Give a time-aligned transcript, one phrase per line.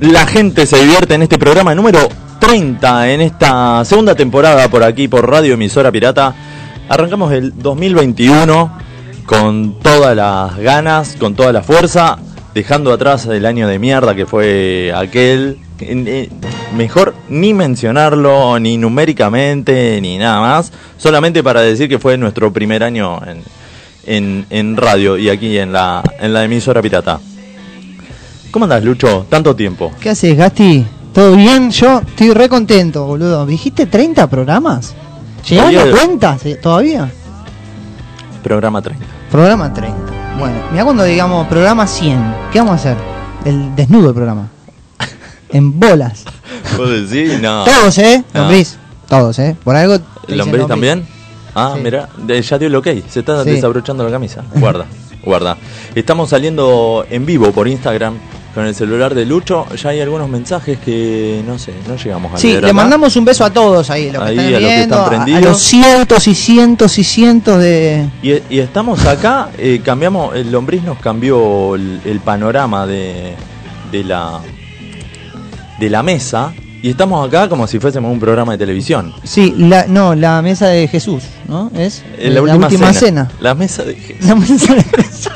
[0.00, 2.00] La gente se divierte en este programa número
[2.38, 6.34] 30 en esta segunda temporada por aquí por Radio Emisora Pirata.
[6.86, 8.78] Arrancamos el 2021
[9.24, 12.18] con todas las ganas, con toda la fuerza,
[12.52, 15.56] dejando atrás el año de mierda que fue aquel.
[15.80, 16.28] Eh,
[16.76, 20.72] Mejor ni mencionarlo, ni numéricamente, ni nada más.
[20.98, 23.42] Solamente para decir que fue nuestro primer año en,
[24.04, 27.18] en, en radio y aquí en la, en la emisora pirata.
[28.50, 29.26] ¿Cómo andas, Lucho?
[29.28, 29.92] Tanto tiempo.
[30.00, 30.86] ¿Qué haces, Gasti?
[31.12, 31.70] ¿Todo bien?
[31.70, 33.44] Yo estoy re contento, boludo.
[33.46, 34.94] ¿Dijiste 30 programas?
[35.48, 37.10] ¿Llegaron a cuentas todavía?
[38.42, 39.04] Programa 30.
[39.30, 39.96] Programa 30.
[40.38, 42.34] Bueno, mira cuando digamos programa 100.
[42.52, 42.96] ¿Qué vamos a hacer?
[43.44, 44.48] El desnudo del programa.
[45.50, 46.24] En bolas.
[46.76, 47.40] ¿Vos decís?
[47.40, 47.64] No.
[47.64, 48.22] Todos, ¿eh?
[48.34, 48.40] Ah.
[48.40, 48.76] Lombriz.
[49.08, 49.56] Todos, ¿eh?
[49.64, 49.98] Por algo.
[50.28, 51.06] ¿Lombriz también?
[51.54, 51.80] Ah, Sí.
[51.82, 52.86] mira, ya dio el ok.
[53.08, 53.50] Se está Sí.
[53.50, 54.44] desabrochando la camisa.
[54.54, 54.84] Guarda,
[55.24, 55.56] guarda.
[55.94, 58.16] Estamos saliendo en vivo por Instagram
[58.58, 59.66] con el celular de Lucho.
[59.76, 62.74] Ya hay algunos mensajes que no sé, no llegamos a Sí, leer le acá.
[62.74, 65.04] mandamos un beso a todos ahí, los que Ahí, están a los que están a-
[65.04, 65.42] a, prendidos.
[65.44, 68.08] los cientos y cientos y cientos de...
[68.20, 73.34] Y, y estamos acá, eh, cambiamos, el lombriz nos cambió el, el panorama de,
[73.92, 74.40] de la
[75.78, 79.14] de la mesa y estamos acá como si fuésemos un programa de televisión.
[79.22, 81.70] Sí, la, no, la mesa de Jesús, ¿no?
[81.76, 82.92] Es En la, última, cena.
[82.92, 83.30] cena.
[83.40, 84.26] La mesa de Jesús.
[84.26, 85.28] La mesa de Jesús.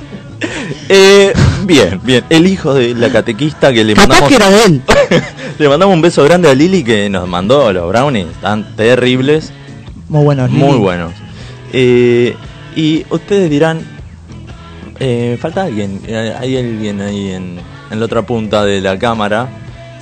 [0.89, 1.33] Eh,
[1.65, 2.25] bien, bien.
[2.29, 4.83] El hijo de la catequista que le Capaz mandamos que era de él.
[5.59, 9.53] le mandamos un beso grande a Lili que nos mandó los brownies tan terribles,
[10.09, 10.63] Muy buenos, Lili.
[10.63, 11.13] muy buenos.
[11.73, 12.37] Eh,
[12.77, 13.81] y ustedes dirán,
[15.01, 16.01] eh, falta alguien,
[16.39, 17.59] hay alguien ahí en,
[17.91, 19.49] en la otra punta de la cámara.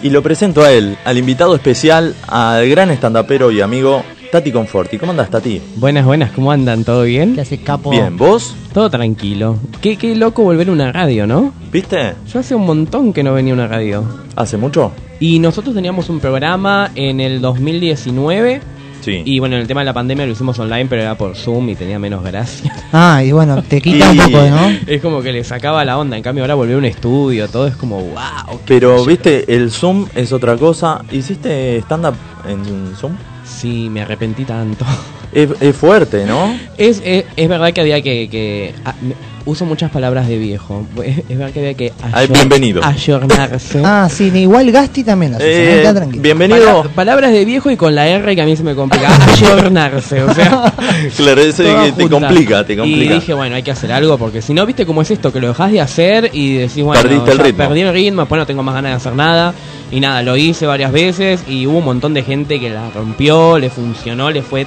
[0.03, 4.97] Y lo presento a él, al invitado especial, al gran estandapero y amigo Tati Conforti.
[4.97, 5.61] ¿Cómo andas, Tati?
[5.77, 6.85] Buenas, buenas, ¿cómo andan?
[6.85, 7.35] ¿Todo bien?
[7.35, 7.91] Que hace capo.
[7.91, 8.55] Bien, ¿vos?
[8.73, 9.57] Todo tranquilo.
[9.81, 11.53] Qué, qué loco volver a una radio, ¿no?
[11.73, 12.15] ¿Viste?
[12.33, 14.05] Yo hace un montón que no venía a una radio.
[14.37, 14.93] ¿Hace mucho?
[15.19, 18.61] Y nosotros teníamos un programa en el 2019.
[19.01, 19.23] Sí.
[19.25, 21.75] Y bueno, el tema de la pandemia lo hicimos online, pero era por Zoom y
[21.75, 22.73] tenía menos gracia.
[22.93, 24.69] Ah, y bueno, te quita un poco, ¿no?
[24.87, 26.17] Es como que le sacaba la onda.
[26.17, 28.61] En cambio, ahora volver a un estudio, todo es como, wow.
[28.67, 31.03] Pero, viste, el Zoom es otra cosa.
[31.11, 32.15] ¿Hiciste stand-up
[32.49, 33.13] en Zoom?
[33.59, 34.85] Sí, me arrepentí tanto.
[35.33, 36.53] Es, es fuerte, ¿no?
[36.77, 38.29] Es, es, es verdad que había que...
[38.29, 39.15] que ah, me-
[39.47, 40.85] uso muchas palabras de viejo.
[41.05, 41.93] Es, verdad que había que...
[42.13, 42.83] Ay, bienvenido.
[42.85, 43.81] Ayornarse.
[43.85, 45.39] Ah, sí, igual Gasti también Eh,
[45.77, 46.21] se queda tranquilo.
[46.23, 46.83] bienvenido.
[46.83, 49.09] Pala- palabras de viejo y con la R que a mí se me complica.
[49.33, 50.75] Ayornarse, o sea.
[51.17, 51.63] Claro, eso
[51.97, 53.15] te complica, te complica.
[53.15, 55.39] Y dije, bueno, hay que hacer algo porque si no, viste cómo es esto, que
[55.41, 57.69] lo dejas de hacer y decís, bueno, Perdiste el ritmo.
[57.69, 59.55] perdí el ritmo, después no tengo más ganas de hacer nada.
[59.93, 63.59] Y nada, lo hice varias veces y hubo un montón de gente que la rompió,
[63.59, 64.67] le funcionó, le fue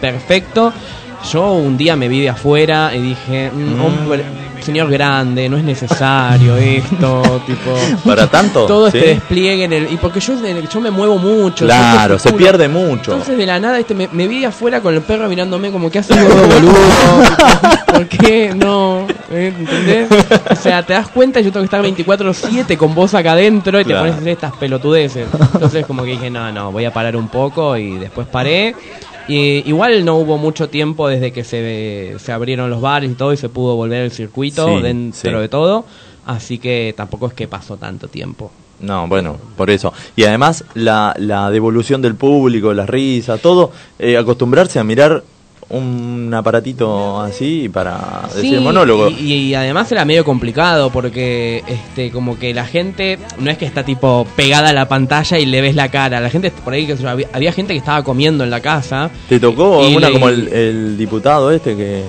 [0.00, 0.72] perfecto.
[1.32, 4.24] Yo un día me vi de afuera y dije, mm, hombre,
[4.62, 7.74] señor grande, no es necesario esto, tipo...
[8.04, 8.66] ¿Para tanto?
[8.66, 8.98] Todo ¿Sí?
[8.98, 9.92] este despliegue en el...
[9.92, 10.34] Y porque yo,
[10.72, 11.64] yo me muevo mucho.
[11.64, 13.12] Claro, se pierde mucho.
[13.12, 15.98] Entonces de la nada este me, me vi afuera con el perro mirándome como que
[15.98, 16.72] hace gordo boludo.
[17.86, 19.06] ¿Por qué no?
[19.30, 19.52] ¿Eh?
[19.56, 20.08] ¿Entendés?
[20.50, 23.80] O sea, te das cuenta y yo tengo que estar 24-7 con vos acá adentro
[23.80, 25.28] y te pones a hacer estas pelotudeces.
[25.54, 28.74] Entonces como que dije, no, no, voy a parar un poco y después paré.
[29.28, 33.32] Y igual no hubo mucho tiempo desde que se, se abrieron los bares y todo
[33.32, 35.42] y se pudo volver el circuito Sí, dentro sí.
[35.42, 35.84] de todo.
[36.26, 38.50] Así que tampoco es que pasó tanto tiempo.
[38.80, 39.92] No, bueno, por eso.
[40.16, 45.22] Y además la, la devolución del público, las risas, todo, eh, acostumbrarse a mirar
[45.72, 49.08] un aparatito así para decir monólogo.
[49.08, 53.64] Y, y además era medio complicado porque este como que la gente no es que
[53.64, 56.20] está tipo pegada a la pantalla y le ves la cara.
[56.20, 59.10] La gente por ahí que había, había gente que estaba comiendo en la casa.
[59.28, 62.02] ¿Te tocó una le- como el, el diputado este que...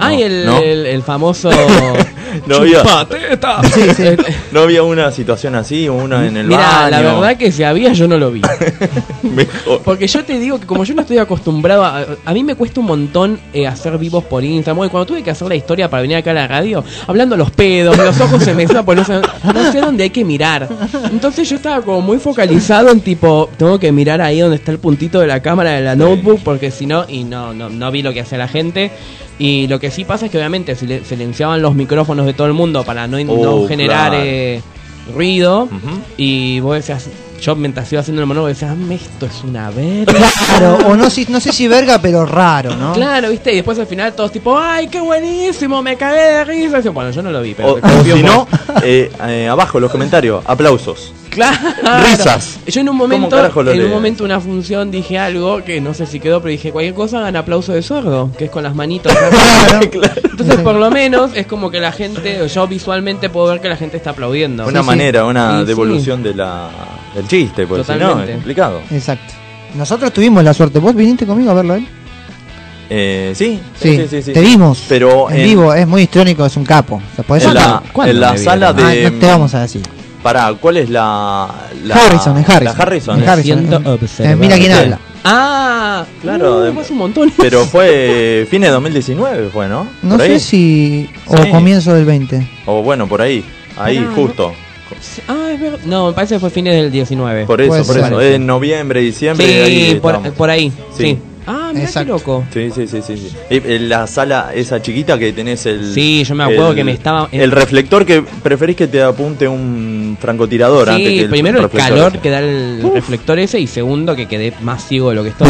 [0.00, 0.58] Ay, no, el, ¿no?
[0.58, 1.50] el, el famoso
[2.46, 3.62] No había, Chupateta.
[3.74, 4.04] Sí, sí.
[4.52, 6.90] no había una situación así, una en el Mira, baño.
[6.90, 8.42] la verdad que si había yo no lo vi.
[9.22, 9.82] Mejor.
[9.82, 12.06] Porque yo te digo que como yo no estoy acostumbrado a...
[12.24, 14.86] A mí me cuesta un montón eh, hacer vivos por Instagram.
[14.86, 17.50] Y cuando tuve que hacer la historia para venir acá a la radio, hablando los
[17.50, 19.20] pedos, los ojos se me pues no sé,
[19.54, 20.68] no sé dónde hay que mirar.
[21.10, 24.78] Entonces yo estaba como muy focalizado en tipo, tengo que mirar ahí donde está el
[24.78, 28.02] puntito de la cámara de la notebook, porque si no, y no, no, no vi
[28.02, 28.90] lo que hacía la gente.
[29.38, 32.54] Y lo que sí pasa es que obviamente sile- silenciaban los micrófonos de todo el
[32.54, 34.24] mundo para no, no Oh, generar claro.
[34.26, 34.60] eh,
[35.14, 35.68] ruido.
[36.16, 37.06] Y vos decías,
[37.40, 40.12] yo mientras iba haciendo el monólogo decía, "Ah, esto es una verga.
[40.58, 42.92] Claro, o no, si- no sé si verga, pero raro, ¿no?
[42.94, 46.80] Claro, viste, y después al final todos tipo, ay, qué buenísimo, me cagué de risa.
[46.84, 48.48] Y, Bueno, yo no lo vi, pero O, o si no,
[48.82, 51.12] eh, eh, abajo los comentarios, aplausos.
[51.38, 52.02] Claro.
[52.04, 52.58] risas.
[52.66, 56.06] Yo en un ¿Cómo momento, en un momento una función dije algo que no sé
[56.06, 59.12] si quedó, pero dije cualquier cosa hagan aplauso de sordo, que es con las manitos.
[59.80, 63.76] Entonces por lo menos es como que la gente, yo visualmente puedo ver que la
[63.76, 64.66] gente está aplaudiendo.
[64.66, 64.86] Una sí.
[64.86, 66.68] manera, una Sí, devolución de la,
[67.14, 68.32] del chiste, pues si no, Totalmente.
[68.32, 68.80] es complicado.
[68.90, 69.34] Exacto.
[69.74, 70.78] Nosotros tuvimos la suerte.
[70.78, 71.86] ¿Vos viniste conmigo a verlo a él?
[72.90, 74.82] Eh, sí, Sí, sí, sí, sí, te vimos.
[74.88, 77.02] Pero en, en- vivo, es muy histrónico, es un capo.
[77.18, 78.82] ¿Lo podés En la, ¿Cuándo en la me sala de.
[79.06, 79.82] Ah, no te vamos a decir.
[80.22, 81.48] Pará, ¿cuál es la.
[81.84, 82.64] la Harrison, es Harrison.
[82.64, 83.22] La Harrison.
[83.22, 84.26] Es Harrison.
[84.26, 84.78] Eh, mira quién Sí.
[84.78, 84.98] habla.
[85.24, 87.32] Ah, Claro, uh, fue un montón.
[87.36, 89.86] Pero fue fines de 2019, fue, ¿no?
[90.02, 90.40] No sé ahí.
[90.40, 91.10] si.
[91.26, 91.50] O Sí.
[91.50, 92.48] comienzo del 20.
[92.66, 93.44] O bueno, por ahí.
[93.76, 94.52] Ahí, Pará, justo.
[95.28, 95.78] Ah, es verdad.
[95.84, 97.44] No, me parece que fue fines del 19.
[97.46, 98.20] Por eso, por eso.
[98.20, 99.46] En noviembre, diciembre.
[99.46, 100.72] sí, ahí por, por ahí.
[100.96, 101.04] Sí.
[101.04, 101.18] Sí.
[101.50, 102.44] Ah, mira qué loco.
[102.52, 103.36] Sí, sí, sí, sí, sí.
[103.48, 105.94] Eh, la sala esa chiquita que tenés el...
[105.94, 110.18] Sí, yo me acuerdo que me estaba- El reflector que preferís que te apunte un
[110.20, 112.18] francotirador antes que Sí, el primero el calor ese.
[112.20, 115.48] que da el reflector ese y segundo que quedé más ciego de lo que estoy.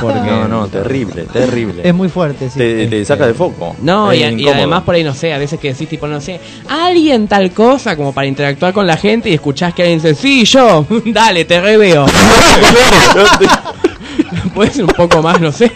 [0.00, 1.82] Porque No, no, terrible, terrible.
[1.82, 2.58] Es muy fuerte, sí.
[2.58, 3.74] te, te saca de foco.
[3.82, 7.26] No, y, además por ahí no sé, a veces que decís tipo, no sé, alguien
[7.26, 10.86] tal cosa como para interactuar con la gente y escuchás que alguien dice, sí, yo,
[11.06, 12.06] dale, te reveo.
[14.56, 15.70] Puede ser un poco más, no sé.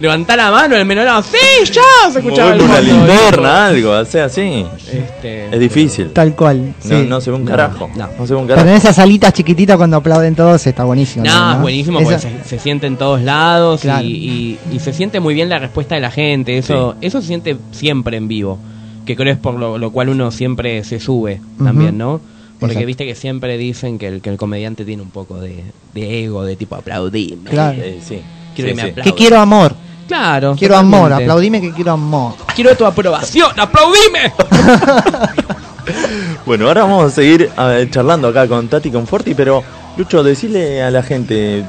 [0.00, 1.80] Levantar la mano, el menor, sí, yo,
[2.12, 4.66] se escuchaba el una fondo, linterna, algo, o sea, así.
[4.92, 6.10] Este, Es difícil.
[6.10, 6.74] Tal cual.
[6.84, 7.06] No, sí.
[7.08, 7.88] no se ve un No, carajo.
[7.96, 8.08] no.
[8.18, 8.76] No se ve un Pero en carajo.
[8.78, 11.24] esas salitas chiquititas cuando aplauden todos está buenísimo.
[11.24, 14.04] No, es buenísimo porque se, se siente en todos lados y- Claro.
[14.04, 16.58] y, y se siente muy bien la respuesta de la gente.
[16.58, 18.58] Eso, eso se siente siempre en vivo.
[19.06, 22.20] Que creo es por lo, lo cual uno siempre se sube también, ¿no?
[22.62, 22.86] Porque Exacto.
[22.86, 25.62] viste que siempre dicen que el, que el comediante tiene un poco de,
[25.94, 27.50] de ego, de tipo aplaudime.
[27.50, 27.76] Claro.
[27.80, 28.22] Eh, sí.
[28.54, 29.02] Quiero Sí, que me.
[29.02, 29.74] Que quiero amor.
[30.08, 30.54] Claro.
[30.58, 31.12] Quiero amor.
[31.12, 32.34] Aplaudime que quiero amor.
[32.54, 33.50] Quiero tu aprobación.
[33.58, 34.32] ¡Aplaudime!
[36.46, 37.50] Bueno, ahora vamos a seguir
[37.90, 39.62] charlando acá con Tati Conforti, pero
[39.96, 41.64] Lucho, decirle a la gente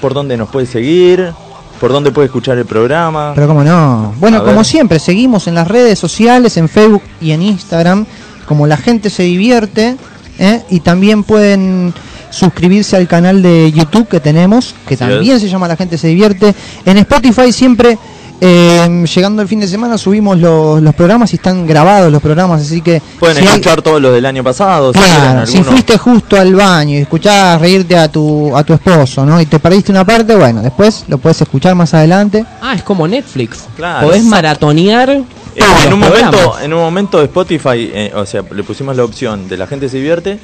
[0.00, 1.32] por dónde nos puede seguir,
[1.80, 3.32] por dónde puede escuchar el programa.
[3.34, 4.14] Pero como no.
[4.18, 4.64] Bueno, A como ver.
[4.64, 8.06] siempre, seguimos en las redes sociales, en Facebook y en Instagram,
[8.46, 9.96] como la gente se divierte.
[10.38, 10.62] ¿Eh?
[10.70, 11.92] Y también pueden
[12.30, 15.42] suscribirse al canal de YouTube que tenemos, que Así también es.
[15.42, 16.54] se llama La gente se divierte.
[16.84, 17.98] En Spotify siempre,
[18.40, 22.60] eh, llegando el fin de semana, subimos los, los programas y están grabados los programas,
[22.60, 23.00] así que...
[23.18, 24.92] Pueden si hay- escuchar todos los del año pasado.
[24.92, 25.72] si Claro, quieren si alguno.
[25.72, 29.40] fuiste justo al baño y escuchabas reírte a tu, a tu esposo, ¿no?
[29.40, 32.44] Y te perdiste una parte, bueno, después lo puedes escuchar más adelante.
[32.60, 33.64] Ah, es como Netflix.
[33.76, 34.06] Claro.
[34.06, 35.22] Podés maratonear.
[35.58, 39.48] Eh, en, un momento, en un momento Spotify, eh, o sea, le pusimos la opción
[39.48, 40.38] de la gente se divierte.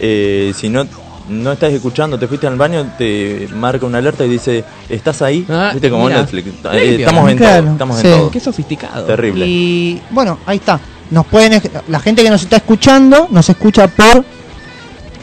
[0.00, 0.86] eh, si no
[1.28, 5.44] no estás escuchando, te fuiste al baño, te marca una alerta y dice, ¿estás ahí?
[5.48, 6.20] Ah, Viste como mira.
[6.20, 6.48] Netflix.
[6.72, 8.06] Eh, estamos en Claro, todo, estamos sí.
[8.08, 8.30] en todo.
[8.30, 9.04] Qué sofisticado.
[9.04, 9.44] Terrible.
[9.46, 10.80] Y bueno, ahí está.
[11.10, 14.24] Nos pueden la gente que nos está escuchando nos escucha por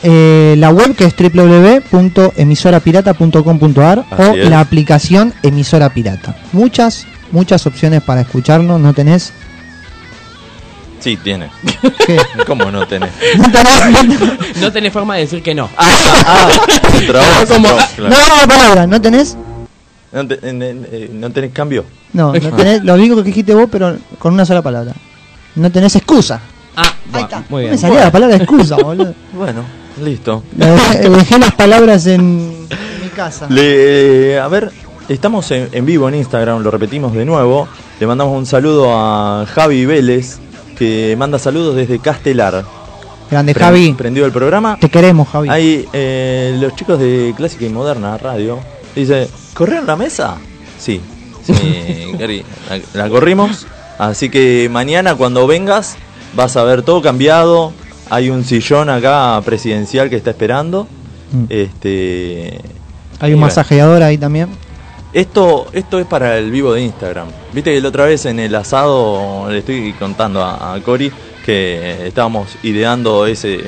[0.04, 4.50] eh, la web que es www.emisorapirata.com.ar o es.
[4.50, 6.36] la aplicación Emisora Pirata.
[6.54, 9.32] Muchas muchas opciones para escucharnos, no tenés
[11.00, 11.52] Sí, tiene.
[12.08, 12.18] ¿qué?
[12.48, 13.12] ¿Cómo no tenés?
[13.38, 15.70] no tenés, no tenés- No tenés forma de decir que no.
[15.78, 15.86] Ah,
[16.26, 16.50] ah,
[17.06, 17.46] trabas,
[17.96, 18.16] claro.
[18.16, 19.38] no, no, palabra, no tenés
[20.12, 21.86] No, te- en- en- eh, no tenés cambio.
[22.14, 24.94] no, no tenés lo único que dijiste vos pero con una sola palabra.
[25.56, 26.40] No tenés excusa.
[26.76, 27.44] Ah, Ahí bueno, está.
[27.50, 27.72] muy bien.
[27.74, 29.14] Me salía la palabra excusa, boludo.
[29.34, 29.64] Bueno,
[30.02, 30.44] listo.
[30.54, 33.46] Dejé, dejé las palabras en, en mi casa.
[33.50, 34.72] Le, a ver,
[35.10, 37.68] estamos en, en vivo en Instagram, lo repetimos de nuevo.
[38.00, 40.38] Le mandamos un saludo a Javi Vélez,
[40.78, 42.64] que manda saludos desde Castelar.
[43.32, 43.94] Grande Pre- Javi.
[43.98, 44.78] Prendió el programa.
[44.80, 45.50] Te queremos, Javi.
[45.50, 48.60] Ahí eh, los chicos de Clásica y Moderna Radio
[48.96, 50.38] dice, ¿corrieron la mesa?
[50.78, 51.02] Sí,
[51.44, 52.44] sí, Gary,
[52.94, 53.66] la, la corrimos.
[53.98, 55.96] Así que mañana cuando vengas
[56.36, 57.72] vas a ver todo cambiado.
[58.12, 60.88] Hay un sillón acá presidencial que está esperando.
[61.32, 61.46] Mm.
[61.50, 62.60] Este,
[63.20, 64.50] Hay un masajeador ahí también.
[65.16, 67.30] Esto, esto es para el vivo de Instagram.
[67.54, 71.12] Viste que la otra vez en el asado le estoy contando a, a Cori
[71.46, 73.62] que estábamos ideando ese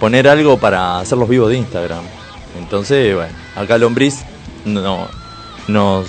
[0.00, 2.02] poner algo para hacer los vivos de Instagram.
[2.58, 4.24] Entonces, bueno, acá Lombriz
[4.64, 5.08] no
[5.68, 6.06] nos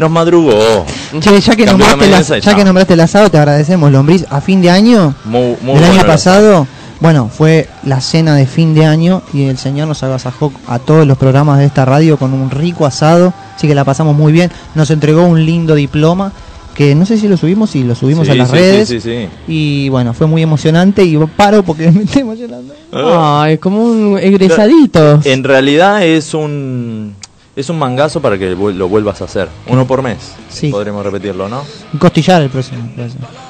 [0.00, 0.84] nos madrugó.
[1.20, 4.26] Che, ya que, la nombraste, ya que nombraste el asado, te agradecemos, Lombriz.
[4.30, 6.66] A fin de año, Muy, muy el bueno año pasado,
[7.00, 11.06] bueno, fue la cena de fin de año y el señor nos agasajó a todos
[11.06, 14.50] los programas de esta radio con un rico asado, así que la pasamos muy bien.
[14.74, 16.32] Nos entregó un lindo diploma
[16.74, 18.88] que no sé si lo subimos, si lo subimos Sí, a las sí, redes.
[18.88, 19.28] Sí, sí, sí.
[19.48, 22.74] Y bueno, fue muy emocionante y paro porque me estoy emocionando.
[22.92, 25.20] Ay, como un egresadito.
[25.24, 27.14] En realidad es un
[27.56, 29.48] es un mangazo para que lo vuelvas a hacer.
[29.66, 30.18] Uno por mes.
[30.50, 30.68] Sí.
[30.68, 31.64] Podremos repetirlo, ¿no?
[31.92, 32.86] Un costillar el próximo.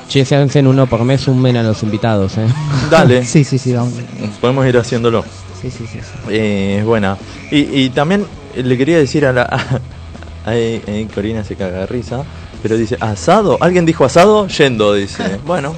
[0.09, 2.47] Che, se hacen uno por mes, sumen a los invitados, eh.
[2.89, 3.25] Dale.
[3.27, 3.95] Sí, sí, sí, vamos.
[4.41, 5.25] Podemos ir haciéndolo.
[5.61, 5.99] Sí, sí, sí.
[6.01, 6.31] sí.
[6.31, 7.17] Eh, es buena.
[7.51, 9.47] Y, y también le quería decir a la.
[10.47, 12.23] Ahí, ahí Corina se caga de risa.
[12.63, 13.59] Pero dice, ¿asado?
[13.61, 14.47] ¿Alguien dijo asado?
[14.47, 15.41] Yendo, dice.
[15.45, 15.75] Bueno.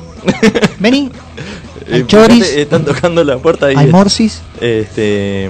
[0.79, 1.11] Vení,
[1.91, 2.47] Eh, Hay choris.
[2.55, 3.75] Están tocando la puerta ahí.
[3.77, 4.43] hay morsis.
[4.61, 5.49] Este.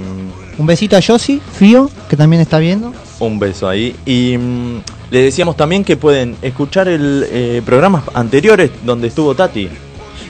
[0.58, 2.92] Un besito a Yossi, Fío, que también está viendo.
[3.20, 3.94] Un beso ahí.
[4.04, 9.68] Y mm, le decíamos también que pueden escuchar el eh, programas anteriores donde estuvo Tati.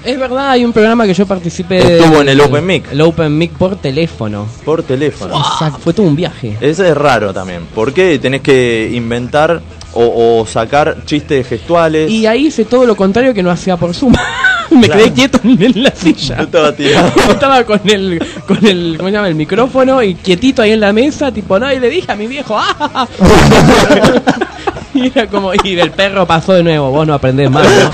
[0.04, 1.98] Es verdad, hay un programa que yo participé.
[1.98, 2.92] Estuvo en el Open Mic.
[2.92, 4.46] El Open Mic por teléfono.
[4.64, 5.34] Por teléfono.
[5.34, 6.56] Ah, fue todo un viaje.
[6.60, 7.66] Ese es raro también.
[7.74, 9.60] porque tenés que inventar
[9.94, 12.10] o, o sacar chistes gestuales?
[12.10, 14.14] Y ahí hice todo lo contrario que no hacía por Zoom.
[14.70, 15.02] Me Claro.
[15.02, 16.36] quedé quieto en la silla.
[16.38, 17.08] Yo estaba tirado.
[17.30, 19.28] Estaba con el, con el, ¿cómo se llama?
[19.28, 22.26] El micrófono y quietito ahí en la mesa, tipo, no, y le dije a mi
[22.26, 23.06] viejo, ¡ah!
[24.94, 27.90] y era como, y el perro pasó de nuevo, vos no aprendés más, ¿no?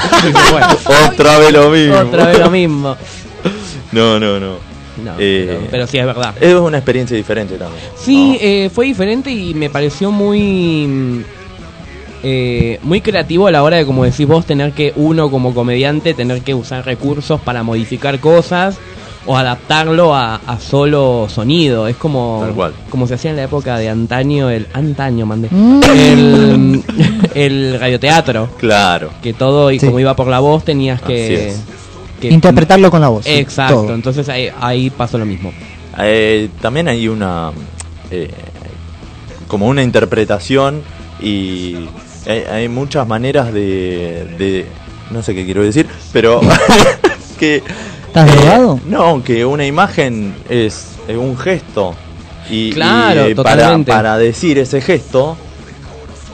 [0.51, 0.67] Bueno,
[1.13, 1.97] Otra vez lo mismo.
[1.97, 2.97] otra vez lo mismo.
[3.93, 4.75] No, no, no.
[5.05, 6.35] No, Eh, pero, pero sí, es verdad.
[6.41, 7.83] Es una experiencia diferente también.
[7.97, 11.25] Sí, eh, fue diferente y me pareció muy
[12.27, 16.15] eh, muy creativo a la hora de, como decís vos, tener que uno como comediante
[16.15, 18.79] tener que usar recursos para modificar cosas
[19.27, 21.87] o adaptarlo a, a solo sonido.
[21.87, 22.73] Es como Tal cual.
[22.91, 25.81] como se hacía en la época de antaño, el antaño, mandé, Mm.
[25.95, 26.83] el,
[27.35, 29.11] el radioteatro, Claro.
[29.23, 29.87] que todo y Sí.
[29.87, 31.55] como iba por la voz tenías que,
[32.23, 33.27] Interpretarlo con la voz.
[33.27, 33.95] Exacto, todo.
[33.95, 35.53] entonces ahí, ahí pasó lo mismo.
[35.99, 37.51] Eh, también hay una.
[38.11, 38.31] eh,
[39.47, 40.83] como una interpretación
[41.21, 41.87] y
[42.27, 44.67] hay, hay muchas maneras de, de-
[45.11, 46.41] No sé qué quiero decir, pero.
[47.39, 47.63] que.
[48.07, 48.81] ¿Estás drogado?
[48.87, 51.95] No, que una imagen es, es un gesto.
[52.49, 53.91] Y, Claro, y, eh, para, totalmente.
[53.93, 55.37] para decir ese gesto.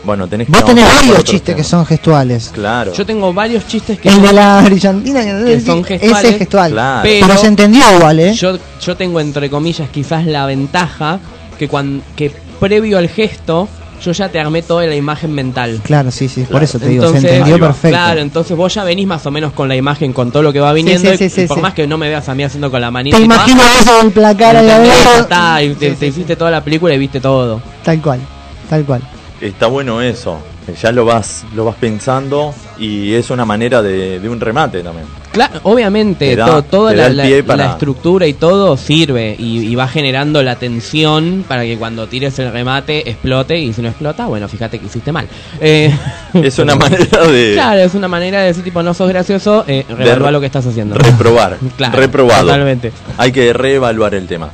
[0.04, 0.52] Bueno, tenés que.
[0.52, 2.50] Vos tenés varios chistes que son gestuales.
[2.54, 2.92] Claro.
[2.92, 6.30] Yo tengo varios chistes que El son- de la brillantina Que son ese gestuales.
[6.32, 6.72] es gestual.
[6.72, 7.00] Claro.
[7.02, 8.34] Pero- Pero se entendió igual, ¿eh?
[8.34, 11.18] Yo, yo tengo entre comillas quizás la ventaja
[11.58, 13.68] que cuando que previo al gesto
[14.00, 15.80] yo ya te armé toda la imagen mental.
[15.84, 16.64] Claro, sí, sí, por Claro.
[16.64, 17.88] eso te digo, Entonces, se entendió perfecto.
[17.96, 20.60] Claro, entonces vos ya venís más o menos con la imagen, con todo lo que
[20.60, 21.10] va viniendo.
[21.10, 21.62] Sí, sí, y- sí, y por sí.
[21.62, 23.16] más que no me veas a mí haciendo con la manita.
[23.16, 24.54] Te y imagino eso del placar.
[24.64, 25.12] Ya adentro.
[25.20, 27.60] está, y te, Sí, te sí, hiciste toda la película y viste todo.
[27.84, 28.20] Tal cual,
[28.68, 29.02] tal cual.
[29.40, 30.38] Está bueno eso.
[30.66, 34.82] Que Ya lo vas, lo vas pensando y es una manera de, de un remate
[34.82, 35.06] también.
[35.32, 38.76] Claro, obviamente, Te da- to- toda la, el la- pie para- la estructura y todo
[38.76, 43.72] sirve y, y va generando la tensión para que cuando tires el remate explote y
[43.72, 45.28] si no explota, bueno, fíjate que hiciste mal.
[45.60, 45.96] Eh,
[46.34, 49.84] Es una manera de Claro, es una manera de decir tipo no sos gracioso, eh,
[49.88, 50.96] reevalúa re- lo que estás haciendo.
[50.96, 51.58] reprobar.
[51.76, 52.42] Claro, reprobado.
[52.46, 52.92] Totalmente.
[53.16, 54.50] Hay que reevaluar el tema.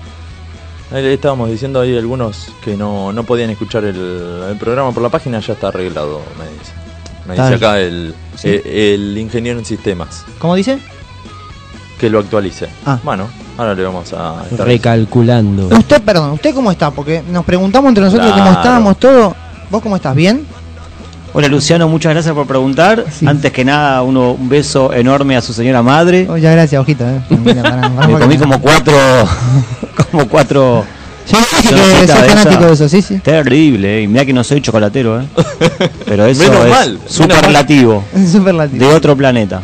[0.93, 3.97] Ahí le estábamos diciendo ahí algunos que no, no podían escuchar el,
[4.51, 6.73] el programa por la página, ya está arreglado, me dice.
[7.27, 8.49] Me dice acá el, Sí.
[8.51, 10.79] eh, el ingeniero en sistemas, ¿Cómo dice?
[11.99, 12.69] que lo actualice.
[12.85, 12.99] Ah.
[13.03, 13.27] Bueno,
[13.59, 15.67] ahora le vamos a estar Recalculando.
[15.69, 16.91] Usted, perdón, ¿usted cómo está?
[16.91, 18.45] Porque nos preguntamos entre nosotros Claro.
[18.45, 19.35] cómo estábamos, todo.
[19.71, 20.15] ¿Vos cómo estás?
[20.15, 20.47] ¿Bien?
[21.39, 23.05] Hola Luciano, muchas gracias por preguntar.
[23.13, 23.27] Sí.
[23.27, 26.27] Antes que nada, uno, un beso enorme a su señora madre.
[26.31, 27.05] Oh, ya gracias, ojito.
[27.07, 27.21] Eh.
[27.45, 28.95] Mira, Me comí como cuatro,
[30.11, 30.83] como cuatro.
[31.31, 32.67] Yo que soy de fanático esa.
[32.69, 33.19] de eso, sí, sí.
[33.19, 34.03] Terrible, eh.
[34.05, 35.27] y mira que no soy chocolatero, eh.
[36.07, 38.87] Pero eso Menos es mal, menos superlativo, Es superlativo.
[38.89, 39.61] de otro planeta.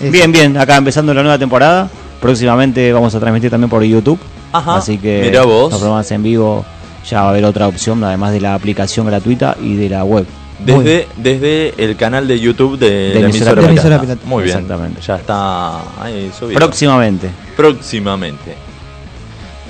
[0.00, 0.10] Eso.
[0.10, 1.90] Bien, bien, acá empezando la nueva temporada.
[2.22, 4.18] Próximamente vamos a transmitir también por YouTube.
[4.52, 5.70] Ajá, Así que mirá vos.
[5.70, 6.64] los programas en vivo
[7.06, 10.24] ya va a haber otra opción, además de la aplicación gratuita y de la web.
[10.64, 14.00] Desde, desde el canal de YouTube de, De la emisora pirata.
[14.00, 14.20] pirata.
[14.26, 14.58] Muy bien.
[14.58, 15.00] Exactamente.
[15.00, 16.58] Ya está ahí subido.
[16.58, 17.30] Próximamente.
[17.56, 18.54] Próximamente.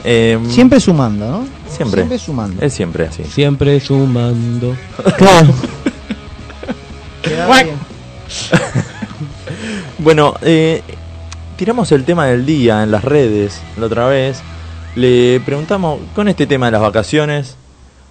[0.03, 1.47] Em, Siempre sumando, ¿no?
[1.69, 2.01] Siempre.
[2.03, 2.65] Siempre sumando.
[2.65, 3.25] Es siempre así.
[3.25, 4.77] Siempre sumando.
[5.17, 5.49] Claro.
[9.99, 10.83] Bueno, eh,
[11.57, 14.41] tiramos el tema del día en las redes la otra vez.
[14.97, 17.57] Le preguntamos, con este tema de las vacaciones,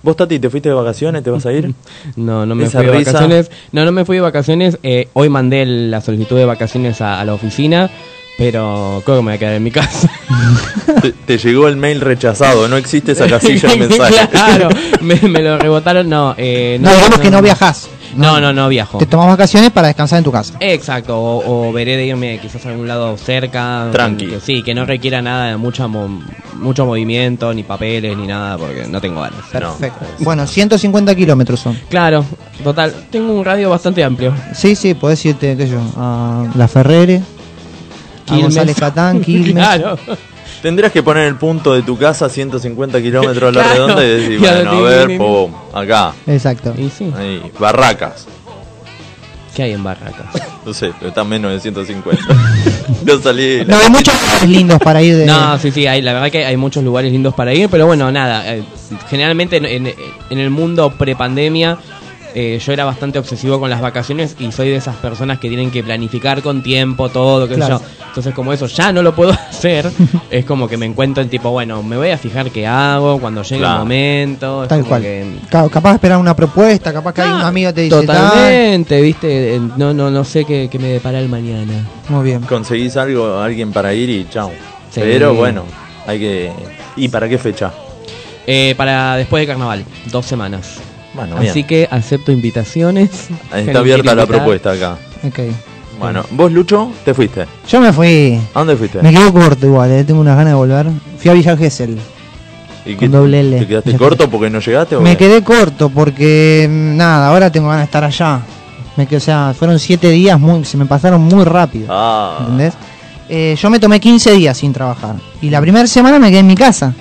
[0.01, 1.23] ¿Vos, Tati, te fuiste de vacaciones?
[1.23, 1.73] ¿Te vas a ir?
[2.15, 3.11] No, no me Esa fui de risa.
[3.13, 3.51] vacaciones.
[3.71, 4.77] No, no me fui de vacaciones.
[4.83, 7.89] Eh, hoy mandé la solicitud de vacaciones a, a la oficina,
[8.37, 10.09] pero creo que me voy a quedar en mi casa.
[11.01, 14.27] te, te llegó el mail rechazado, no existe esa casilla de mensaje.
[14.31, 14.69] claro,
[15.01, 16.07] me, me lo rebotaron.
[16.09, 17.89] No, eh, No, digamos que no viajás.
[18.15, 18.97] No, no, no viajo.
[18.97, 20.53] Te tomas vacaciones para descansar en tu casa.
[20.59, 23.87] Exacto, o, o veré de irme quizás a algún lado cerca.
[23.91, 24.27] Tranqui.
[24.27, 26.21] que sí, que no requiera nada de mucha mo-
[26.55, 29.41] mucho movimiento, ni papeles, ni nada, porque no tengo ganas.
[29.51, 30.05] Perfecto.
[30.19, 31.77] Bueno, 150 kilómetros son.
[31.89, 32.25] Claro,
[32.63, 34.33] total, tengo un radio bastante amplio.
[34.53, 37.21] Sí, sí, podés irte, qué sé yo, a La Ferrere,
[38.27, 38.37] a.
[38.37, 39.53] González Catán, Quilmes.
[39.53, 39.97] claro.
[40.61, 43.73] Tendrías que poner el punto de tu casa a 150 kilómetros a la Claro.
[43.87, 46.73] redonda y decir, bueno, a ver, pum, acá, Exacto.
[46.77, 48.27] Y sí, ahí, barracas.
[49.55, 50.27] ¿qué hay en Barracas?
[50.65, 52.21] No sé, pero está menos de 150.
[53.05, 53.63] no salí.
[53.65, 55.25] No, hay muchos lugares lindos para ir de...
[55.25, 58.11] No, sí, sí, hay, la verdad que hay muchos lugares lindos para ir, pero bueno,
[58.11, 58.63] nada, eh,
[59.09, 59.93] generalmente en, en-
[60.29, 61.77] en el mundo prepandemia
[62.35, 65.71] eh, yo era bastante obsesivo con las vacaciones y soy de esas personas que tienen
[65.71, 67.79] que planificar con tiempo todo, qué sé Claro.
[67.79, 67.85] yo.
[68.07, 69.91] Entonces como eso ya no lo puedo hacer,
[70.29, 73.41] es como que me encuentro en tipo, bueno, me voy a fijar qué hago cuando
[73.43, 73.73] llegue Claro.
[73.75, 74.63] el momento.
[74.63, 75.01] es Tal cual.
[75.01, 77.95] que- capaz de esperar una propuesta, capaz que hay un amigo que te dice...
[77.95, 81.85] "Ah, Totalmente, viste, no, no, no sé qué, qué me depara el mañana.
[82.09, 82.41] Muy bien.
[82.41, 84.51] Conseguís algo, alguien para ir y chao.
[84.91, 85.01] Sí.
[85.03, 85.63] Pero bueno,
[86.07, 86.51] hay que.
[86.95, 87.71] ¿Y para qué fecha?
[88.47, 90.79] Eh, para después de carnaval, dos semanas.
[91.19, 91.67] Bueno, Así bien.
[91.67, 93.27] que acepto invitaciones.
[93.55, 94.97] Está abierta la propuesta acá.
[95.23, 95.39] Ok.
[95.99, 97.45] Bueno, vos, Lucho, te fuiste.
[97.67, 98.39] Yo me fui...
[98.53, 99.01] ¿A dónde fuiste?
[99.01, 100.87] Me quedo corto igual, eh, tengo unas ganas de volver.
[101.17, 101.97] Fui a Villa Gesell.
[102.85, 103.59] ¿Y con doble L.
[103.59, 104.95] ¿Te quedaste corto porque no llegaste?
[104.95, 105.25] o Me qué?
[105.27, 108.39] quedé corto porque mm, nada, ahora tengo ganas de estar allá.
[108.95, 111.87] Me quedé, o sea, fueron siete días, muy, se me pasaron muy rápido.
[111.89, 112.73] Ah, ¿Entendés?
[113.27, 115.15] Eh, yo me tomé 15 días sin trabajar.
[115.41, 116.93] Y la primera semana me quedé en mi casa.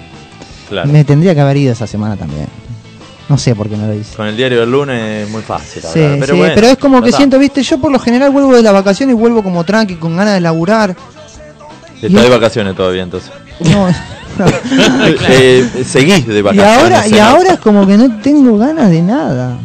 [0.68, 0.88] claro.
[0.90, 2.46] Me tendría que haber ido esa semana también.
[3.28, 4.16] No sé por qué no lo hice.
[4.16, 6.78] Con el diario del lunes es muy fácil Sí, hablar, pero sí, bueno, pero es
[6.78, 7.18] como que está.
[7.18, 10.16] siento, viste, yo por lo general vuelvo de las vacaciones y vuelvo como tranqui, con
[10.16, 10.96] ganas de laburar.
[12.00, 13.30] Estás de vacaciones todavía entonces.
[13.60, 13.88] No,
[15.28, 16.78] Eh, seguís de y vacaciones.
[16.78, 19.56] ahora, y ahora es como que no tengo ganas de nada.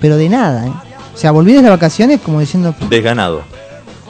[0.00, 0.72] Pero de nada, ¿eh?
[1.14, 3.42] O sea, volví de las vacaciones como diciendo, Desganado.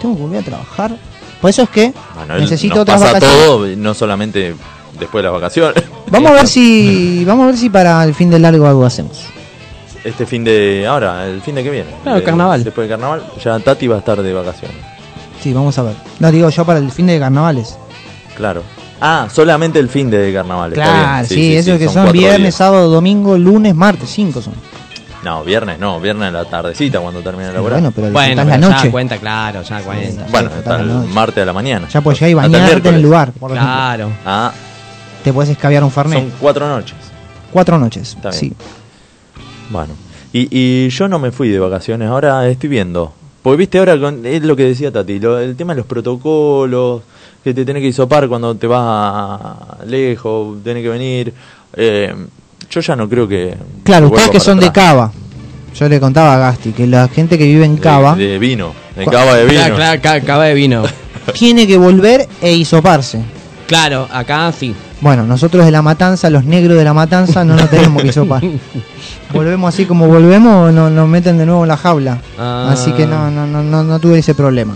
[0.01, 0.96] tengo que volver a trabajar.
[1.40, 3.46] Por eso es que Bueno, necesito otras pasa vacaciones.
[3.46, 4.55] todo, no solamente
[5.00, 5.82] después de las vacaciones.
[6.10, 9.24] Vamos a ver si vamos a ver si para el fin de largo algo hacemos.
[10.02, 11.90] Este fin de ahora, el fin de que viene.
[12.02, 12.64] Claro, De- carnaval.
[12.64, 14.76] Después del carnaval, ya Tati va a estar de vacaciones.
[15.40, 15.94] Sí, vamos a ver.
[16.18, 17.76] No digo yo para el fin de carnavales.
[18.36, 18.62] Claro.
[19.00, 20.72] Ah, solamente el fin de carnaval.
[20.72, 21.26] está Claro, bien.
[21.28, 22.54] sí, eso que son, viernes, días.
[22.56, 24.54] sábado, domingo, lunes, martes, cinco son.
[25.22, 27.80] No, viernes no, viernes en la tardecita cuando termina la laboral.
[27.80, 28.90] Bueno, pero Bueno, disfrutás pero la ya noche.
[28.90, 30.26] cuenta, claro, ya cuenta.
[30.30, 31.88] Bueno, sí, está el martes a la mañana.
[31.88, 33.70] Ya puedes llegar y Hasta el bañarte en el lugar, por ejemplo.
[33.74, 34.10] Claro.
[34.24, 34.52] Ah,
[35.24, 36.18] Te puedes escabiar un farnet.
[36.18, 36.96] son cuatro noches.
[37.52, 38.14] Cuatro noches.
[38.16, 38.40] Está bien.
[38.40, 38.52] Sí.
[39.70, 39.94] Bueno,
[40.33, 43.12] y, y yo no me fui de vacaciones, ahora estoy viendo.
[43.42, 47.02] Porque viste ahora, con, es lo que decía Tati, lo- el tema de los protocolos,
[47.42, 51.33] que te tenés que hisopar cuando te vas a- lejos, tenés que venir.
[51.76, 52.14] eh,
[52.70, 53.54] yo ya no creo que...
[53.83, 54.70] Claro, que ustedes que son de.
[54.70, 55.11] Cava.
[55.74, 59.04] Yo le contaba a Gasti que la gente que vive en Cava De, vino, de
[59.04, 59.59] Cu- cava de vino.
[59.61, 60.83] Claro, claro, ca- cava de vino.
[61.35, 63.22] tiene que volver e hisoparse.
[63.70, 64.74] Claro, acá sí.
[65.00, 68.42] Bueno, nosotros de la matanza, los negros de la matanza, no nos tenemos que hisopar.
[69.33, 72.18] Volvemos así como volvemos, no- nos meten de nuevo en la jaula.
[72.37, 72.70] Ah.
[72.72, 74.74] Así que no, no, no, no, no tuve ese problema.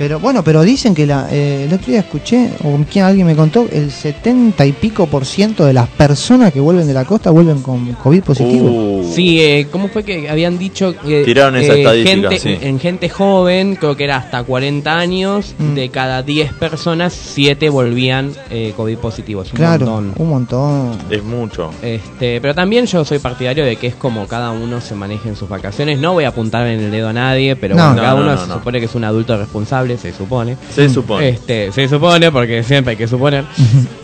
[0.00, 3.36] Pero bueno, pero dicen que la, eh, el otro día escuché, o quien alguien me
[3.36, 7.28] contó, el 70 y pico por ciento de las personas que vuelven de la costa
[7.30, 8.66] vuelven con COVID positivo.
[8.70, 12.56] Uh, Sí, eh, ¿cómo fue que habían dicho que Tiraron esa estadística, gente, sí.
[12.62, 15.74] en gente joven, creo que era hasta 40 años, Mm.
[15.74, 19.50] de cada 10 personas, 7 volvían eh, COVID positivos.
[19.52, 20.14] Un claro, montón.
[20.16, 20.98] un montón.
[21.10, 21.72] es mucho.
[21.82, 25.36] Este, pero también yo soy partidario de que es como cada uno se maneje en
[25.36, 25.98] sus vacaciones.
[25.98, 27.82] No voy a apuntar en el dedo a nadie, pero No.
[27.82, 28.54] bueno, No, cada no, uno no, se no.
[28.54, 30.56] supone que es un adulto responsable, se supone.
[30.74, 31.28] Se supone.
[31.30, 33.44] Este, se supone, porque siempre hay que suponer.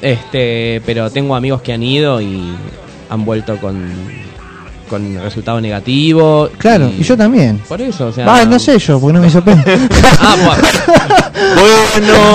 [0.01, 2.55] este, pero tengo amigos que han ido y
[3.09, 3.83] han vuelto con,
[4.89, 6.49] con resultado negativo.
[6.59, 7.59] Claro, y yo también.
[7.69, 8.25] Por eso, o sea.
[8.35, 9.57] Ah, no sé yo, porque no me hisopé.
[10.19, 10.69] Ah, bueno.
[11.55, 12.35] Bueno,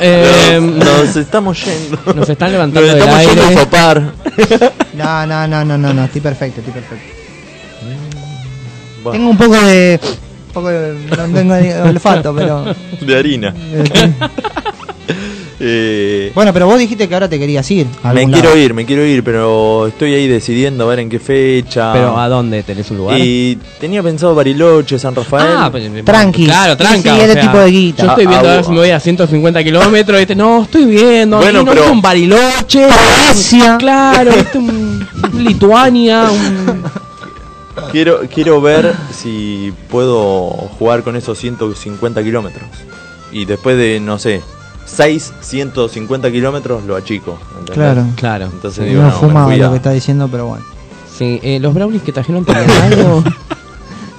[0.00, 2.14] Eh, nos estamos yendo.
[2.14, 4.02] Nos están Nos levantando del estamos yendo a sopar.
[4.94, 7.04] no, no, no, no, no, no, estoy perfecto, estoy perfecto.
[9.02, 10.00] Bueno, Tengo un poco de...
[10.60, 12.64] No tengo ni olfato, pero...
[13.00, 13.54] de harina.
[15.60, 17.86] Eh, Bueno, pero vos dijiste que ahora te querías ir.
[18.02, 18.56] a me quiero lado.
[18.58, 21.92] ir, me quiero ir, pero estoy ahí decidiendo a ver en qué fecha.
[21.92, 23.18] Pero ¿a dónde tenés un lugar?
[23.18, 25.48] Y tenía pensado Bariloche, San Rafael.
[25.56, 28.02] Ah, pues, Tranqui, Claro, sí era sea, tipo de guita.
[28.04, 30.18] Yo estoy Ah, viendo a ah, ver si me voy a 150 kilómetros.
[30.18, 30.34] ¿viste?
[30.36, 31.38] No, estoy viendo.
[31.38, 32.86] Bueno, no pero- un Bariloche.
[33.30, 33.76] Asia.
[33.78, 34.58] Claro, ¿viste?
[34.58, 36.77] un, Lituania, un-
[37.92, 42.68] Quiero, quiero ver si puedo jugar con esos 150 kilómetros.
[43.32, 44.40] Y después de, no sé,
[44.86, 47.38] 6, 150 kilómetros lo achico.
[47.50, 47.74] ¿entendés?
[47.74, 48.04] Claro.
[48.16, 48.44] Claro.
[48.46, 50.64] Entonces Sí, digo, no no, fuma lo que está diciendo, pero bueno.
[51.16, 53.24] Sí, eh, los brownies que trajeron tenían algo.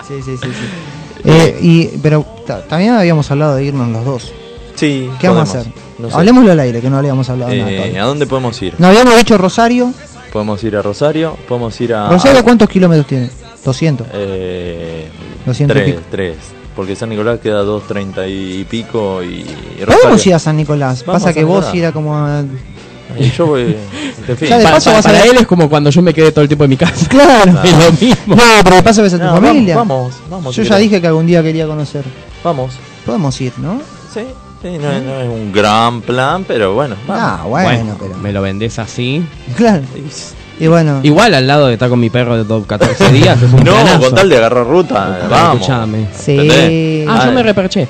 [0.07, 0.47] Sí, sí, sí.
[0.47, 1.21] sí.
[1.23, 4.31] Eh, y, pero ta- también habíamos hablado de irnos los dos.
[4.73, 5.71] Sí, ¿Qué vamos a hacer?
[5.99, 6.15] No sé.
[6.15, 7.69] Hablemoslo al aire, que no habíamos hablado nada.
[7.69, 8.03] Eh, todavía.
[8.03, 8.73] ¿A dónde podemos ir?
[8.79, 9.93] No habíamos dicho Rosario.
[10.33, 12.09] Podemos ir a Rosario, podemos ir a...
[12.09, 13.29] ¿Rosario cuántos kilómetros tiene?
[13.65, 14.07] 200.
[14.13, 15.07] Eh,
[15.45, 16.05] 200 y tres, pico.
[16.11, 16.35] tres.
[16.75, 19.45] Porque San Nicolás queda 230 y pico y
[19.85, 21.03] Podemos ir a San Nicolás.
[21.05, 21.75] Vamos Pasa a que vos Nicolás.
[21.75, 22.43] ir a como a...
[23.17, 23.63] Y yo voy...
[24.27, 24.47] de fin.
[24.49, 26.31] Ya de para paso para- vas a para él es como cuando yo me quedé
[26.31, 27.07] todo el tiempo en mi casa.
[27.09, 27.51] Claro.
[27.63, 28.35] Es lo mismo.
[28.35, 29.75] No, pero de paso ves a tu No, familia.
[29.75, 30.29] Vamos, vamos.
[30.29, 30.89] vamos Yo si ya querés.
[30.89, 32.03] dije que algún día quería conocer.
[32.43, 32.75] Vamos.
[33.05, 33.81] Podemos ir, ¿no?
[34.13, 34.21] Sí,
[34.61, 36.95] sí, no, es- no es un gran plan, pero bueno.
[37.07, 37.23] vamos.
[37.41, 38.15] Ah, bueno, pero...
[38.19, 39.25] me lo vendés así.
[39.57, 39.81] Claro.
[40.59, 40.99] Y bueno...
[41.03, 43.41] Igual al lado de estar con mi perro de todo 14 días.
[43.41, 43.99] Es un No, planazo.
[44.01, 45.55] con tal de agarrar ruta, vamos.
[45.61, 46.07] escuchame.
[46.13, 46.31] Sí.
[46.37, 47.07] ¿Entendés?
[47.09, 47.87] Ah, yo Ah, me reperché.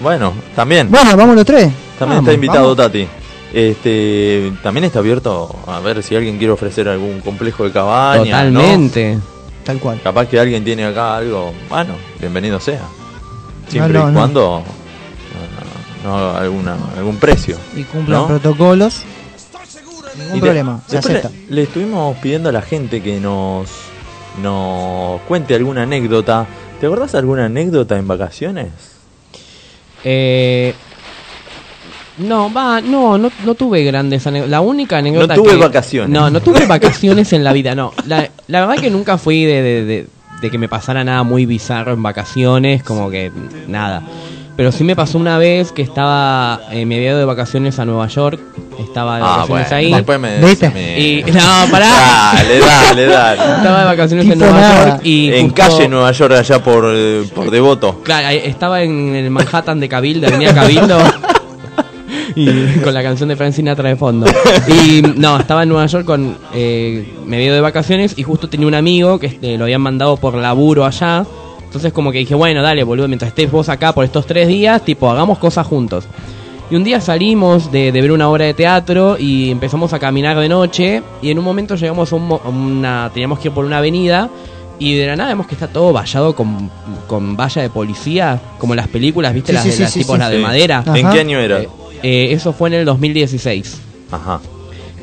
[0.00, 0.90] Bueno, también.
[0.90, 1.70] Bueno, vamos los tres.
[1.98, 2.76] También Vamos, está invitado vamos.
[2.76, 3.08] Tati.
[3.52, 8.44] Este, también está abierto a ver si alguien quiere ofrecer algún complejo de cabaña.
[8.50, 8.60] ¿no?
[8.60, 9.18] Totalmente.
[9.64, 10.00] Tal cual.
[10.02, 11.52] Capaz que alguien tiene acá algo.
[11.70, 12.82] Bueno, bienvenido sea.
[13.68, 14.62] Siempre No, no, y cuando
[16.04, 17.56] no, alguna, algún precio.
[17.76, 18.26] Y cumplan ¿no?
[18.26, 19.02] protocolos.
[20.18, 21.28] Ningún Y de- problema, se acepta.
[21.48, 23.68] Le, le estuvimos pidiendo a la gente que nos,
[24.42, 26.46] nos cuente alguna anécdota.
[26.80, 28.68] ¿Te acordás alguna anécdota en vacaciones?
[30.04, 30.74] Eh,
[32.18, 34.50] no, va, no, no, no tuve grandes anécdotas.
[34.50, 36.10] La única anécdota No tuve que- vacaciones.
[36.10, 37.92] No, no tuve vacaciones en la vida, no.
[38.06, 40.06] La, la verdad que nunca fui de, de, de-
[40.40, 43.32] de que me pasara nada muy bizarro en vacaciones, como que
[43.66, 44.02] nada.
[44.56, 47.84] Pero sí me pasó una vez que estaba, eh, me había ido de vacaciones a
[47.84, 48.38] Nueva York,
[48.78, 49.92] estaba de vacaciones ahí.
[49.92, 50.70] Ah, Después me, ¿Viste?
[50.70, 51.90] me- Y, no, pará.
[52.34, 53.40] Dale, dale, dale.
[53.56, 54.88] Estaba de vacaciones en Nueva nada.
[54.90, 58.00] York y en justo- calle Nueva York, allá por, eh, por Devoto.
[58.04, 60.98] Claro, ahí estaba en el Manhattan de Cabildo, Avenida Cabildo.
[62.36, 64.26] y con la canción de Frank Sinatra de fondo.
[64.68, 66.36] Y no, estaba en Nueva York con.
[66.54, 69.80] Eh, me había ido de vacaciones y justo tenía un amigo que este, lo habían
[69.80, 71.24] mandado por laburo allá.
[71.74, 74.84] Entonces, como que dije, bueno, dale, boludo, mientras estés vos acá por estos tres días,
[74.84, 76.04] tipo, hagamos cosas juntos.
[76.70, 80.38] Y un día salimos de, de ver una obra de teatro y empezamos a caminar
[80.38, 81.02] de noche.
[81.20, 83.10] Y en un momento llegamos a, un mo- a una.
[83.12, 84.30] Teníamos que ir por una avenida.
[84.78, 86.70] Y de la nada vemos que está todo vallado con,
[87.08, 89.48] con valla de policía, como en las películas, ¿viste?
[89.50, 90.20] Sí, las sí, de sí, las sí, tipos sí.
[90.20, 90.84] la de madera.
[90.94, 91.12] ¿En Ajá.
[91.14, 91.60] qué año era?
[91.60, 91.68] Eh,
[92.04, 93.80] eh, eso fue en el 2016.
[94.12, 94.40] Ajá.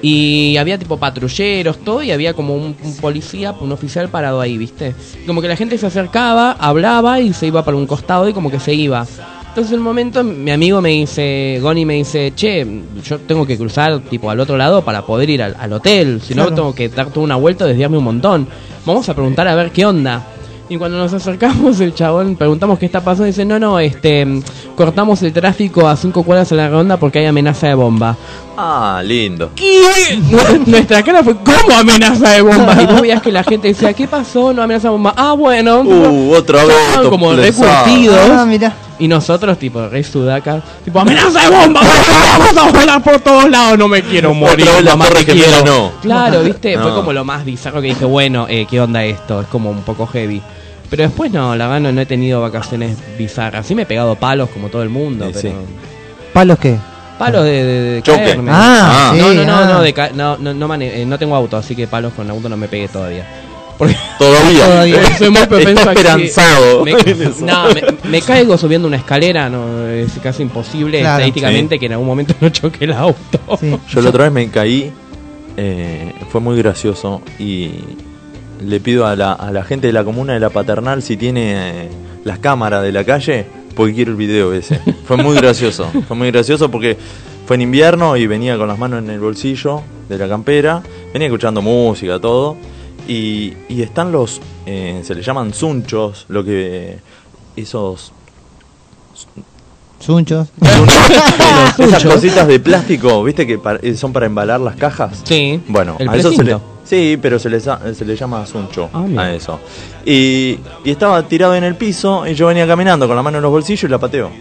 [0.02, 4.58] Y había tipo patrulleros, todo, y había como un, un policía, un oficial parado ahí,
[4.58, 4.96] ¿viste?
[5.24, 8.34] Y como que la gente se acercaba, hablaba y se iba para un costado y
[8.34, 9.06] como que se iba.
[9.50, 12.66] Entonces en un momento mi amigo me dice, Goni me dice, che,
[13.04, 16.34] yo tengo que cruzar tipo al otro lado para poder ir al, al hotel, si
[16.34, 16.56] no Claro.
[16.56, 18.48] tengo que dar toda una vuelta, desviarme un montón.
[18.86, 20.26] Vamos a preguntar a ver qué onda.
[20.72, 23.26] Y cuando nos acercamos, el chabón preguntamos qué está pasando.
[23.26, 24.26] Y dice: No, no, este,
[24.78, 28.16] cortamos el tráfico a cinco cuadras a la ronda porque hay amenaza de bomba.
[28.56, 29.52] Ah, lindo.
[29.54, 30.18] ¿Qué?
[30.30, 32.78] Nu- Nuestra cara fue: ¿Cómo amenaza de bomba?
[32.82, 34.54] Y vos veías que la gente decía: ¿Qué pasó?
[34.54, 35.14] No amenaza de bomba.
[35.18, 35.82] Ah, bueno.
[35.82, 36.78] Uh, otra vez.
[37.10, 37.84] Como re pesado.
[37.84, 38.30] curtidos.
[38.32, 38.74] Ah, mira.
[39.02, 41.82] Y nosotros, tipo, re sudaca, tipo, amenaza de bomba,
[42.40, 45.66] vamos a volar por todos lados, no me quiero morir, la mamá, te Gemela, quiero.
[45.66, 45.92] no.
[46.02, 46.96] Claro, viste, fue No.
[46.96, 49.42] como lo más bizarro que dije, bueno, eh, ¿qué onda esto?
[49.42, 50.42] Es como un poco heavy.
[50.90, 53.66] Pero después no, la verdad no, he tenido vacaciones bizarras.
[53.66, 55.50] Sí me he pegado palos como todo el mundo, Sí, pero...
[55.50, 55.56] sí.
[56.34, 56.78] ¿Palos qué?
[57.18, 58.52] Palos de, de, de caerme.
[58.54, 59.12] Ah, Ah.
[59.14, 59.66] sí, no, no, no, ah.
[59.66, 62.30] no, de ca- no, no, no, mane- eh, no tengo auto, así que palos con
[62.30, 63.26] auto no me pegué todavía.
[63.82, 64.66] Porque Todavía.
[64.66, 65.18] Todavía.
[65.18, 66.86] soy muy propenso Está a que- esperanzado.
[66.86, 66.92] me,
[67.42, 71.16] no, me, me caigo subiendo una escalera, no es casi imposible Claro.
[71.18, 71.80] estadísticamente Sí.
[71.80, 73.40] que en algún momento no choque el auto.
[73.60, 73.76] Sí.
[73.90, 74.92] Yo la otra vez me caí,
[75.58, 77.72] eh, fue muy gracioso y
[78.64, 81.54] le pido a la, a la gente de la comuna de la paternal si tiene
[81.86, 81.90] eh,
[82.24, 84.80] las cámaras de la calle, porque quiero el video ese.
[85.06, 86.96] Fue muy gracioso, fue muy gracioso porque
[87.48, 91.28] fue en invierno y venía con las manos en el bolsillo de la campera, venía
[91.30, 92.58] escuchando música, todo,
[93.08, 97.00] y, y están los, eh, se le llaman sunchos, lo que
[97.56, 98.12] esos
[100.00, 100.48] Sunchos.
[101.78, 105.22] esas cositas de plástico, ¿viste que eh, son para embalar las cajas?
[105.24, 105.62] Sí.
[105.68, 109.06] Bueno, a eso se le, sí, pero se le, sa- se le llama suncho Ah,
[109.18, 109.60] a eso.
[110.04, 113.44] Y, y estaba tirado en el piso y yo venía caminando con la mano en
[113.44, 114.32] los bolsillos y la pateo.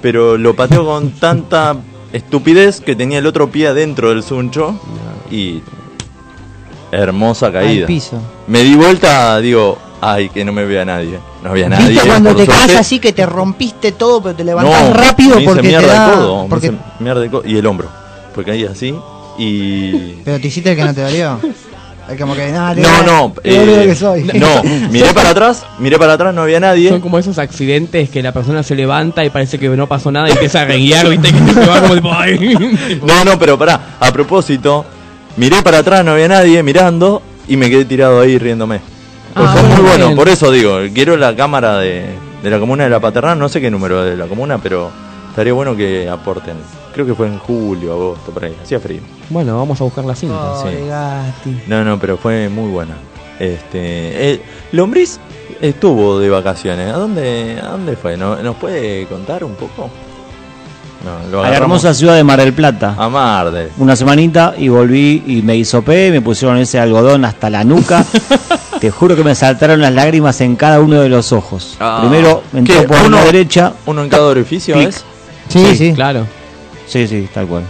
[0.00, 1.74] Pero lo pateo con tanta
[2.12, 4.78] estupidez que tenía el otro pie adentro del suncho
[5.32, 5.60] y
[6.92, 7.86] hermosa Al caída.
[7.86, 8.20] piso.
[8.46, 11.18] Me di vuelta, digo, ay, que no me vea nadie.
[11.42, 11.90] No había nadie.
[11.90, 15.42] ¿Viste cuando te caes así que te rompiste todo, pero te levantás No, rápido me
[15.42, 16.06] hice porque te mierda da...
[16.06, 16.66] el codo, me porque...
[16.68, 17.88] hice mierda el codo y el hombro.
[18.34, 18.94] Porque caí así
[19.38, 19.92] y
[20.24, 21.40] Pero te hiciste el que no te dolió.
[22.18, 22.74] Como que, No,
[23.04, 24.22] no, eh, que soy.
[24.22, 26.88] no, miré para atrás, miré para atrás, no había nadie.
[26.88, 30.26] Son como esos accidentes que la persona se levanta y parece que no pasó nada
[30.30, 32.60] y empieza a renguear, viste, que se va como tipo, ay, tipo,
[33.06, 34.86] No, no, pero pará, a propósito,
[35.36, 38.80] miré para atrás, no había nadie mirando y me quedé tirado ahí riéndome.
[39.34, 40.16] Ah, fue muy bueno, bien.
[40.16, 42.06] por eso digo, quiero la cámara de,
[42.42, 44.90] de la comuna de la Paternal, no sé qué número de la comuna, pero
[45.30, 46.56] estaría bueno que aporten.
[46.92, 49.00] Creo que fue en julio, agosto, por ahí, hacía frío.
[49.30, 50.62] Bueno, vamos a buscar la cinta.
[51.44, 51.60] Sí.
[51.68, 52.94] No, no, pero fue muy buena.
[53.38, 55.20] Este, eh, Lombriz
[55.60, 56.92] estuvo de vacaciones.
[56.92, 58.16] ¿A dónde, a dónde fue?
[58.16, 59.90] ¿No- ¿Nos puede contar un poco?
[61.30, 62.94] No, A la hermosa ciudad de Mar del Plata.
[62.98, 63.70] a Marde.
[63.78, 68.04] Una semanita y volví y me hisopé, me pusieron ese algodón hasta la nuca.
[68.80, 71.76] Te juro que me saltaron las lágrimas en cada uno de los ojos.
[71.80, 71.98] Ah.
[72.00, 72.86] Primero entró ¿Qué?
[72.88, 73.72] por Uno- la derecha.
[73.86, 74.76] Uno en cada orificio.
[74.76, 75.04] ¿ves?
[75.48, 75.92] Sí, sí.
[75.94, 76.26] Claro.
[76.86, 77.62] Sí, sí, tal cual.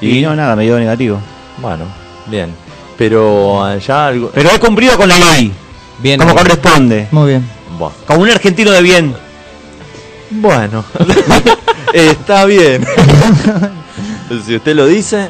[0.00, 1.18] Y- Y, no, nada, me dio negativo.
[1.58, 1.84] Bueno,
[2.26, 2.50] bien.
[2.96, 4.30] Pero allá algo.
[4.34, 5.52] Pero he cumplido con la ley,
[6.00, 6.18] Bien.
[6.20, 7.08] como corresponde.
[7.10, 7.48] Muy bien.
[8.06, 9.14] Como un argentino de bien.
[10.30, 10.84] Bueno,
[11.94, 12.84] está bien.
[14.46, 15.28] si usted lo dice.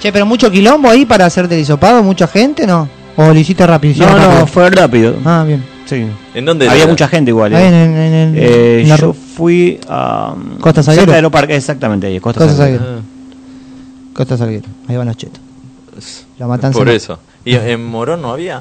[0.00, 2.88] Che, pero mucho quilombo ahí para hacerte el hisopado, mucha gente, ¿no?
[3.16, 4.04] ¿O lo hiciste rápido?
[4.06, 4.46] No, no, rápido?
[4.48, 5.14] fue rápido.
[5.24, 5.64] Ah, bien.
[5.86, 6.06] Sí.
[6.34, 6.90] ¿En dónde Había era?
[6.90, 7.54] mucha gente igual.
[7.54, 7.68] Ahí eh.
[7.68, 10.34] en, en, en- en Eh, la yo fui a.
[10.60, 11.30] Costa cerca Salguero.
[11.54, 12.82] exactamente ahí, Costa, Costa Salguero.
[12.84, 13.02] Salguero.
[14.14, 14.68] Costa Salguero.
[14.88, 15.40] Ahí van los chetos.
[16.38, 16.78] La matanza.
[16.78, 17.18] Por eso.
[17.44, 18.60] ¿Y en Morón no había?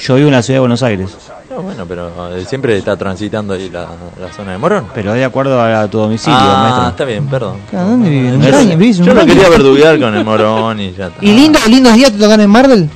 [0.00, 1.10] Yo vivo en la ciudad de Buenos Aires,
[1.50, 3.86] No, bueno, pero eh, siempre está transitando ahí la,
[4.20, 4.86] la zona de Morón.
[4.94, 6.88] pero de acuerdo a tu domicilio, ah, maestro.
[6.90, 7.56] está bien, perdón.
[7.72, 8.34] ¿Dónde viven?
[8.34, 8.76] ¿En Yo- Braña?
[8.76, 11.24] ¿Vivís en Yo no quería verduguear con el Morón y ya está.
[11.24, 12.88] ¿Y lindo, lindos días te tocan en Mardel?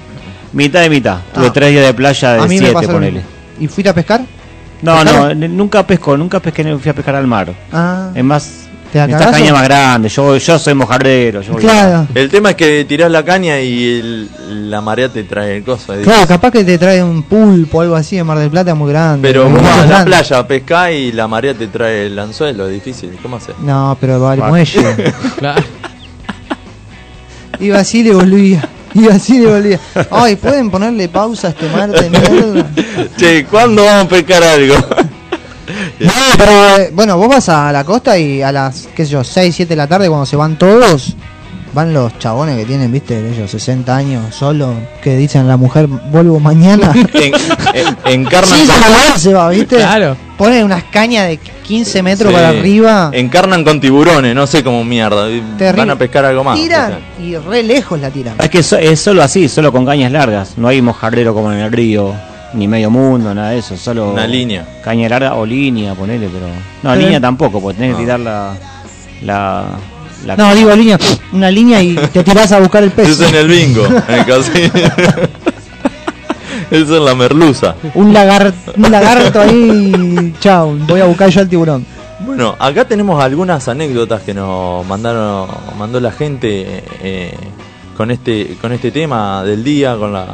[0.53, 1.19] Mitad de mitad.
[1.35, 1.53] Tuve Ah.
[1.53, 3.23] tres días de playa A de mí siete, ponele.
[3.59, 4.21] ¿Y fuiste a pescar?
[4.83, 7.53] No, no, nunca pesco, nunca pesqué, fui a pescar al mar.
[7.73, 8.62] Ah, Es más,
[8.93, 11.41] ¿Te da esta caña más grande, yo, yo soy mojardero.
[11.41, 12.07] Yo voy- claro.
[12.15, 15.95] El tema es que tirás la caña y el- la marea te trae el coso.
[16.05, 18.93] Claro, capaz que te trae un pulpo o algo así en Mar del Plata muy
[18.93, 19.27] grande.
[19.27, 22.75] Pero vos vas a la playa, pescá y la marea te trae el anzuelo, es
[22.75, 23.17] difícil.
[23.23, 23.55] ¿Cómo haces?
[23.63, 25.13] No, pero va al muelle.
[25.39, 25.63] Claro.
[27.61, 28.69] Iba así y le volvía.
[28.95, 29.81] Iba así y le volvía.
[30.11, 32.67] Ay, ¿pueden ponerle pausa a este mar de mierda?
[33.17, 34.75] che, ¿cuándo vamos a pescar algo?
[36.01, 39.23] No, pero eh, bueno, vos vas a la costa y a las, qué sé yo,
[39.25, 41.15] 6, 7 de la tarde cuando se van todos,
[41.75, 45.87] van los chabones que tienen, viste, ellos 60 años solo, que dicen a la mujer,
[45.87, 46.93] vuelvo mañana.
[46.95, 47.33] En,
[47.75, 49.77] en- encarnan, Sí, con, se va, se va, viste.
[49.77, 50.17] Claro.
[50.37, 52.35] Ponen unas cañas de 15 metros Sí.
[52.35, 55.27] para arriba, encarnan con tiburones, no sé cómo mierda.
[55.57, 55.73] Terrible.
[55.77, 56.59] Van a pescar algo más.
[56.59, 57.25] tiran o sea.
[57.25, 58.35] y re lejos la tiran.
[58.41, 60.55] Es que so- es solo así, solo con cañas largas.
[60.57, 62.13] No hay mojardero como en el río,
[62.55, 63.77] ni medio mundo, nada de eso.
[63.77, 64.67] Solo Una línea.
[64.85, 66.47] caña larga o línea, ponele, pero.
[66.83, 67.97] No, línea tampoco, porque tenés No.
[67.99, 68.55] que tirar la.
[69.23, 69.65] la,
[70.27, 70.99] la- No, digo línea,
[71.33, 73.25] una línea y te tirás a buscar el Eso peso.
[73.29, 74.71] en el bingo, en el casino.
[76.71, 77.75] Eso es la merluza.
[77.95, 81.85] Un, lagar, un lagarto ahí, chao, voy a buscar yo al tiburón.
[82.21, 87.35] Bueno, acá tenemos algunas anécdotas que nos mandaron, mandó la gente eh,
[87.97, 90.29] con este, con este tema del día, con la,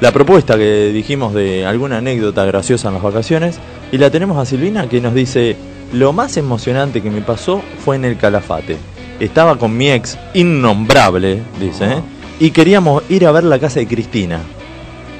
[0.00, 3.58] la propuesta que dijimos de alguna anécdota graciosa en las vacaciones.
[3.92, 5.56] Y la tenemos a Silvina que nos dice,
[5.92, 8.76] lo más emocionante que me pasó fue en el Calafate.
[9.20, 12.02] Estaba con mi ex, innombrable, dice, ¿eh?
[12.38, 14.40] y queríamos ir a ver la casa de Cristina.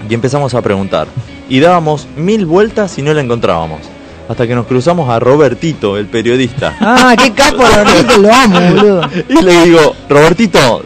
[0.08, 1.08] Y empezamos a preguntar.
[1.48, 3.80] Y dábamos mil vueltas y no la encontrábamos.
[4.28, 6.76] Hasta que nos cruzamos a Robertito, el periodista.
[6.80, 9.10] Ah, qué capo, Robertito, lo amo, boludo.
[9.28, 10.82] Y le digo, Robertito,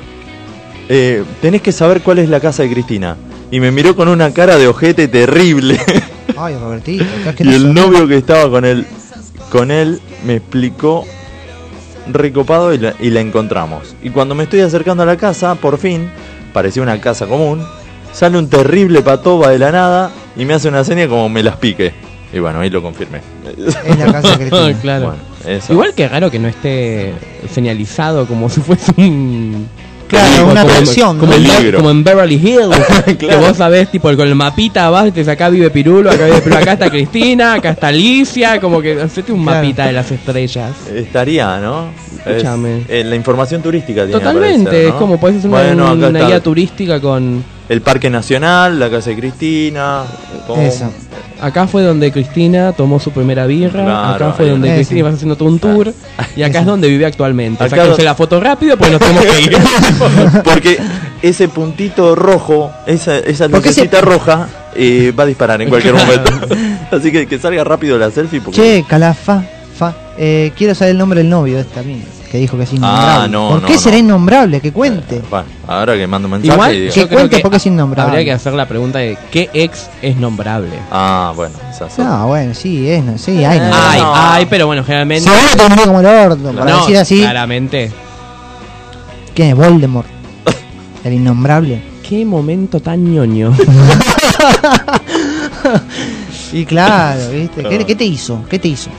[0.88, 3.16] eh, tenés que saber cuál es la casa de Cristina.
[3.50, 5.78] Y me miró con una cara de ojete terrible.
[6.36, 7.04] Ay, Robertito,
[7.36, 8.86] qué y el novio que estaba con él,
[9.50, 11.04] con él me explicó
[12.10, 13.94] recopado y la, y la encontramos.
[14.02, 16.10] Y cuando me estoy acercando a la casa, por fin,
[16.52, 17.64] parecía una casa común,
[18.12, 21.56] sale un terrible patoba de la nada y me hace una seña como me las
[21.56, 21.92] pique.
[22.32, 23.20] Y bueno, ahí lo confirmé.
[23.56, 24.38] Es la casa
[24.80, 25.14] claro.
[25.44, 25.60] Bueno.
[25.68, 27.12] Igual que raro que no esté
[27.52, 29.68] señalizado como si fuese un.
[30.10, 31.38] Claro, como- una como- atracción, Como, ¿no?
[31.38, 32.76] en, como en Beverly Hills.
[33.18, 36.40] Que vos sabés, tipo, con el mapita vas y te acá vive Pirulo, acá vive
[36.40, 38.60] Pirulo, acá está Cristina, acá está Alicia.
[38.60, 39.62] Como que hacete un Claro.
[39.62, 40.72] mapita de las estrellas.
[40.94, 41.86] Estaría, ¿no?
[42.26, 42.78] Escúchame.
[42.80, 46.26] Es- eh, la información turística tiene que Totalmente, aparecer, es como puedes hacer una, Bueno,
[46.26, 47.42] guía turística con.
[47.68, 50.02] El Parque Nacional, la Casa de Cristina.
[50.58, 50.90] Esa.
[51.40, 53.84] Acá fue donde Cristina tomó su primera birra.
[53.84, 54.74] Claro, acá fue donde.
[54.74, 55.92] Cristina ibas haciendo todo un tour.
[56.36, 57.64] Y acá es donde vive actualmente.
[57.64, 59.58] Acá Sáquense la foto rápido porque nos tenemos que ir.
[60.44, 60.78] Porque
[61.22, 66.32] ese puntito rojo, esa, esa ese- lucecita roja, eh, va a disparar en cualquier momento.
[66.90, 68.40] Así que que salga rápido la selfie.
[68.40, 69.42] Porque Che, Calafa,
[69.76, 72.04] fa, eh, quiero saber el nombre del novio de esta mina.
[72.30, 73.24] Que dijo que es innombrable.
[73.24, 73.80] Ah, no, ¿Por no, qué no.
[73.80, 74.60] será innombrable?
[74.60, 75.20] Que cuente.
[75.28, 78.10] Bueno, ahora que mando un mensaje Igual, y digo- Que cuente que porque es innombrable.
[78.12, 80.78] Habría que hacer la pregunta de ¿qué ex es nombrable?
[80.92, 82.04] Ah, bueno, esa es otra.
[82.04, 83.58] No, bueno, sí, es, no, sí, hay.
[83.58, 83.70] no.
[83.74, 84.12] Ay, no.
[84.14, 85.28] ay, pero bueno, generalmente.
[85.28, 87.18] Se va a terminar como el orto, para no, decir así.
[87.20, 87.90] claramente.
[89.34, 90.06] ¿Quién es Voldemort?
[91.04, 91.82] El innombrable.
[92.08, 93.52] Qué momento tan ñoño.
[96.52, 97.62] Y claro, ¿viste?
[97.62, 98.44] ¿Qué, qué te hizo?
[98.50, 98.90] ¿Qué te hizo?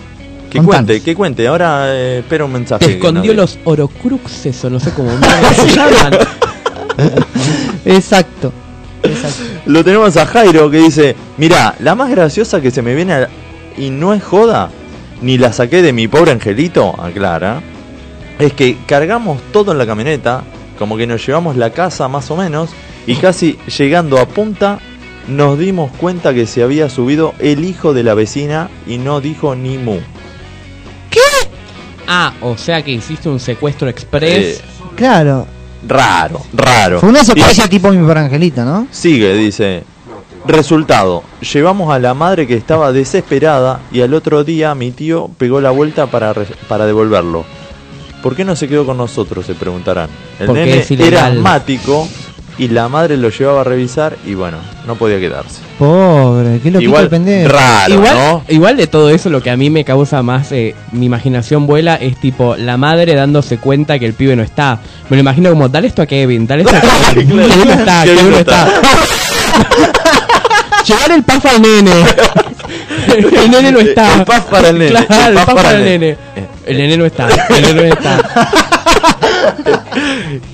[0.51, 0.85] Que Contanos.
[0.85, 1.47] cuente, que cuente.
[1.47, 2.85] Ahora eh, espero un mensaje.
[2.85, 5.09] Te escondió los orocruxes o no sé cómo
[5.55, 6.13] se llaman.
[7.85, 8.51] Exacto.
[9.03, 9.41] Exacto.
[9.65, 13.29] Lo tenemos a Jairo que dice, mira, la más graciosa que se me viene a-
[13.77, 14.69] y no es joda,
[15.21, 17.61] ni la saqué de mi pobre angelito, aclara,
[18.37, 20.43] es que cargamos todo en la camioneta,
[20.77, 22.71] como que nos llevamos la casa más o menos,
[23.07, 24.79] y casi llegando a punta
[25.27, 29.55] nos dimos cuenta que se había subido el hijo de la vecina y no dijo
[29.55, 29.99] ni mu.
[32.13, 34.59] Ah, o sea que hiciste un secuestro express.
[34.59, 34.61] Eh,
[34.97, 35.47] Claro.
[35.87, 36.99] raro, raro.
[36.99, 38.85] Fue una Y- sorpresa tipo mi angelito, ¿no?
[38.91, 39.83] Sigue, dice.
[40.45, 45.61] Resultado, llevamos a la madre que estaba desesperada y al otro día mi tío pegó
[45.61, 47.45] la vuelta para, re- para devolverlo.
[48.21, 49.45] ¿Por qué no se quedó con nosotros?
[49.45, 50.09] Se preguntarán.
[50.39, 52.07] El Porque nene era asmático
[52.61, 55.61] y la madre lo llevaba a revisar y bueno, no podía quedarse.
[55.79, 57.49] Pobre, qué loquito Igual, el pendejo.
[57.51, 58.43] raro, igual, ¿no?
[58.49, 61.95] igual de todo eso, lo que a mí me causa más eh, mi imaginación vuela
[61.95, 64.77] es tipo la madre dándose cuenta que el pibe no está.
[65.09, 66.81] Me lo imagino como, dale esto a Kevin, dale esto a
[67.15, 67.29] Kevin.
[67.31, 67.49] Claro.
[67.49, 68.67] Kevin no está, Kevin Kevin no no está.
[70.85, 71.91] Llevar el paf al nene.
[73.43, 74.13] El nene no está.
[74.19, 76.17] El paf para el nene, Claro, el el paf paf para para el el nene.
[76.35, 76.47] nene.
[76.67, 77.27] El nene no está.
[77.49, 78.19] El nene no está.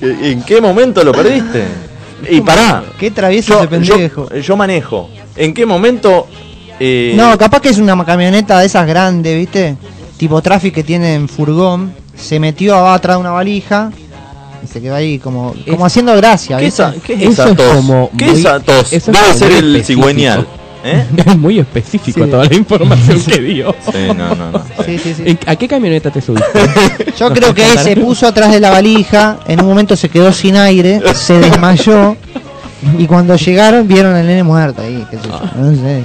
[0.00, 1.64] ¿En qué momento lo perdiste?
[2.30, 4.28] Y pará, Qué travieso yo, ese pendejo.
[4.30, 5.08] yo, yo manejo.
[5.36, 6.26] ¿En qué momento...
[6.80, 9.76] eh, No, capaz que es una camioneta de esas grandes, ¿viste?
[10.16, 11.92] Tipo traffic que tienen furgón.
[12.16, 13.92] Se metió atrás de una valija
[14.64, 16.82] y se quedó ahí como, como Es- haciendo gracia, ¿Qué es ¿viste?
[16.82, 17.76] esa, qué es esa es tos?
[17.76, 18.92] como ¿Qué muy- es esa tos?
[18.92, 20.08] es Debe ser el específico.
[20.08, 20.46] cigüeñal.
[20.88, 21.06] ¿Eh?
[21.26, 22.30] Es muy específico Sí.
[22.30, 23.74] toda la información que dio.
[23.92, 24.62] Sí, no, no, no.
[24.84, 25.22] Sí, sí, sí.
[25.26, 26.46] ¿En- ¿A qué camioneta te subiste?
[27.18, 30.32] Yo ¿Nos creo que se puso atrás de la valija, en un momento se quedó
[30.32, 32.16] sin aire, se desmayó
[32.98, 36.04] y cuando llegaron vieron al nene muerto ahí, qué sé yo, no sé.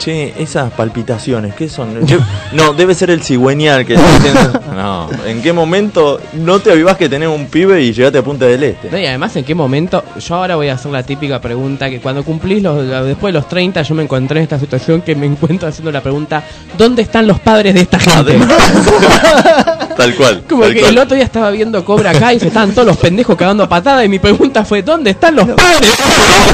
[0.00, 1.90] Che, esas palpitaciones, ¿qué son?
[2.52, 4.60] No, debe ser el cigüeñal que está diciendo.
[4.74, 8.46] No, ¿en qué momento no te avivás que tenés un pibe y llegaste a Punta
[8.46, 8.90] del Este?
[8.90, 10.02] No, y además, ¿en qué momento?
[10.18, 13.46] Yo ahora voy a hacer la típica pregunta que cuando cumplís los, después de los
[13.48, 16.42] 30 yo me encontré en esta situación que me encuentro haciendo la pregunta
[16.78, 18.38] ¿Dónde están los padres de esta gente?
[19.96, 20.42] Tal cual.
[20.48, 20.92] Como tal que cual.
[20.92, 23.68] el otro día estaba viendo Cobra acá y se estaban todos los pendejos cagando a
[23.68, 25.80] patada y mi pregunta fue ¿Dónde están los padres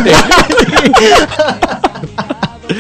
[0.03, 1.86] de esta gente?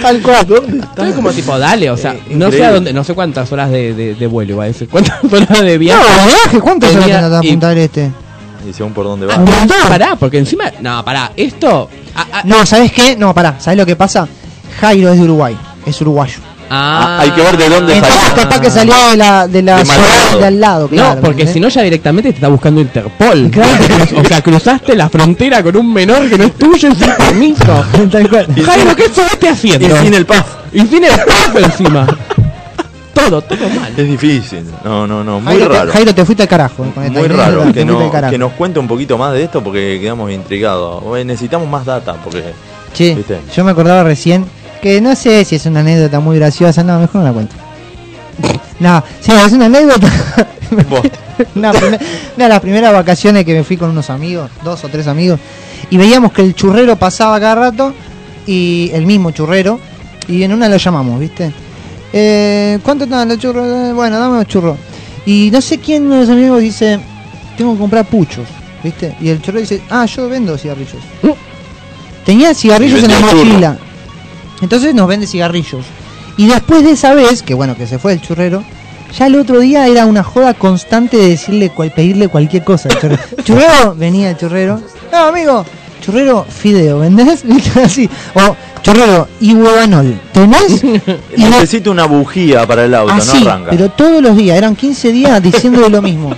[0.02, 0.46] Tal cual.
[0.82, 2.64] Estoy como tipo, dale, o sea, Eh, no sé increíble.
[2.66, 5.48] a dónde, no sé cuántas horas de, de, de vuelo iba a decir, cuántas horas
[5.60, 6.02] de No, viaje.
[6.26, 8.10] viaje, ¿cuántas horas Tenía- a y- apuntar este?
[8.68, 9.34] Y según por dónde va.
[9.36, 11.88] Ah, pará, porque encima, no, pará, esto...
[12.16, 13.14] ah, ah, No, ¿sabes qué?
[13.16, 14.26] No, pará, ¿sabes lo que pasa?
[14.80, 16.38] Jairo es de Uruguay, es uruguayo.
[16.68, 18.42] Ah, hay que ver de dónde Entonces salió.
[18.42, 20.38] capaz que salió de la, de la De Maldonado.
[20.38, 21.14] de al lado, claro.
[21.16, 23.50] no, porque si no ya directamente te está buscando Interpol.
[24.16, 27.64] o sea, cruzaste la frontera con un menor que no es tuyo y sin permiso.
[28.66, 29.86] Jairo, ¿qué estuviste haciendo?
[29.86, 30.46] Y sin el PAF.
[30.72, 32.06] Y sin el paso encima.
[33.14, 33.92] Todo, todo mal.
[33.96, 34.64] Es difícil.
[34.84, 35.40] No, no, no.
[35.40, 35.92] Muy Jairo, te- raro.
[35.92, 36.84] Jairo, te fuiste al carajo.
[36.94, 37.52] con esta Muy raro.
[37.52, 38.30] te Que, fuiste no- al carajo.
[38.32, 41.02] que nos cuente un poquito más de esto porque quedamos intrigados.
[41.04, 42.42] Oye, necesitamos más data porque.
[42.94, 43.38] Che, ¿Viste?
[43.54, 44.44] yo me acordaba recién
[44.86, 47.54] que no sé si es una anécdota muy graciosa, no, mejor no la cuento.
[48.78, 50.06] No, sí, es una anécdota.
[51.54, 52.00] Una, primer-
[52.36, 55.40] una de las primeras vacaciones que me fui con unos amigos, dos o tres amigos,
[55.90, 57.94] y veíamos que el churrero pasaba cada rato,
[58.46, 59.80] y el mismo churrero,
[60.28, 61.50] y en una lo llamamos, ¿viste?
[62.12, 63.66] Eh, ¿Cuánto están los churros?
[63.66, 64.76] Eh, Bueno, dame los churros.
[65.24, 67.00] Y no sé quién de los amigos dice,
[67.56, 68.46] tengo que comprar puchos,
[68.84, 69.16] ¿viste?
[69.20, 71.02] Y el churrero dice, ah, yo vendo cigarrillos.
[72.24, 73.78] Tenía cigarrillos en la mochila.
[74.62, 75.84] Entonces nos vende cigarrillos.
[76.36, 78.62] Y después de esa vez, que bueno, que se fue el churrero,
[79.18, 82.88] ya el otro día era una joda constante de decirle cual, pedirle cualquier cosa.
[82.90, 83.22] al Churrero.
[83.44, 84.80] churrero, venía el churrero.
[85.12, 85.64] No, amigo,
[86.04, 87.44] churrero, fideo, ¿vendés?
[87.82, 88.08] Así.
[88.34, 90.82] O churrero, y huevanol, ¿tenés?
[90.84, 93.70] Y Necesito una bujía para el auto, así, no arranca.
[93.70, 96.34] pero todos los días, eran 15 días diciéndole lo mismo.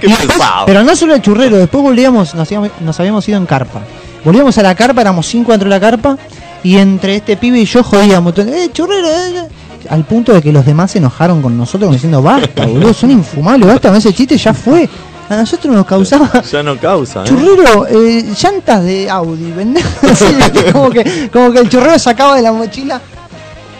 [0.00, 3.46] Qué después- pero no solo el churrero, después volvíamos, nos, íbamos- nos habíamos ido en
[3.46, 3.80] carpa.
[4.24, 6.16] Volvíamos a la carpa, éramos cinco dentro de la carpa,
[6.62, 8.36] y entre este pibe y yo jodíamos.
[8.38, 9.48] Eh, churrero, eh, eh",
[9.90, 13.10] Al punto de que los demás se enojaron con nosotros como diciendo, basta, boludo, son
[13.10, 14.88] infumables, basta, ese chiste ya fue.
[15.30, 16.42] A nosotros nos causaba.
[16.50, 17.26] Ya no causa, ¿eh?
[17.26, 19.84] Churrero, eh, llantas de Audi, ¿vendés?
[20.02, 20.24] Así,
[20.72, 22.98] como, que, como que el churrero sacaba de la mochila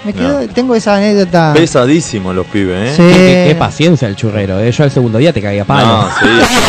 [0.05, 0.49] Me quedo- No.
[0.49, 1.53] Tengo esa anécdota.
[1.55, 2.95] Pesadísimo los pibes, ¿eh?
[2.97, 3.03] Sí.
[3.17, 4.71] Qué, qué paciencia el churrero, ¿eh?
[4.71, 5.87] Yo al segundo día te caía palo.
[5.87, 6.27] No, sí.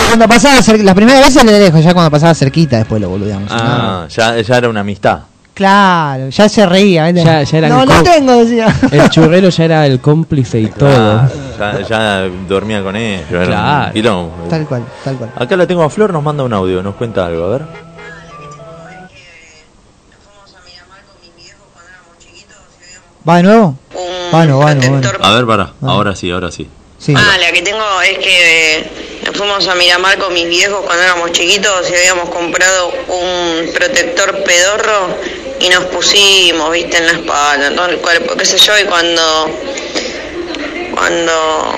[0.07, 3.51] Cuando pasaba la primera vez le dejo, ya cuando pasaba cerquita después lo boludeamos.
[3.51, 5.19] Ah, ya, ya era una amistad.
[5.59, 7.09] Claro, ya se reía.
[7.11, 8.73] Ya- ya eran no, no co- tengo, decía.
[8.93, 11.29] El churrero ya era el cómplice y todo.
[11.59, 13.25] Ya, ya dormía con ellos.
[13.29, 14.31] era un Claro.
[14.49, 15.31] Tal cual, tal cual.
[15.35, 17.61] Acá la tengo a Flor, nos manda un audio, nos cuenta algo, a ver.
[23.27, 23.75] ¿Va de nuevo?
[24.33, 25.01] Va de nuevo, va de nuevo.
[25.01, 25.25] protector.
[25.25, 25.63] A ver, para.
[25.63, 25.73] Ah.
[25.87, 26.67] Ahora sí, ahora sí.
[26.97, 27.13] Sí.
[27.17, 28.91] Ah, la que tengo es que eh,
[29.25, 34.43] nos fuimos a Miramar con mis viejos cuando éramos chiquitos y habíamos comprado un protector
[34.43, 35.07] pedorro
[35.59, 38.85] y nos pusimos, viste, en la espalda, en todo el cuerpo, qué sé yo, y
[38.85, 39.49] cuando,
[40.95, 41.73] cuando,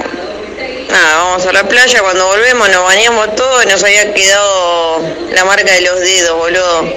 [0.90, 5.02] nada, vamos a la playa, cuando volvemos nos bañamos todo y nos había quedado
[5.34, 6.94] la marca de los dedos, boludo,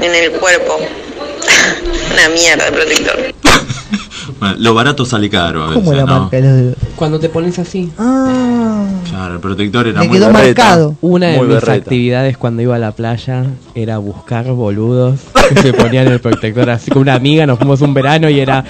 [0.00, 0.78] en el cuerpo.
[2.12, 3.34] Una mierda de protector.
[4.40, 6.20] Bueno, lo barato sale caro a veces, ¿Cómo la ¿no?
[6.22, 6.74] marca los?
[6.96, 7.90] Cuando te pones así.
[7.98, 10.62] Ah, Claro, el protector era Me muy quedó berreta.
[10.64, 10.96] marcado.
[11.00, 11.72] Una de Muy mis berreta.
[11.74, 16.90] actividades cuando iba a la playa era buscar boludos que se ponían el protector así
[16.90, 18.64] con una amiga, nos fuimos un verano y era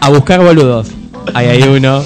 [0.00, 0.88] a buscar boludos.
[1.34, 2.02] Ahí hay uno,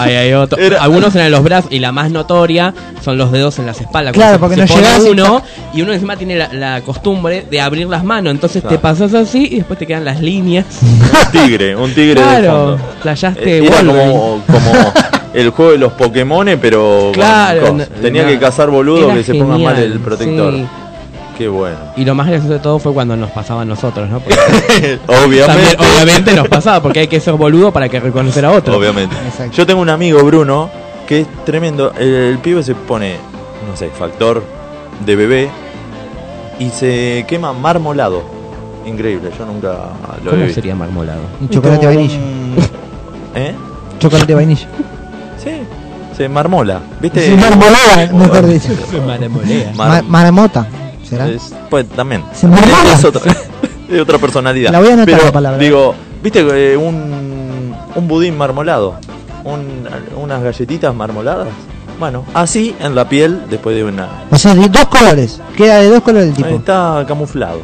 [0.00, 0.58] ahí hay otro.
[0.58, 4.12] Era- Algunos eran los brazos y la más notoria son los dedos en las espaldas.
[4.14, 5.42] Claro, porque se no y uno
[5.74, 8.76] y uno encima tiene la, la costumbre de abrir las manos, entonces Claro.
[8.76, 10.64] te pasas así y después te quedan las líneas.
[10.82, 12.78] Un tigre, un tigre de Claro, fondo.
[13.02, 14.72] playaste Eh, como, como
[15.34, 19.24] el juego de los Pokémones, pero Claro, no- tenía no, que cazar boludo era que
[19.24, 20.52] se ponga mal el protector.
[20.54, 20.66] sí.
[21.36, 21.76] Qué bueno.
[21.96, 24.20] Y lo más gracioso de todo fue cuando nos pasaba a nosotros, ¿no?
[24.20, 24.36] Porque
[25.08, 25.46] obviamente.
[25.46, 28.76] también, obviamente nos pasaba, porque hay que ser boludo para que reconocer a otro.
[28.76, 29.16] Obviamente.
[29.26, 29.52] Exacto.
[29.56, 30.70] Yo tengo un amigo, Bruno,
[31.08, 31.92] que es tremendo.
[31.98, 33.16] El, el pibe se pone,
[33.68, 34.44] no sé, factor
[35.04, 35.50] de bebé
[36.60, 38.22] y se quema marmolado.
[38.86, 39.68] Increíble, yo nunca
[40.22, 40.54] lo he ¿Cómo visto.
[40.54, 41.20] sería marmolado?
[41.40, 42.18] un chocolate Como vainilla.
[43.34, 43.54] ¿Eh?
[43.98, 44.66] Chocolate vainilla.
[45.42, 45.50] Sí,
[46.16, 46.80] se marmola.
[47.00, 47.26] ¿Viste?
[47.28, 48.68] Sí, marmolada, mejor dicho.
[49.06, 49.72] Marmolea.
[49.74, 50.66] Mar- Ma- Maramota,
[51.14, 51.28] ¿será?
[51.28, 52.22] Es- pues también.
[52.32, 52.46] Se.
[52.92, 53.22] Es otra,
[53.88, 54.70] es otra personalidad.
[54.70, 55.58] La voy a anotar Pero, la palabra.
[55.58, 56.40] Digo, ¿viste
[56.72, 58.96] eh, un, un budín marmolado?
[59.44, 59.86] Un-
[60.16, 61.48] unas galletitas marmoladas.
[61.98, 64.24] Bueno, así en la piel después de una.
[64.30, 65.40] O sea, de dos colores.
[65.56, 66.48] Queda de dos colores el tipo.
[66.48, 67.60] Está camuflado.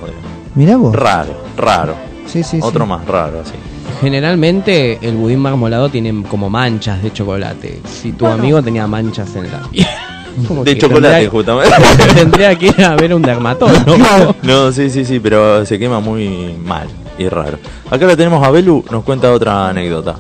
[0.55, 0.94] Mirá vos.
[0.94, 1.94] Raro, raro.
[2.26, 2.61] Sí, sí, sí.
[2.62, 3.55] Otro más raro, así.
[4.01, 7.80] Generalmente el budín marmolado tiene como manchas de chocolate.
[7.84, 9.86] Si tu amigo tenía manchas en la piel.
[10.47, 11.74] como De chocolate, tendría- justamente.
[12.14, 14.35] Tendría que ir a ver un dermatólogo.
[14.43, 17.59] no, sí, sí, sí, pero se quema muy mal y raro.
[17.91, 20.16] Acá la tenemos a Belu, nos cuenta otra anécdota.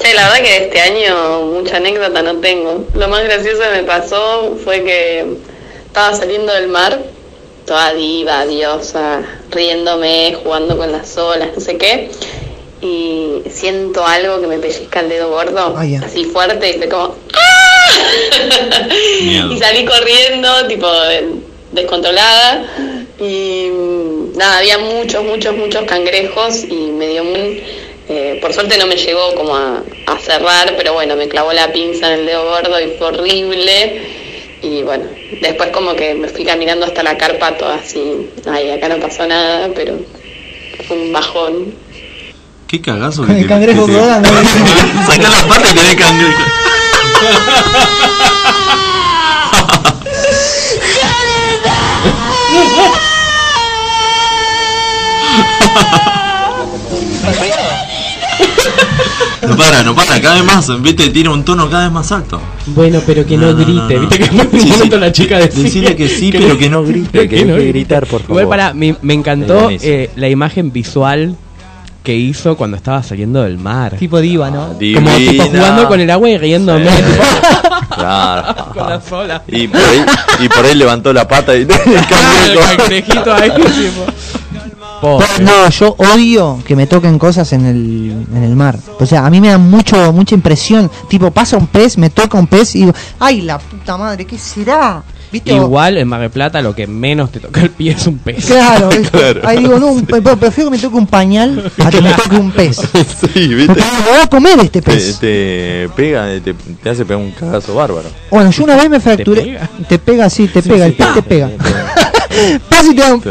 [0.00, 2.84] Che, la verdad que este año mucha anécdota no tengo.
[2.94, 5.36] Lo más gracioso que me pasó fue que
[5.86, 7.00] estaba saliendo del mar,
[7.66, 12.10] toda diva, diosa, riéndome, jugando con las olas, no sé qué.
[12.80, 17.14] Y siento algo que me pellizca el dedo gordo, Ah, así fuerte, y fue como
[17.34, 18.88] ¡Ah!
[19.50, 21.26] Y salí corriendo, tipo de-
[21.72, 22.64] descontrolada.
[23.20, 27.60] Y mm, nada, había muchos, muchos, muchos cangrejos y me dio un...
[28.08, 31.72] eh, por suerte no me llegó como a, a cerrar, pero bueno, me clavó la
[31.72, 34.02] pinza en el dedo gordo y fue horrible.
[34.62, 35.04] Y bueno,
[35.40, 39.26] después como que me fui caminando hasta la carpa toda así, ay, acá no pasó
[39.26, 39.94] nada, pero
[40.86, 41.74] fue un bajón.
[42.68, 44.28] Qué cagazo Con el cangrejo colgando.
[45.06, 46.42] Saca la pata y tenés cangrejo.
[59.46, 62.40] No para, no para, cada vez más, viste, tiene un tono cada vez más alto.
[62.66, 63.94] Bueno, pero que no, No, no, grite.
[63.94, 64.08] no, no.
[64.08, 64.90] Viste que un Sí, sí.
[64.90, 65.62] la chica decía.
[65.62, 67.68] Decile que sí, pero que no grite, que hay que grite.
[67.68, 68.42] gritar, por favor.
[68.42, 71.36] Igual para, me, me encantó eh, la imagen visual
[72.08, 73.96] que hizo cuando estaba saliendo del mar.
[73.98, 74.68] tipo diva, ¿no?
[74.68, 75.44] Como tipo Divina.
[75.44, 76.86] jugando con el agua y riéndome.
[76.88, 77.02] Sí.
[77.94, 78.72] Claro.
[78.72, 79.42] Con las olas.
[79.48, 80.06] Y por ahí,
[80.40, 83.50] y por ahí levantó la pata y el cangrejito ahí.
[83.50, 84.06] tipo.
[85.02, 85.26] Pobre.
[85.40, 88.78] No, yo odio que me toquen cosas en el, en el mar.
[89.00, 90.90] O sea, a mí me da mucho mucha impresión.
[91.08, 94.24] Tipo, pasa un pez, me toca un pez y digo, ¡ay, la puta madre!
[94.24, 95.02] ¿Qué será?
[95.30, 95.52] ¿Viste?
[95.52, 98.46] Igual en Mar del Plata lo que menos te toca el pie es un pez.
[98.46, 98.88] Claro.
[99.10, 99.40] Claro.
[99.44, 102.50] ahí digo, no, un prefiero que me toque un pañal a que me toque un
[102.50, 102.76] pez.
[103.34, 103.74] Sí, viste.
[103.74, 105.18] Me voy a comer este Te, pez.
[105.18, 108.08] te pega, te, te hace pegar un cagazo bárbaro.
[108.30, 109.42] Bueno, yo una vez me fracturé.
[109.42, 109.70] pega?
[109.88, 111.48] Te pega, sí, te Sí, pega, sí, el pez te pega.
[111.48, 113.22] sí, Pasa y te da un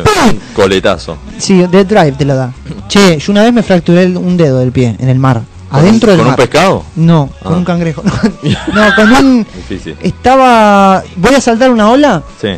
[0.54, 1.18] coletazo.
[1.38, 2.52] Sí, Dead Drive te lo da.
[2.88, 5.42] Che, yo una vez me fracturé un dedo del pie en el mar.
[5.70, 6.84] Adentro del ¿Con un pescado?
[6.96, 7.58] No, con Ah.
[7.58, 8.04] un cangrejo.
[8.74, 9.46] No, con un.
[9.56, 9.96] Difícil.
[10.02, 11.04] Estaba.
[11.18, 12.50] Voy a saltar una ola Sí.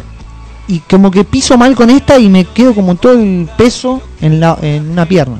[0.68, 4.40] y como que piso mal con esta y me quedo como todo el peso en,
[4.40, 5.38] la, en una pierna,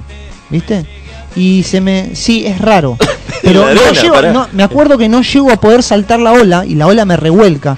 [0.50, 0.86] ¿viste?
[1.36, 2.16] Y se me...
[2.16, 2.98] Sí, es raro.
[3.44, 4.34] Pero no arena, llego- pará.
[4.34, 7.16] no, me acuerdo que no llego a poder saltar la ola y la ola me
[7.18, 7.78] revuelca.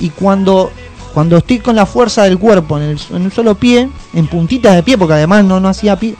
[0.00, 0.70] Y cuando
[1.14, 4.74] cuando estoy con la fuerza del cuerpo en, el, en un solo pie, en puntitas
[4.74, 6.14] de pie, porque además no, no hacía pie,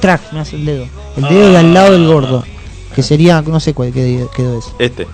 [0.00, 0.86] track me hace el dedo.
[1.16, 2.44] El dedo de al lado del gordo.
[2.94, 4.68] Que sería, no sé cuál qué quedó ese.
[4.78, 5.06] Este.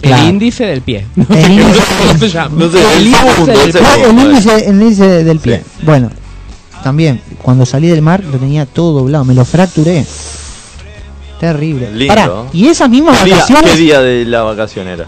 [0.00, 0.22] Claro.
[0.22, 1.06] El índice del pie.
[1.16, 2.54] El índice- ¿Cómo se llama?
[2.56, 3.82] No sé, el el índice del el pie.
[3.84, 4.22] Ah, el segundo.
[4.30, 5.56] índice, el índice del pie.
[5.58, 5.84] Sí.
[5.84, 6.10] Bueno,
[6.82, 10.06] también, cuando salí del mar lo tenía todo doblado, me lo fracturé.
[11.40, 11.90] Terrible.
[11.92, 12.14] Lindo.
[12.14, 15.06] Pará, y esas mismas ¿Qué vacaciones, qué día de la vacación era?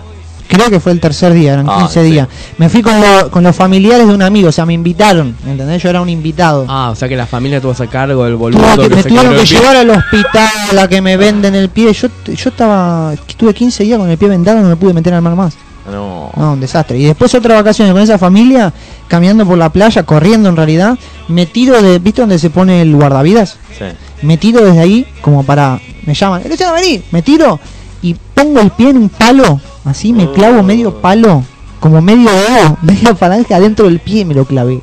[0.51, 2.11] Creo que fue el tercer día, eran Ah, 15 sí.
[2.11, 2.29] días.
[2.59, 5.83] Me fui con, lo- con los familiares de un amigo, o sea, me invitaron, ¿entendés?
[5.83, 6.67] Yo era un invitado.
[6.69, 8.61] Ah, o sea que la familia tuvo a cargo del boludo.
[8.61, 11.69] Tuvo que- que me se tuvieron que llevar al hospital a que me venden el
[11.71, 11.93] pie.
[11.93, 15.23] Yo, yo estaba, estuve 15 días con el pie vendado, no me pude meter al
[15.23, 15.55] mar más.
[15.91, 16.31] No.
[16.37, 16.99] No, un desastre.
[16.99, 18.73] Y después otras vacaciones con esa familia,
[19.09, 20.97] caminando por la playa, corriendo en realidad,
[21.29, 23.57] me tiro de, ¿viste donde se pone el guardavidas?
[23.77, 23.87] Sí.
[24.23, 27.59] Me tiro desde ahí como para, me llaman, Luciano, vení, me tiro
[28.03, 31.45] y pongo el pie en un palo, así me clavo medio palo,
[31.81, 34.81] como medio dedo, media falange adentro del pie y me lo clavé.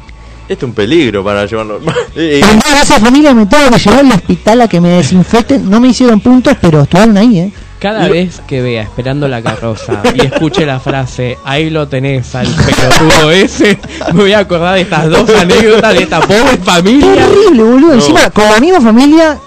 [0.49, 1.79] Este es un peligro para llevarlo.
[2.13, 5.79] Pero nada, esa familia me tuvo que llevar al hospital a que me desinfecten, no
[5.79, 7.51] me hicieron puntos, pero estuvieron ahí, eh.
[7.79, 12.47] Cada vez que vea esperando la carroza y escuche la frase, ahí lo tenés al
[12.47, 13.77] pelotudo ese,
[14.13, 17.13] me voy a acordar de estas dos anécdotas de esta pobre familia.
[17.13, 17.87] Terrible, boludo.
[17.89, 17.93] No.
[17.93, 19.37] Encima, con la misma familia,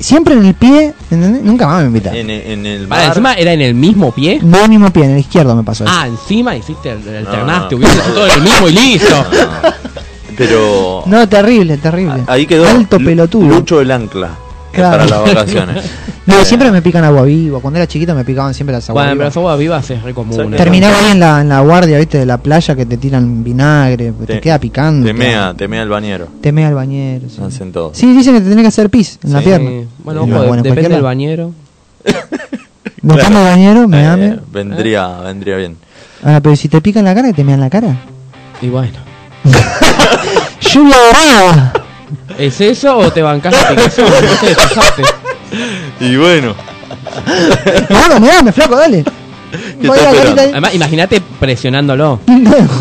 [0.00, 1.42] siempre en el pie, ¿entendés?
[1.42, 2.18] Nunca más me invitaron.
[2.18, 3.08] en, en el Para, mar.
[3.10, 4.40] encima era en el mismo pie.
[4.42, 5.92] No en el mismo pie, en el izquierdo me pasó eso.
[5.96, 7.78] Ah, encima hiciste el, el No, alternaste, no.
[7.78, 9.24] hubiese todo en el mismo y listo.
[10.36, 12.22] Pero No, terrible, terrible.
[12.26, 13.46] ahí quedó Alto pelotudo.
[13.46, 14.30] Lucho el ancla
[14.72, 14.98] Claro.
[14.98, 15.84] para las vacaciones.
[16.30, 17.60] No, Eh, siempre me pican agua viva.
[17.60, 20.14] Cuando era chiquito me picaban siempre las aguas Bueno, pero las aguas vivas es re
[20.14, 20.54] común.
[20.56, 24.12] Terminaba ahí en la, en la guardia, viste, de la playa que te tiran vinagre,
[24.12, 25.06] te, Te- queda picando.
[25.06, 26.28] Te mea, te mea el bañero.
[26.40, 27.28] Te mea el bañero.
[27.28, 27.40] Sí.
[27.42, 27.92] Hacen todo.
[27.94, 29.70] Sí, dicen que te tenés que hacer pis en la pierna.
[29.70, 31.52] Eh, bueno, ojo, Bueno, depende del bañero.
[33.02, 34.38] Después del bañero, me Eh, ame.
[34.52, 35.76] vendría, vendría bien.
[36.22, 37.96] Ahora, pero si te pican la cara, te mean la cara.
[38.60, 38.92] Y bueno.
[40.60, 41.72] Lluvia dorada.
[42.38, 44.04] ¿Es eso o te bancás la picazón?
[44.04, 45.02] No sé, fijate.
[46.00, 46.54] Y bueno,
[47.88, 49.04] No, me dame, flaco, dale.
[50.52, 52.20] Además, imagínate presionándolo.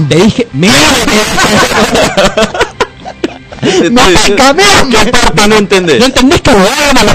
[0.09, 0.73] Te dije, pica,
[4.53, 4.63] me
[5.35, 5.99] ¿Qué no entendés?
[5.99, 7.13] ¿No entendés que lo hagan a la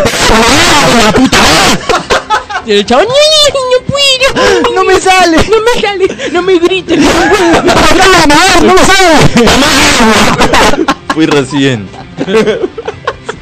[1.12, 1.38] puta
[2.66, 3.12] Y el chabón, "Ñe,
[3.54, 4.26] no puedo.
[4.74, 5.36] No me sale.
[5.36, 6.98] No me sale, no me grites.
[6.98, 7.06] ¡No
[8.74, 9.18] me sale!
[11.14, 11.88] Fui recién.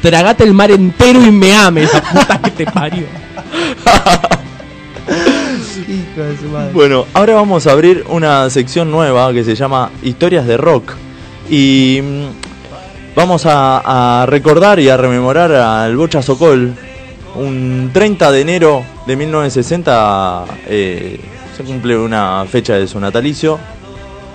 [0.03, 3.05] Tragate el mar entero y me ame esa puta que te parió.
[5.87, 6.73] Hijo de su madre.
[6.73, 10.91] Bueno, ahora vamos a abrir una sección nueva que se llama Historias de Rock.
[11.49, 16.73] Y mm, vamos a, a recordar y a rememorar al Bocha Sokol.
[17.35, 21.17] Un 30 de enero de 1960 eh,
[21.55, 23.57] se cumple una fecha de su natalicio.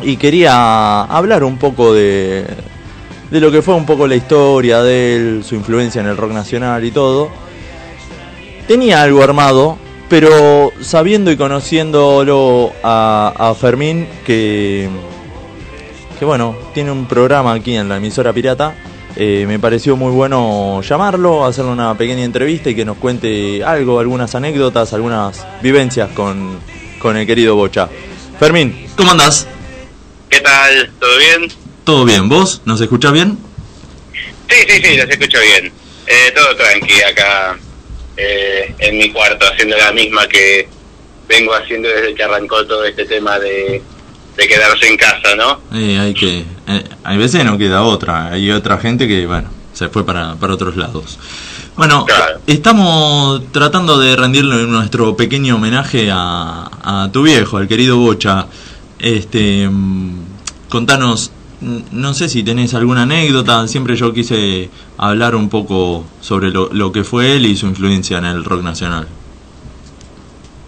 [0.00, 2.46] Y quería hablar un poco de,
[3.30, 6.32] de lo que fue un poco la historia de él, su influencia en el rock
[6.32, 7.30] nacional y todo.
[8.66, 14.88] Tenía algo armado, pero sabiendo y conociéndolo a, a Fermín, que,
[16.18, 18.74] que bueno, tiene un programa aquí en la emisora pirata,
[19.16, 23.98] eh, me pareció muy bueno llamarlo, hacerle una pequeña entrevista y que nos cuente algo,
[23.98, 26.58] algunas anécdotas, algunas vivencias con,
[27.00, 27.88] con el querido Bocha.
[28.38, 29.46] Fermín, ¿cómo andás?
[30.28, 30.92] ¿Qué tal?
[31.00, 31.67] ¿Todo bien?
[31.88, 32.28] ¿Todo bien?
[32.28, 32.60] ¿Vos?
[32.66, 33.38] ¿Nos escuchás bien?
[34.46, 35.72] Sí, sí, sí, los escucho bien.
[36.06, 37.56] Eh, todo tranqui acá
[38.14, 40.68] eh, en mi cuarto, haciendo la misma que
[41.26, 43.82] vengo haciendo desde que arrancó todo este tema de,
[44.36, 45.62] de quedarse en casa, ¿no?
[45.72, 49.88] Eh, hay que eh, hay veces no queda otra hay otra gente que bueno se
[49.88, 51.18] fue para, para otros lados
[51.74, 52.38] bueno Claro.
[52.46, 58.46] estamos tratando de rendirle nuestro pequeño homenaje a, a tu viejo al querido Bocha
[58.98, 60.20] este mm,
[60.68, 61.30] contanos
[61.60, 66.92] no sé si tenés alguna anécdota siempre yo quise hablar un poco sobre lo, lo
[66.92, 69.08] que fue él y su influencia en el rock nacional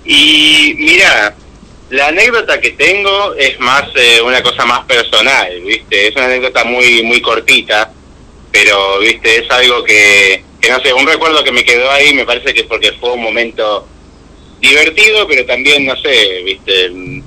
[0.05, 1.37] Y mira,
[1.91, 6.09] la anécdota que tengo es más eh, una cosa más personal, ¿viste?
[6.09, 7.95] Es una anécdota muy muy cortita,
[8.51, 9.45] pero, ¿viste?
[9.45, 12.61] Es algo que, que no sé, un recuerdo que me quedó ahí, me parece que
[12.63, 13.93] es porque fue un momento
[14.61, 16.91] divertido, pero también, no sé, ¿viste?
[16.91, 17.23] Mm,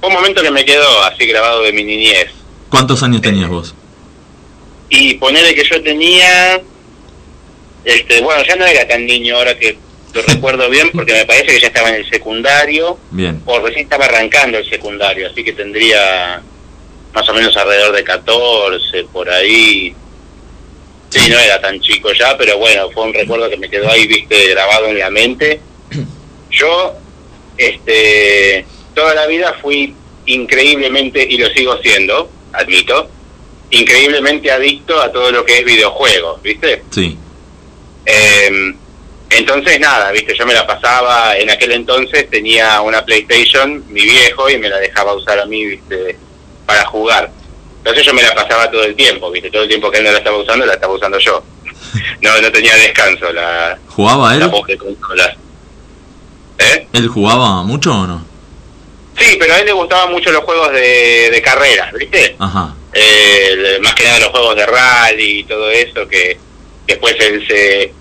[0.00, 2.39] Fue un momento que me quedó así grabado de mi niñez.
[2.70, 3.74] ¿Cuántos años tenías vos?
[4.88, 6.60] Y ponerle que yo tenía,
[7.84, 9.76] este, bueno, ya no era tan niño ahora que
[10.14, 13.84] lo recuerdo bien, porque me parece que ya estaba en el secundario, bien o recién
[13.84, 16.42] estaba arrancando el secundario, así que tendría
[17.12, 19.94] más o menos alrededor de 14, por ahí.
[21.08, 24.06] Sí, no era tan chico ya, pero bueno, fue un recuerdo que me quedó ahí,
[24.06, 25.60] viste, grabado en la mente.
[26.50, 26.94] Yo,
[27.56, 28.64] este,
[28.94, 29.92] toda la vida fui
[30.26, 33.08] increíblemente, y lo sigo siendo, admito,
[33.70, 36.82] increíblemente adicto a todo lo que es videojuegos, ¿viste?
[36.90, 37.16] Sí.
[38.06, 38.74] Eh,
[39.30, 44.50] entonces nada, viste, yo me la pasaba, en aquel entonces tenía una PlayStation, mi viejo,
[44.50, 46.18] y me la dejaba usar a mí, viste,
[46.66, 47.30] para jugar.
[47.78, 50.10] Entonces yo me la pasaba todo el tiempo, viste, todo el tiempo que él no
[50.12, 51.42] la estaba usando, la estaba usando yo.
[52.20, 54.50] No, no tenía descanso la, ¿Jugaba la él?
[54.50, 55.36] pobre consola.
[56.58, 56.86] ¿Eh?
[56.92, 58.24] ¿Él jugaba mucho o no?
[59.20, 62.34] Sí, pero a él le gustaban mucho los juegos de, de carreras, ¿viste?
[62.38, 62.74] Ajá.
[62.92, 66.38] Eh, más que nada los juegos de rally y todo eso, que
[66.86, 67.92] después él se...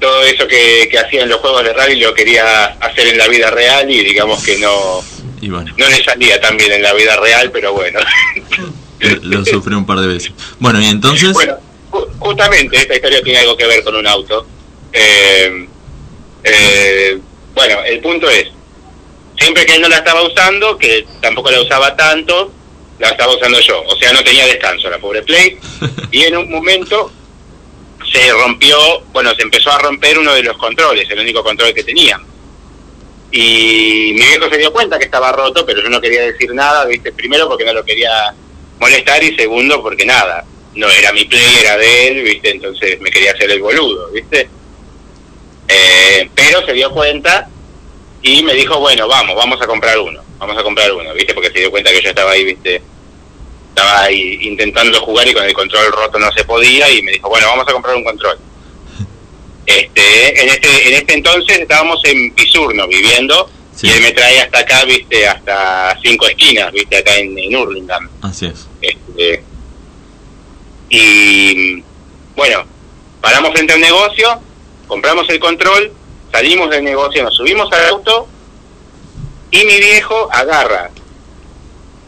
[0.00, 3.28] Todo eso que, que hacía en los juegos de rally lo quería hacer en la
[3.28, 5.02] vida real y digamos que no,
[5.40, 8.00] Y bueno, no le salía tan bien en la vida real, pero bueno.
[9.00, 10.32] lo, lo sufrí un par de veces.
[10.58, 11.32] Bueno, y entonces...
[11.32, 11.56] Bueno,
[11.90, 14.46] ju- justamente esta historia tiene algo que ver con un auto.
[14.92, 15.66] Eh,
[16.42, 17.18] eh,
[17.54, 18.48] bueno, el punto es,
[19.38, 22.52] siempre que él no la estaba usando, que tampoco la usaba tanto,
[22.98, 23.82] la estaba usando yo.
[23.86, 25.58] O sea, no tenía descanso la pobre Play.
[26.10, 27.10] Y en un momento
[28.12, 31.82] se rompió, bueno, se empezó a romper uno de los controles, el único control que
[31.82, 32.20] tenía.
[33.32, 36.84] Y mi viejo se dio cuenta que estaba roto, pero yo no quería decir nada,
[36.84, 37.10] ¿viste?
[37.10, 38.32] Primero porque no lo quería
[38.78, 40.44] molestar y segundo porque nada,
[40.76, 42.50] no era mi play, era de él, ¿viste?
[42.50, 44.48] Entonces me quería hacer el boludo, ¿viste?
[45.66, 47.48] Eh, pero se dio cuenta
[48.24, 51.34] y me dijo, bueno, vamos, vamos a comprar uno, vamos a comprar uno, ¿viste?
[51.34, 52.80] Porque se dio cuenta que yo estaba ahí, ¿viste?
[53.68, 57.28] Estaba ahí intentando jugar y con el control roto no se podía y me dijo,
[57.28, 58.38] bueno, vamos a comprar un control.
[59.66, 63.88] Este, en este, en este entonces estábamos en Pisurno viviendo Sí.
[63.88, 68.08] y él me trae hasta acá, viste, hasta cinco esquinas, viste, acá en, en Hurlingham.
[68.22, 68.68] Así es.
[68.80, 69.42] Este,
[70.90, 71.82] y
[72.36, 72.64] bueno,
[73.20, 74.40] paramos frente a un negocio,
[74.86, 75.92] compramos el control,
[76.34, 78.26] salimos del negocio, nos subimos al auto
[79.52, 80.90] y mi viejo agarra,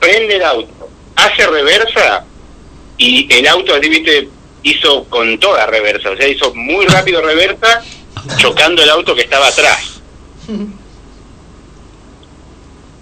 [0.00, 2.24] prende el auto, hace reversa
[2.98, 4.28] y el auto así, viste,
[4.64, 7.84] hizo con toda reversa, o sea, hizo muy rápido reversa,
[8.38, 10.00] chocando el auto que estaba atrás.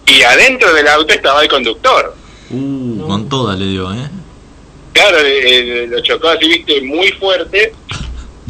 [0.06, 2.14] Y adentro del auto estaba el conductor.
[2.50, 4.10] Uh, con toda le dio, ¿eh?
[4.92, 7.72] Claro, eh, eh, lo chocó así, viste, muy fuerte.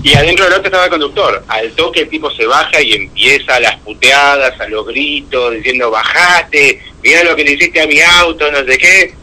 [0.05, 1.43] Y adentro del auto estaba el conductor.
[1.49, 5.91] Al toque el tipo se baja y empieza a las puteadas, a los gritos, diciendo,
[5.91, 9.15] bajate, mira lo que le hiciste a mi auto, no sé qué.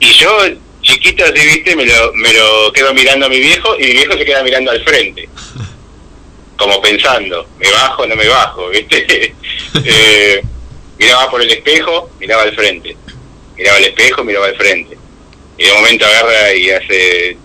[0.00, 0.38] Y yo,
[0.82, 4.14] chiquito así, viste, me lo, me lo quedo mirando a mi viejo y mi viejo
[4.14, 5.28] se queda mirando al frente.
[6.56, 8.68] Como pensando, ¿me bajo o no me bajo?
[8.68, 9.34] ¿Viste?
[9.84, 10.42] Eh,
[10.98, 12.96] miraba por el espejo, miraba al frente.
[13.56, 14.98] Miraba al espejo, miraba al frente.
[15.56, 17.36] Y de momento agarra y hace.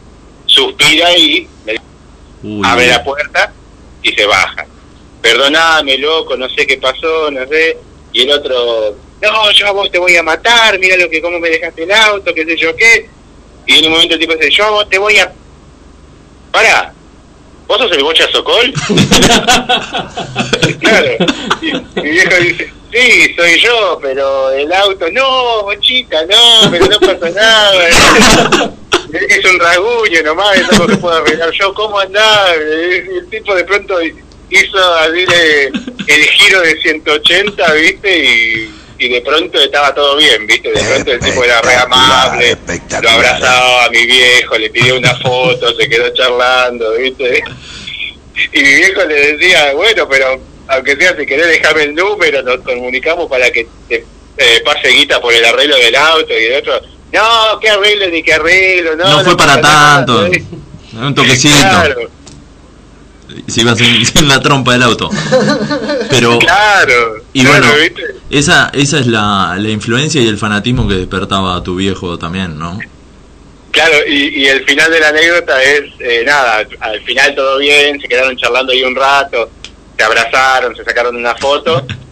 [0.47, 1.75] suspira y me
[2.43, 3.51] Uy, abre la puerta
[4.01, 4.65] y se baja.
[5.21, 7.77] Perdoname, loco, no sé qué pasó, no sé.
[8.13, 11.39] Y el otro, no, yo a vos te voy a matar, mira lo que cómo
[11.39, 13.09] me dejaste el auto, qué sé yo qué.
[13.65, 15.33] Y en un momento el tipo dice, yo a vos te voy a...
[16.51, 16.93] Pará,
[17.67, 18.73] ¿vos sos el bocha Sokol?
[20.79, 21.11] claro.
[21.61, 26.99] Y mi viejo dice, sí, soy yo, pero el auto, no, bochita, no, pero no
[26.99, 28.73] pasa nada.
[29.13, 31.73] es un rasguño nomás, es algo que puedo arreglar yo.
[31.73, 32.51] ¿Cómo andás?
[32.57, 33.97] El tipo de pronto
[34.49, 35.71] hizo así de-
[36.07, 38.17] el giro de 180, ¿viste?
[38.25, 40.71] Y, y de pronto estaba todo bien, ¿viste?
[40.71, 42.57] De pronto el tipo era re amable,
[43.01, 47.43] lo abrazaba a mi viejo, le pidió una foto, se quedó charlando, ¿viste?
[48.53, 52.57] Y mi viejo le decía, bueno, pero aunque sea, si querés dejarme el número, nos
[52.61, 54.05] comunicamos para que te
[54.37, 56.81] eh, pase guita por el arreglo del auto y el otro.
[57.15, 59.09] No, qué arreglo ni qué arreglo, no.
[59.09, 60.29] No fue para pasa nada", tanto.
[61.01, 61.55] Un toquecito.
[61.55, 61.95] Claro,
[63.47, 65.09] Se iba sin, sin la trompa del auto.
[66.09, 67.23] Pero, claro.
[67.33, 68.15] y claro, bueno, ¿viste?
[68.29, 72.57] esa, esa es la, la influencia y el fanatismo que despertaba a tu viejo también,
[72.57, 72.79] ¿no?
[73.71, 77.99] Claro, y, y el final de la anécdota es, eh, nada, al final todo bien,
[77.99, 79.49] se quedaron charlando ahí un rato,
[79.97, 81.85] se abrazaron, se sacaron una foto,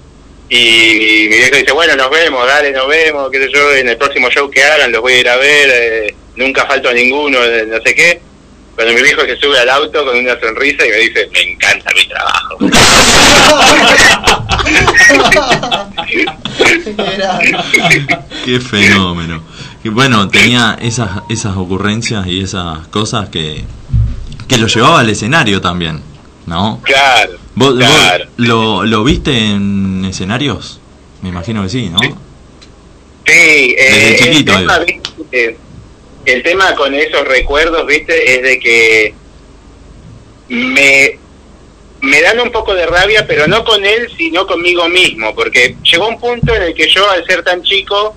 [0.50, 3.98] y, mi viejo dice, bueno, nos vemos, dale, nos vemos, qué sé yo, en el
[3.98, 7.44] próximo show que hagan los voy a ir a ver, eh, nunca falto a ninguno,
[7.44, 8.22] eh, no sé qué.
[8.76, 11.91] Cuando mi viejo se sube al auto con una sonrisa y me dice, me encanta
[11.94, 12.58] mi trabajo.
[18.46, 19.44] Qué fenómeno.
[19.84, 23.64] Y bueno, tenía esas, esas ocurrencias y esas cosas que,
[24.48, 26.02] que lo llevaba al escenario también,
[26.46, 26.82] ¿no?
[26.84, 28.26] claro, ¿Vos, vos claro.
[28.38, 30.80] lo, lo viste en escenarios?
[31.22, 32.00] Me imagino que sí, ¿no?
[32.00, 32.12] Sí,
[33.26, 35.58] eh, Desde chiquito, el, tema, ¿viste?
[36.26, 39.14] el tema con esos recuerdos, viste, es de que
[40.50, 41.18] me,
[42.02, 46.08] me dan un poco de rabia, pero no con él, sino conmigo mismo, porque llegó
[46.10, 48.16] un punto en el que yo, al ser tan chico,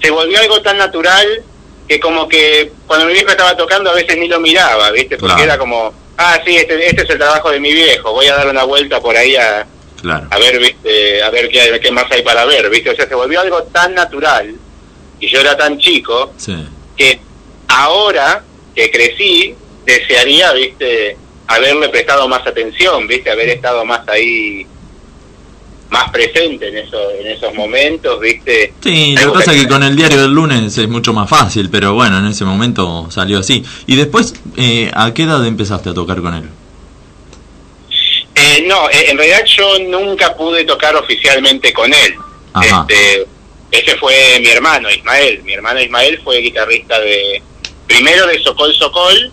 [0.00, 1.42] se volvió algo tan natural
[1.88, 5.34] que como que cuando mi viejo estaba tocando a veces ni lo miraba, viste, porque
[5.34, 5.50] Claro.
[5.50, 8.48] era como, ah, sí, este, este es el trabajo de mi viejo, voy a dar
[8.48, 9.66] una vuelta por ahí a,
[10.00, 10.26] Claro.
[10.30, 13.14] a ver, viste, a ver qué, qué más hay para ver, viste, o sea, se
[13.14, 14.54] volvió algo tan natural
[15.18, 16.54] y yo era tan chico Sí.
[16.96, 17.18] que
[17.68, 18.42] ahora
[18.74, 19.54] que crecí
[19.84, 21.16] desearía, viste,
[21.48, 24.66] haberle prestado más atención, viste, haber estado más ahí,
[25.90, 28.74] más presente en eso, en esos momentos, viste.
[28.82, 31.70] Sí, lo que pasa es que con el diario del lunes es mucho más fácil,
[31.70, 33.64] pero bueno, en ese momento salió así.
[33.86, 36.44] Y después, eh, ¿a qué edad empezaste a tocar con él?
[38.34, 42.14] Eh, no, eh, en realidad yo nunca pude tocar oficialmente con él.
[42.52, 42.86] Ajá.
[42.88, 43.26] Este,
[43.70, 45.42] ese fue mi hermano Ismael.
[45.42, 47.42] Mi hermano Ismael fue guitarrista de
[47.86, 49.32] primero de Sokol,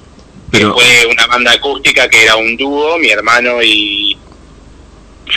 [0.52, 4.18] Pero, que fue una banda acústica que era un dúo, mi hermano y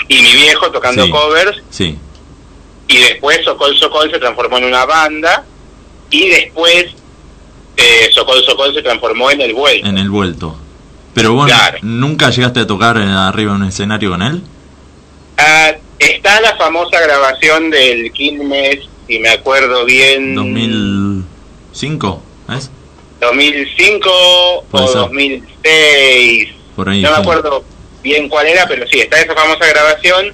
[0.09, 1.11] y mi viejo tocando Sí.
[1.11, 1.99] covers sí,
[2.89, 5.45] y después Sokol Sokol se transformó en una banda
[6.11, 6.87] y después
[7.77, 9.87] eh, Sokol Sokol se transformó en el vuelto.
[9.87, 10.57] en el vuelto.
[11.15, 11.79] Pero bueno, Claro.
[11.83, 14.43] ¿nunca llegaste a tocar eh, arriba de un escenario con él?
[15.39, 22.71] Ah, está la famosa grabación del Quilmes, si me acuerdo bien, 2005, ¿ves?
[23.21, 25.01] 2005 Puede o ser.
[25.03, 26.49] 2006.
[26.77, 27.03] Por ahí.
[27.03, 27.65] No me acuerdo
[28.07, 30.33] bien cuál era, pero sí, está esa famosa grabación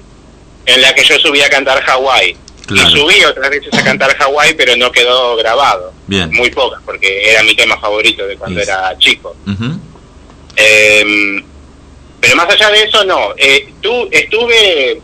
[0.65, 2.37] en la que yo subí a cantar Hawái.
[2.67, 2.87] Claro.
[2.87, 5.91] Y subí otras veces a cantar Hawái, pero no quedó grabado.
[6.07, 6.29] Bien.
[6.31, 9.35] Muy pocas, porque era mi tema favorito de cuando era chico.
[10.55, 11.43] Eh,
[12.21, 13.33] pero más allá de eso, no.
[13.37, 15.01] Eh, tú, estuve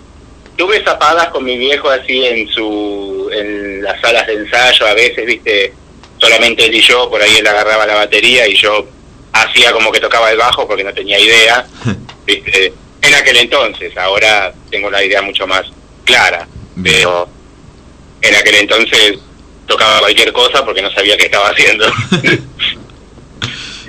[0.56, 5.26] tuve zapadas con mi viejo así en su en las salas de ensayo, a veces,
[5.26, 5.74] viste,
[6.18, 8.86] solamente él y yo, por ahí él agarraba la batería y yo
[9.34, 11.66] hacía como que tocaba el bajo porque no tenía idea,
[12.26, 15.64] viste, en aquel entonces, ahora tengo la idea mucho más
[16.04, 16.98] clara, Bien.
[16.98, 17.28] pero
[18.22, 19.20] en aquel entonces
[19.68, 21.86] tocaba cualquier cosa porque no sabía qué estaba haciendo.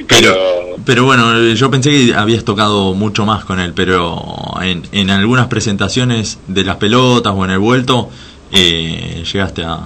[0.08, 4.20] Pero, pero bueno, yo pensé que habías tocado mucho más con él, pero
[4.60, 8.10] en, en algunas presentaciones de las pelotas o en el vuelto
[8.50, 9.78] eh, llegaste a,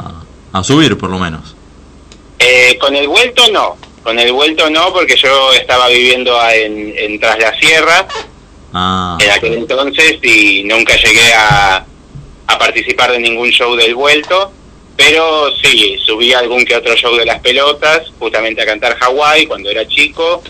[0.52, 1.54] a subir por lo menos.
[2.38, 7.18] Eh, con el vuelto no, con el vuelto no, porque yo estaba viviendo en, en
[7.18, 8.06] Tras la Sierra
[8.76, 11.86] Ah, en aquel entonces y nunca llegué a,
[12.48, 14.50] a participar de ningún show del vuelto,
[14.96, 19.46] pero sí, subí a algún que otro show de las pelotas, justamente a cantar Hawái
[19.46, 20.42] cuando era chico,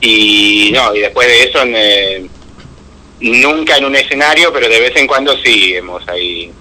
[0.00, 2.26] y no, y después de eso eh,
[3.18, 6.52] nunca en un escenario, pero de vez en cuando sí, hemos ahí,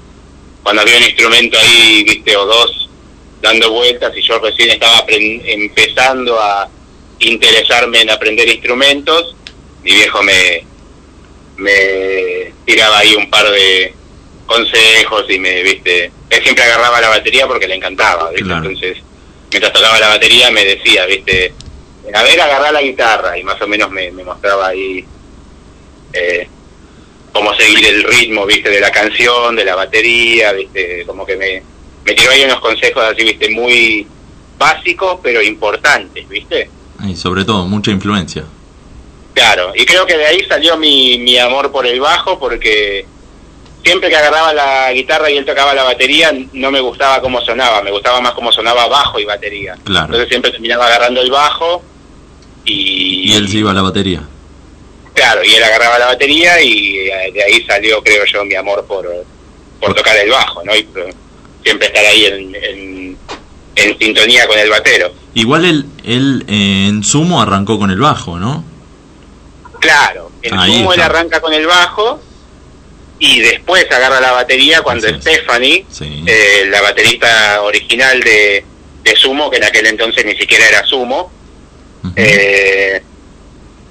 [0.64, 2.89] cuando había un instrumento ahí, viste, o dos
[3.42, 6.70] dando vueltas y yo recién estaba empezando a
[7.20, 9.36] interesarme en aprender instrumentos,
[9.84, 10.66] mi viejo me,
[11.58, 13.94] me tiraba ahí un par de
[14.46, 18.46] consejos y me, viste, él siempre agarraba la batería porque le encantaba, ¿viste?
[18.46, 18.66] Claro.
[18.66, 18.98] Entonces,
[19.52, 21.54] mientras tocaba la batería me decía, viste,
[22.14, 25.06] a ver, agarrar la guitarra y más o menos me, me mostraba ahí
[26.14, 26.48] eh,
[27.32, 31.64] cómo seguir el ritmo, viste, de la canción, de la batería, viste, como que me,
[32.10, 34.08] me tiró ahí unos consejos así, viste, muy
[34.58, 36.70] básicos pero importantes, viste.
[37.08, 38.44] y sobre todo, mucha influencia.
[39.34, 43.06] Claro, y creo que de ahí salió mi, mi amor por el bajo, porque
[43.84, 47.82] siempre que agarraba la guitarra y él tocaba la batería, no me gustaba cómo sonaba,
[47.84, 49.78] me gustaba más cómo sonaba bajo y batería.
[49.84, 50.06] Claro.
[50.08, 51.84] Entonces siempre terminaba agarrando el bajo
[52.66, 54.24] y, Y él se iba a la batería.
[55.14, 58.84] claro, y él agarraba la batería y eh, de ahí salió, creo yo, mi amor
[58.86, 59.08] por,
[59.80, 60.76] por tocar el bajo, ¿no?
[60.76, 60.86] Y
[61.70, 63.18] siempre estar ahí en, en,
[63.76, 65.14] en sintonía con el batero.
[65.36, 68.64] Igual él, él eh, en sumo arrancó con el bajo, ¿no?
[69.80, 72.20] Claro, en Ahí sumo él arranca con el bajo
[73.20, 75.08] y después agarra la batería cuando.
[75.22, 76.24] Stephanie, Sí.
[76.26, 78.66] eh, la baterista original de,
[79.04, 81.32] de Sumo, que en aquel entonces ni siquiera era Sumo,
[82.16, 83.02] eh,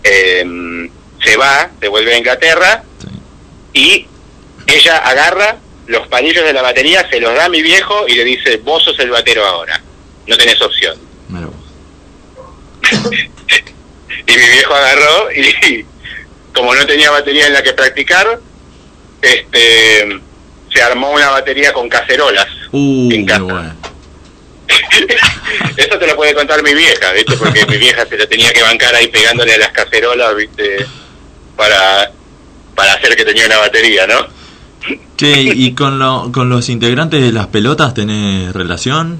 [0.02, 0.90] em,
[1.22, 3.08] se va, se vuelve a Inglaterra Sí.
[3.74, 4.06] y
[4.66, 5.58] ella agarra
[5.88, 8.84] los palillos de la batería, se los da a mi viejo y le dice, vos
[8.84, 9.82] sos el batero ahora,
[10.26, 10.96] no tenés opción.
[14.26, 15.86] Y mi viejo agarró y
[16.54, 18.38] como no tenía batería en la que practicar,
[19.22, 20.20] este
[20.70, 22.46] se armó una batería con cacerolas.
[22.72, 23.42] Uh, En qué casa.
[23.42, 23.74] bueno.
[25.78, 27.36] Eso te lo puede contar mi vieja, ¿viste?
[27.38, 30.84] Porque mi vieja se lo tenía que bancar ahí pegándole a las cacerolas, ¿viste?
[31.56, 32.12] Para,
[32.74, 34.26] para hacer que tenía una batería, ¿no?
[35.16, 39.18] Che, ¿y con, lo, con los integrantes de las pelotas tenés relación?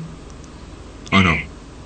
[1.13, 1.37] ¿O no?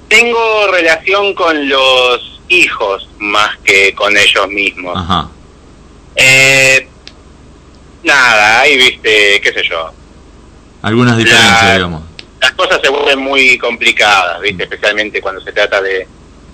[0.08, 0.38] Tengo
[0.70, 4.94] relación con los hijos más que con ellos mismos.
[4.96, 5.28] Ajá.
[6.14, 6.86] Eh,
[8.04, 9.90] nada, ahí viste, qué sé yo.
[10.82, 12.02] Algunas diferencias, La- digamos.
[12.40, 16.06] Las cosas se vuelven muy complicadas, viste, especialmente cuando se trata de,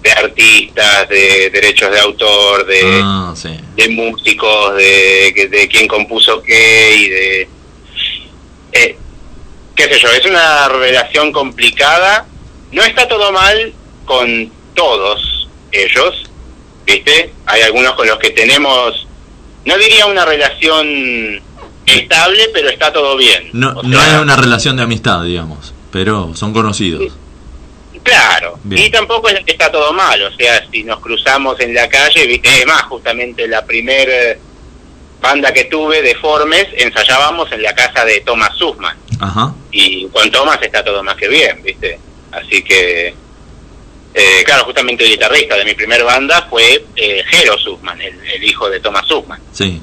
[0.02, 3.50] de artistas, de derechos de autor, de, Ah, sí.
[3.76, 7.48] de músicos, de, de quién compuso qué y de...
[8.72, 8.96] eh,
[9.74, 12.26] qué sé yo, es una relación complicada.
[12.72, 13.72] No está todo mal
[14.04, 16.14] con todos ellos,
[16.86, 17.32] ¿viste?
[17.46, 19.06] Hay algunos con los que tenemos,
[19.64, 21.42] no diría una relación
[21.86, 23.48] estable, pero está todo bien.
[23.52, 27.12] No, O no es una relación de amistad, digamos, pero son conocidos.
[28.08, 28.86] Claro, Bien.
[28.86, 32.26] y tampoco es que está todo mal, o sea, si nos cruzamos en la calle,
[32.26, 34.38] viste, es más, justamente la primer eh,
[35.20, 39.52] banda que tuve, Deformes, ensayábamos en la casa de Thomas Sussman, Ajá.
[39.70, 41.98] y con Thomas está todo más que bien, viste,
[42.32, 43.08] así que,
[44.14, 48.42] eh, claro, justamente el guitarrista de mi primer banda fue eh, Jero Sussman, el, el
[48.44, 49.80] hijo de Thomas Sussman, Sí.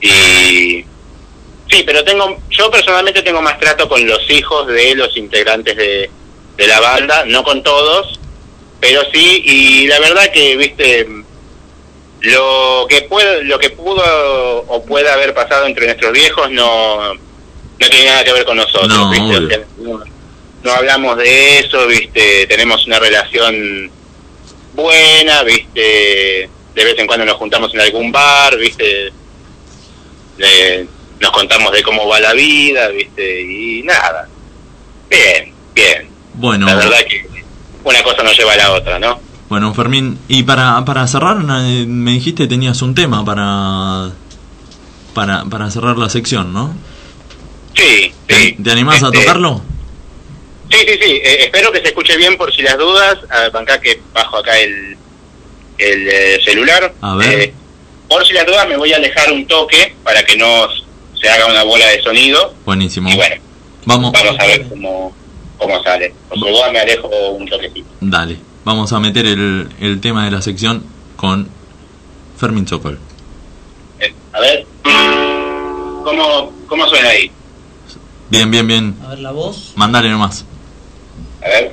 [0.00, 0.84] y...
[1.68, 6.08] Sí, pero tengo, yo personalmente tengo más trato con los hijos de los integrantes de,
[6.56, 8.18] de la banda, no con todos,
[8.80, 11.06] pero sí, y la verdad que, viste,
[12.20, 17.88] lo que puede, lo que pudo o puede haber pasado entre nuestros viejos no, no
[17.90, 19.24] tiene nada que ver con nosotros, No, ¿viste?
[19.34, 19.48] O obvio.
[19.48, 20.04] sea, no,
[20.62, 23.90] no hablamos de eso, viste, tenemos una relación
[24.74, 29.12] buena, viste, de vez en cuando nos juntamos en algún bar, viste,
[30.38, 30.86] le-
[31.20, 34.28] nos contamos de cómo va la vida, viste, y nada,
[35.08, 37.26] bien, bien, Bueno, la verdad que
[37.84, 39.20] una cosa no lleva a la otra, ¿no?
[39.48, 44.10] bueno, Fermín, y para, para cerrar, eh, me dijiste que tenías un tema para,
[45.14, 46.74] para, para cerrar la sección, ¿no?
[47.74, 48.56] Sí, ¿Te, sí.
[48.62, 49.60] te animás a Este, tocarlo?
[50.70, 51.10] Sí, sí, sí.
[51.22, 53.18] Eh, espero que se escuche bien por si las dudas.
[53.30, 54.96] Acá que bajo acá el,
[55.78, 56.92] el eh, celular.
[57.00, 57.40] A ver.
[57.40, 57.54] Eh,
[58.08, 60.66] por si las dudas me voy a alejar un toque para que no
[61.20, 62.52] se haga una bola de sonido.
[62.64, 63.08] Buenísimo.
[63.10, 63.36] Y bueno,
[63.84, 65.14] Vamos, vamos a ver cómo,
[65.58, 66.14] cómo sale.
[66.28, 67.88] Por dudas me alejo un toquecito.
[68.00, 68.36] dale.
[68.64, 70.82] Vamos a meter el, el tema de la sección
[71.16, 71.48] con
[72.36, 72.98] Fermín Sokol.
[74.00, 74.66] Eh, a ver.
[76.04, 77.30] ¿Cómo, ¿Cómo suena ahí?
[78.28, 78.96] Bien, bien, bien.
[79.04, 79.72] A ver la voz.
[79.76, 80.44] Mandale nomás.
[81.44, 81.72] A ver.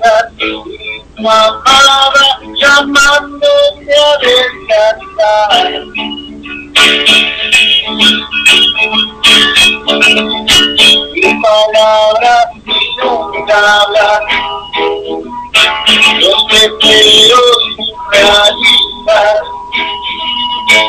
[0.00, 0.32] electricidad.
[1.16, 5.66] Tu amada llamándome a descansar.
[11.14, 14.50] Y palabras inundables
[16.20, 19.38] los deseos surrealistas,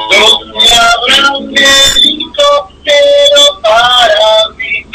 [0.09, 4.85] donde habrá un helicóptero para mí,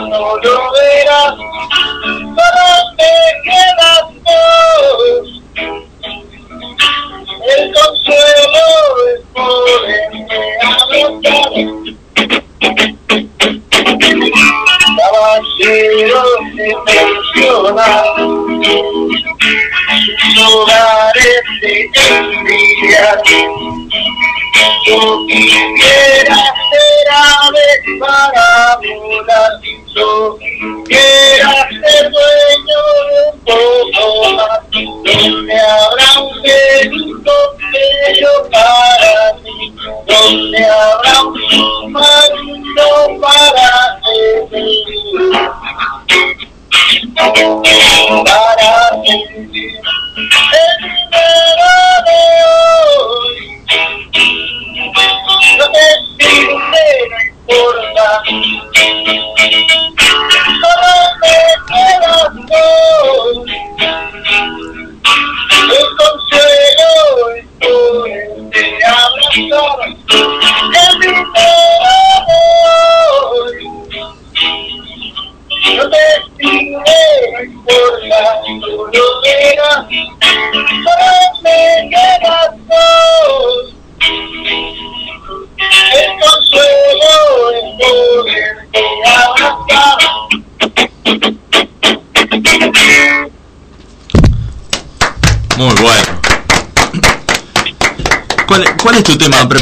[0.00, 1.34] no lo verás,
[2.18, 3.12] solo te
[3.44, 4.13] quedas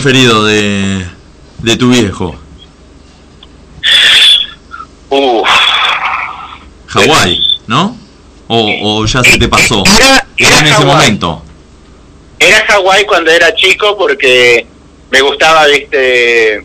[0.02, 1.06] preferido de,
[1.58, 2.34] de tu viejo?
[6.88, 7.96] Hawái, ¿no?
[8.48, 9.82] O, o ya se te pasó.
[9.86, 11.42] Era, era en ese momento.
[12.38, 14.66] Era Hawái cuando era chico porque
[15.10, 16.64] me gustaba, viste,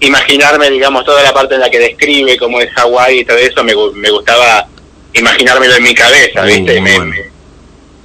[0.00, 3.62] imaginarme, digamos, toda la parte en la que describe cómo es Hawái y todo eso,
[3.62, 4.66] me, me gustaba
[5.12, 7.10] imaginármelo en mi cabeza, Uh, viste, me, bueno.
[7.12, 7.28] me-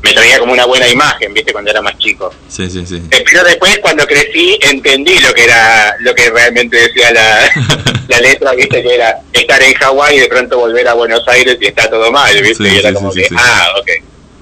[0.04, 2.34] me traía como una buena imagen, viste, cuando era más chico.
[2.48, 3.02] Sí, sí, sí.
[3.12, 7.50] Eh, Pero después, cuando crecí, entendí lo que era, lo que realmente decía la,
[8.10, 11.58] la letra, viste, que era estar en Hawái y de pronto volver a Buenos Aires
[11.60, 13.36] y está todo mal, viste, Sí, y era sí, como sí, que, sí.
[13.38, 13.90] ah, ok,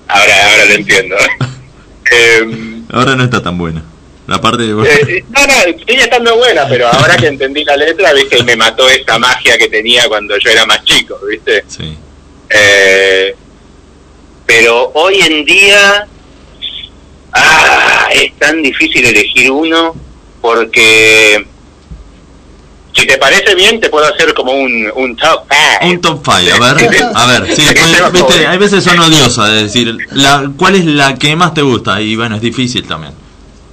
[0.07, 1.15] ahora, ahora lo entiendo.
[2.11, 3.81] Em, Ahora no está tan buena.
[4.27, 4.69] La parte de...
[4.71, 5.53] eh, no, no,
[5.87, 9.67] sigue estando buena, pero ahora que entendí la letra, viste, me mató esa magia que
[9.69, 11.63] tenía cuando yo era más chico, viste.
[11.67, 11.97] Sí.
[12.49, 13.35] Eh,
[14.45, 16.07] pero hoy en día,
[18.41, 19.95] tan difícil elegir uno
[20.41, 21.45] porque,
[22.93, 25.91] si te parece bien, te puedo hacer como un, un top five.
[25.91, 29.61] Un top 5, a ver, a ver, sí, pues, viste, hay veces son odiosas, es
[29.71, 32.01] decir, la, ¿cuál es la que más te gusta?
[32.01, 33.13] Y bueno, es difícil también.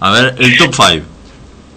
[0.00, 1.06] A ver, el top 5.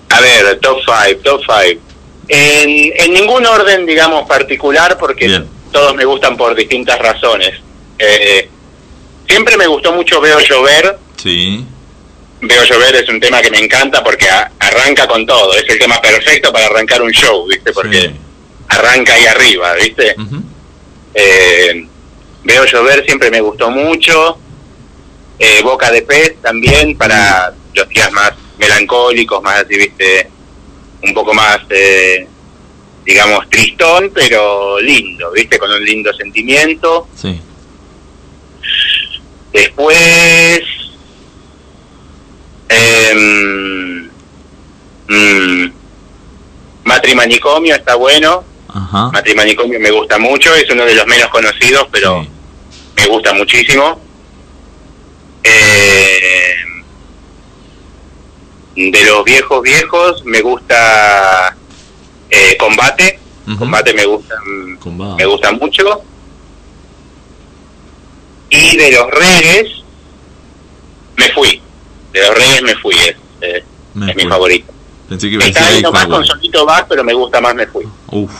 [0.09, 1.81] A ver, top 5, top 5.
[2.27, 5.47] En, en ningún orden, digamos, particular, porque Bien.
[5.71, 7.53] todos me gustan por distintas razones.
[7.97, 8.49] Eh,
[9.27, 10.97] siempre me gustó mucho Veo Llover.
[11.15, 11.65] Sí,
[12.41, 15.53] Veo Llover es un tema que me encanta porque a- arranca con todo.
[15.55, 17.71] Es el tema perfecto para arrancar un show, ¿viste?
[17.71, 18.11] Porque sí.
[18.69, 20.15] arranca ahí arriba, ¿viste?
[21.13, 21.87] Eh,
[22.43, 24.37] Veo Llover siempre me gustó mucho.
[25.37, 30.29] Eh, Boca de Pez también para los días más melancólicos, más así, ¿viste?
[31.03, 32.27] Un poco más, eh,
[33.05, 35.57] digamos, tristón, pero lindo, ¿viste?
[35.59, 37.07] Con un lindo sentimiento.
[37.15, 37.39] Sí.
[39.53, 40.61] Después.
[45.07, 45.71] Mm,
[46.83, 48.43] Matrimanicomio está bueno.
[48.69, 49.09] Ajá.
[49.11, 50.53] Matrimanicomio me gusta mucho.
[50.55, 52.29] Es uno de los menos conocidos, pero Sí.
[52.97, 53.99] me gusta muchísimo.
[55.43, 56.55] Eh,
[58.75, 61.55] de los viejos viejos me gusta
[62.29, 63.19] eh, Combate.
[63.57, 64.35] Combate me gusta,
[64.79, 65.15] Combate.
[65.23, 66.01] me gusta mucho.
[68.49, 69.67] Y de los Reyes
[71.17, 71.61] me fui.
[72.13, 72.95] De los Reyes me fui.
[72.95, 74.71] Es, eh, Me es mi favorito.
[75.09, 76.25] Pensé que iba a Está decir ahí nomás con.
[76.25, 77.85] Solito Bass, pero me gusta más Me Fui.
[78.11, 78.31] Uf.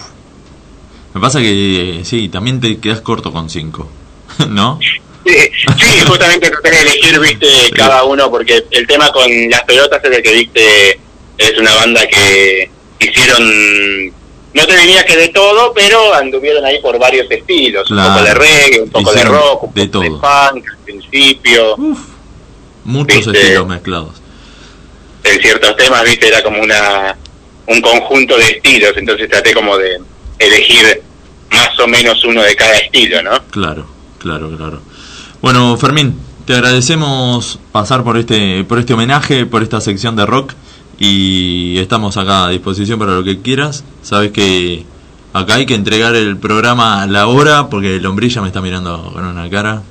[1.13, 3.89] Me pasa que eh, sí, también te quedas corto con 5.
[4.49, 4.79] ¿No?
[5.25, 5.35] Sí,
[5.77, 10.09] sí, justamente traté de elegir, viste, cada uno, porque el tema con las pelotas es
[10.09, 10.99] de que, viste,
[11.37, 16.97] es una banda que hicieron, no te diría que de todo, pero anduvieron ahí por
[16.97, 18.09] varios estilos, Claro.
[18.09, 20.01] un poco de reggae, un poco Hicieron de rock, un poco de todo.
[20.21, 21.99] punk al principio, Uf.
[22.83, 23.41] Muchos Viste.
[23.41, 24.21] estilos mezclados.
[25.23, 27.15] en ciertos temas, viste, era como una
[27.67, 29.99] un conjunto de estilos, entonces traté como de
[30.39, 31.01] elegir
[31.51, 33.31] más o menos uno de cada estilo, ¿no?
[33.51, 33.87] Claro,
[34.19, 34.81] claro, claro.
[35.41, 36.15] Bueno, Fermín,
[36.45, 40.53] te agradecemos pasar por este, por este homenaje, por esta sección de rock
[40.99, 43.83] y estamos acá a disposición para lo que quieras.
[44.01, 44.85] Sabes que
[45.33, 49.11] acá hay que entregar el programa a la hora porque el hombrilla me está mirando
[49.13, 49.81] con una cara.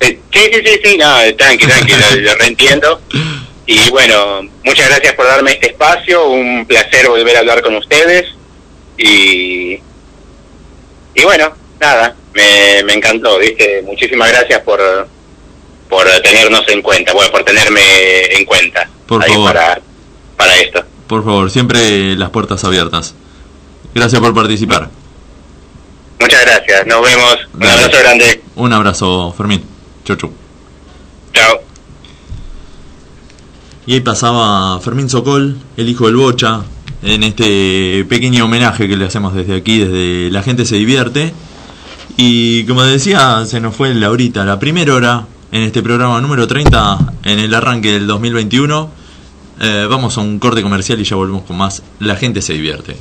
[0.00, 3.00] Eh, Sí, sí, sí, sí, no, tranqui, tranqui, lo, lo reentiendo.
[3.66, 8.26] Y bueno, muchas gracias por darme este espacio, un placer volver a hablar con ustedes.
[8.96, 9.74] Y,
[11.14, 13.82] y bueno, nada, me, me encantó, ¿viste?
[13.82, 14.80] Muchísimas gracias por,
[15.88, 17.80] por tenernos en cuenta, bueno, por tenerme
[18.32, 19.52] en cuenta Por ahí favor.
[19.52, 19.80] para,
[20.36, 20.84] para esto.
[21.06, 23.14] Por favor, siempre las puertas abiertas.
[23.94, 24.88] Gracias por participar.
[26.20, 27.38] Muchas gracias, nos vemos.
[27.54, 28.42] Un abrazo grande.
[28.56, 29.64] Un abrazo, Fermín.
[30.10, 30.32] Chau, chau.
[31.32, 31.60] Chao.
[33.86, 36.62] Y ahí pasaba Fermín Sokol, el hijo del Bocha,
[37.02, 41.32] en este pequeño homenaje que le hacemos desde aquí, desde La gente se divierte.
[42.16, 46.48] Y como decía, se nos fue la horita, la primera hora en este programa número
[46.48, 48.90] 30, en el arranque del 2021.
[49.60, 51.84] Eh, vamos a un corte comercial y ya volvemos con más.
[52.00, 52.96] La gente se divierte.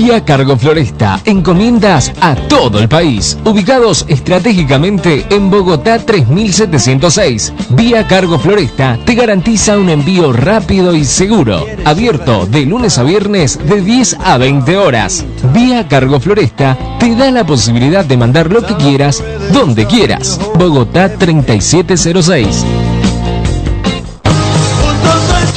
[0.00, 7.52] Vía Cargo Floresta, encomiendas a todo el país, ubicados estratégicamente en Bogotá 3706.
[7.70, 13.58] Vía Cargo Floresta te garantiza un envío rápido y seguro, abierto de lunes a viernes
[13.68, 15.24] de 10 a 20 horas.
[15.52, 19.20] Vía Cargo Floresta te da la posibilidad de mandar lo que quieras,
[19.52, 20.38] donde quieras.
[20.54, 22.64] Bogotá 3706.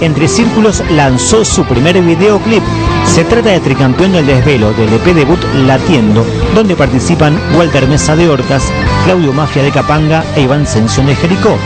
[0.00, 2.62] Entre Círculos lanzó su primer videoclip.
[3.06, 6.24] Se trata de Tricampeón del Desvelo del EP debut Latiendo,
[6.54, 8.64] donde participan Walter Mesa de Orcas,
[9.04, 11.56] Claudio Mafia de Capanga e Iván Sención de Jericó.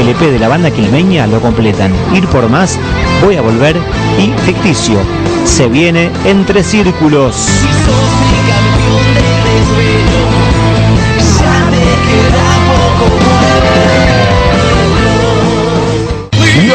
[0.00, 2.78] El EP de la banda quilmeña lo completan Ir por Más,
[3.22, 3.76] Voy a Volver
[4.18, 4.98] y Ficticio.
[5.44, 7.48] Se viene Entre Círculos.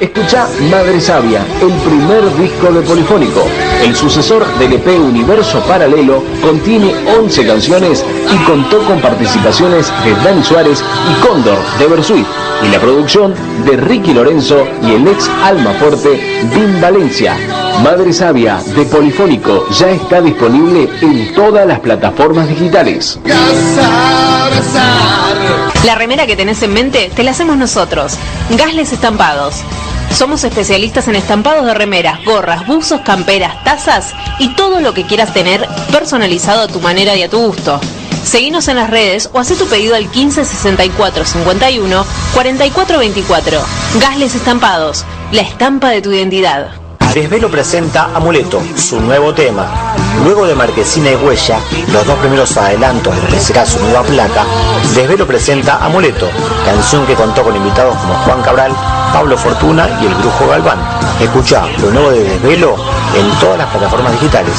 [0.00, 3.46] Escucha Madre Sabia, el primer disco de Polifónico.
[3.82, 10.42] El sucesor del EP Universo Paralelo contiene 11 canciones y contó con participaciones de Dani
[10.42, 12.26] Suárez y Cóndor de Versuit
[12.64, 13.34] y la producción
[13.66, 17.36] de Ricky Lorenzo y el ex Alma Forte Vin Valencia.
[17.84, 23.18] Madre Sabia de Polifónico ya está disponible en todas las plataformas digitales.
[25.84, 28.16] La remera que tenés en mente te la hacemos nosotros.
[28.50, 29.62] Gasles Estampados.
[30.10, 35.32] Somos especialistas en estampados de remeras, gorras, buzos, camperas, tazas y todo lo que quieras
[35.32, 37.80] tener personalizado a tu manera y a tu gusto.
[38.24, 42.04] Seguinos en las redes o haz tu pedido al 15 64 51
[42.34, 43.60] 44 24.
[44.00, 46.80] Gasles Estampados, la estampa de tu identidad.
[47.14, 49.96] Desvelo presenta Amuleto, su nuevo tema.
[50.22, 51.58] Luego de Marquesina y Huella,
[51.92, 54.44] los dos primeros adelantos de lo que será su nueva placa,
[54.94, 56.28] Desvelo presenta Amuleto,
[56.64, 58.72] canción que contó con invitados como Juan Cabral,
[59.12, 60.78] Pablo Fortuna y el Brujo Galván.
[61.20, 62.76] Escucha lo nuevo de Desvelo
[63.14, 64.54] en todas las plataformas digitales.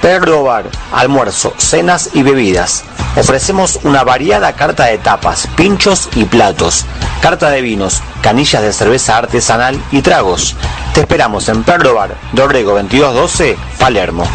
[0.00, 2.84] Perro Bar, almuerzo, cenas y bebidas.
[3.16, 6.84] Ofrecemos una variada carta de tapas, pinchos y platos,
[7.22, 10.56] carta de vinos, canillas de cerveza artesanal y tragos.
[10.92, 14.26] Te esperamos en Perro Bar, Dorrego 2212, Palermo.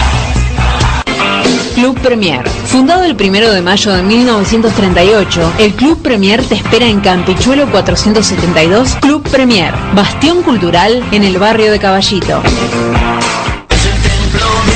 [1.80, 2.46] Club Premier.
[2.66, 8.98] Fundado el 1 de mayo de 1938, el Club Premier te espera en Campichuelo 472,
[9.00, 12.44] Club Premier, bastión cultural en el barrio de Caballito.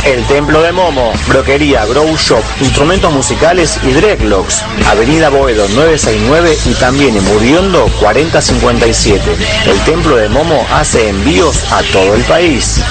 [0.06, 4.62] El Templo de Momo, Broquería, Grow Shop, Instrumentos Musicales y Dreadlocks.
[4.90, 9.22] Avenida Boedo 969 y también en Muriondo 4057.
[9.66, 12.82] El Templo de Momo hace envíos a todo el país.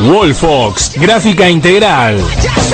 [0.00, 2.20] Wolfox, gráfica integral.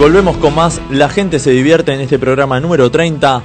[0.01, 3.43] Volvemos con más La gente se divierte en este programa número 30.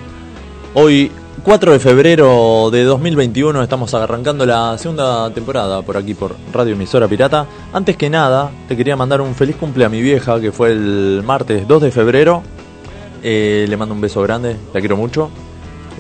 [0.74, 1.12] Hoy,
[1.44, 7.10] 4 de febrero de 2021, estamos arrancando la segunda temporada por aquí por Radio Emisora
[7.10, 7.46] Pirata.
[7.74, 11.24] Antes que nada, te quería mandar un feliz cumple a mi vieja, que fue el
[11.26, 12.42] martes 2 de febrero.
[13.22, 15.30] Eh, le mando un beso grande, la quiero mucho.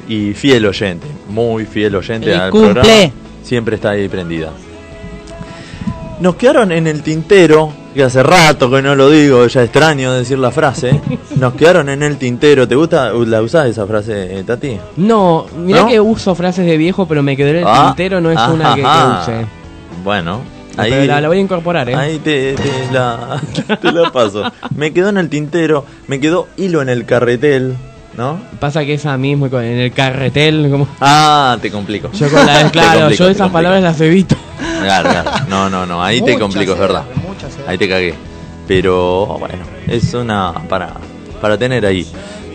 [0.07, 2.71] Y fiel oyente, muy fiel oyente ¡Feliz al cumple!
[2.81, 3.11] programa.
[3.43, 4.53] Siempre está ahí prendida.
[6.21, 10.37] Nos quedaron en el tintero, que hace rato que no lo digo, ya extraño decir
[10.37, 11.01] la frase.
[11.37, 12.67] Nos quedaron en el tintero.
[12.67, 13.11] ¿Te gusta?
[13.13, 14.77] ¿La usás esa frase, eh, Tati?
[14.97, 15.87] No, mirá ¿No?
[15.87, 18.75] que uso frases de viejo, pero me quedó en el Ah, tintero, no es una
[18.75, 19.45] que, que use.
[20.03, 20.41] Bueno,
[20.75, 21.95] Pero ahí la, la voy a incorporar, ¿eh?
[21.95, 23.41] Ahí te, te la,
[23.81, 24.43] te la paso.
[24.75, 27.75] Me quedó en el tintero, me quedó hilo en el carretel,
[28.17, 28.37] ¿no?
[28.59, 30.87] Pasa que esa mismo con- en el carretel, como...
[31.01, 32.11] Ah, te complico.
[32.11, 33.51] Yo con la, claro, complico, yo esas complico.
[33.53, 34.35] palabras las evito.
[34.81, 35.31] Claro, claro.
[35.49, 37.03] No, no, no, ahí te complico, es verdad.
[37.67, 38.13] Ahí te cagué.
[38.67, 40.93] Pero bueno, es una para,
[41.41, 42.05] para tener ahí.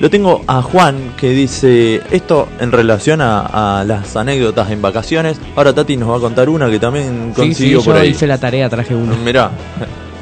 [0.00, 5.38] Lo tengo a Juan que dice esto en relación a, a las anécdotas en vacaciones.
[5.54, 8.08] Ahora Tati nos va a contar una que también Sí, sí, consiguió por yo ahí.
[8.10, 9.14] hice la tarea, traje uno.
[9.24, 9.50] Mirá,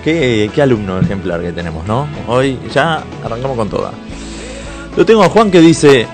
[0.03, 2.09] qué, qué alumno ejemplar que tenemos, ¿no?
[2.27, 3.93] Hoy ya arrancamos con toda.
[4.97, 6.09] Lo tengo a Juan que dice,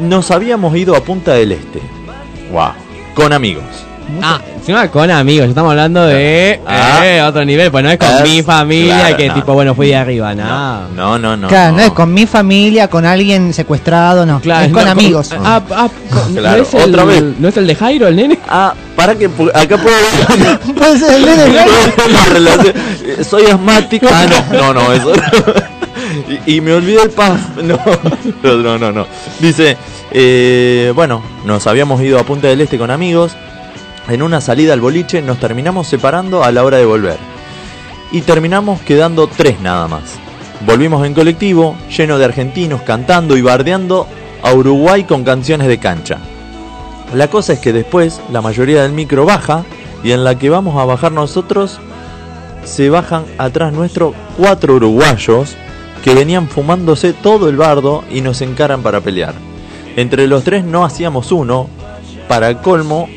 [0.00, 1.80] nos habíamos ido a Punta del Este.
[2.50, 2.70] Wow.
[3.14, 3.64] Con amigos.
[4.22, 7.00] Ah, encima con amigos, estamos hablando de Ah.
[7.04, 9.34] eh, otro nivel, pues no es con Es- mi familia claro, que no.
[9.34, 10.88] tipo, bueno, fui de arriba, nada.
[10.94, 11.48] No, no, no.
[11.48, 11.82] claro, no.
[11.82, 14.40] es con mi familia, con alguien secuestrado, no.
[14.40, 15.30] Claro, es con no, amigos.
[15.44, 15.88] Ah, ah,
[16.34, 17.22] Claro, ¿no, es el, otra vez.
[17.38, 18.38] ¿No es el de Jairo, el nene?
[18.48, 19.96] Ah, para que acá puedo
[20.74, 21.72] Puede ser el nene Jairo.
[23.04, 24.06] Eh, Soy asmático.
[24.10, 25.12] Ah, no, no, no, eso.
[26.46, 27.38] y, y me olvidé el paz.
[27.62, 27.78] No,
[28.56, 29.06] no, no, no.
[29.40, 29.76] Dice,
[30.12, 33.32] eh, bueno, nos habíamos ido a Punta del Este con amigos.
[34.08, 37.16] En una salida al boliche nos terminamos separando a la hora de volver.
[38.12, 40.18] Y terminamos quedando tres nada más.
[40.66, 44.06] Volvimos en colectivo, lleno de argentinos cantando y bardeando
[44.42, 46.18] a Uruguay con canciones de cancha.
[47.14, 49.64] La cosa es que después la mayoría del micro baja
[50.02, 51.80] y en la que vamos a bajar nosotros
[52.64, 55.56] se bajan atrás nuestro cuatro uruguayos
[56.02, 59.34] que venían fumándose todo el bardo y nos encaran para pelear.
[59.96, 61.68] Entre los tres no hacíamos uno,
[62.28, 63.08] para colmo,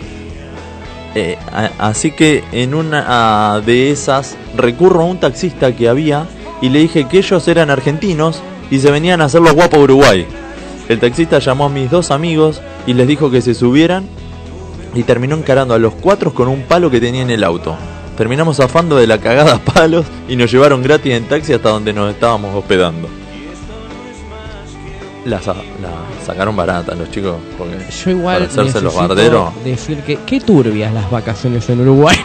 [1.15, 1.38] eh,
[1.77, 6.27] así que en una de esas recurro a un taxista que había
[6.61, 10.25] y le dije que ellos eran argentinos y se venían a hacer los guapos Uruguay.
[10.89, 14.07] El taxista llamó a mis dos amigos y les dijo que se subieran
[14.93, 17.75] y terminó encarando a los cuatro con un palo que tenía en el auto.
[18.17, 21.93] Terminamos zafando de la cagada a palos y nos llevaron gratis en taxi hasta donde
[21.93, 23.07] nos estábamos hospedando.
[25.27, 25.89] La, sa- la
[26.25, 27.73] sacaron barata los chicos porque
[28.03, 29.49] Yo igual para hacerse los barderos.
[29.65, 32.15] decir que qué turbias las vacaciones en Uruguay.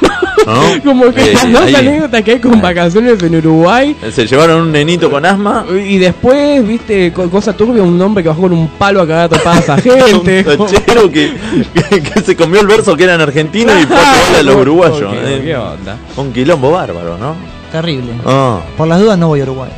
[0.46, 0.82] ¿no?
[0.84, 3.96] Como que Eh, las dos ahí, anécdotas que hay con vacaciones en Uruguay.
[4.12, 5.64] Se llevaron un nenito con asma.
[5.84, 9.24] Y después, viste, co- cosa turbia, un hombre que bajó con un palo a cagar
[9.24, 10.44] a topadas a gente.
[10.56, 11.32] Un tachero que,
[11.74, 13.96] que, que se comió el verso que eran argentinos y fue
[14.38, 15.12] a los uruguayos.
[15.12, 15.40] ¿Qué, eh.
[15.42, 15.96] qué onda?
[16.16, 17.34] Un quilombo bárbaro, ¿no?
[17.72, 18.12] Terrible.
[18.24, 19.70] Ah, Por las dudas no voy a Uruguay.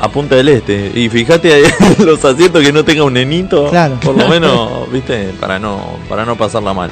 [0.00, 0.90] A Punta del Este.
[0.94, 1.64] Y fíjate ahí
[1.98, 3.68] los asientos que no tenga un nenito.
[3.68, 3.96] Claro.
[4.00, 6.90] Por lo menos, viste, para no, para no pasarla mal.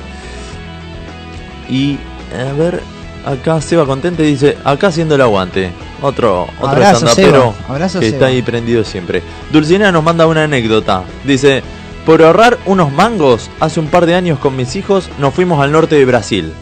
[1.68, 1.98] Y
[2.39, 2.82] a ver,
[3.24, 5.70] acá Seba Contente dice, acá haciendo el aguante.
[6.01, 8.05] Otro, otro estandapero que Seba.
[8.05, 9.22] está ahí prendido siempre.
[9.52, 11.02] Dulcinea nos manda una anécdota.
[11.24, 11.62] Dice,
[12.05, 15.72] por ahorrar unos mangos, hace un par de años con mis hijos nos fuimos al
[15.72, 16.52] norte de Brasil.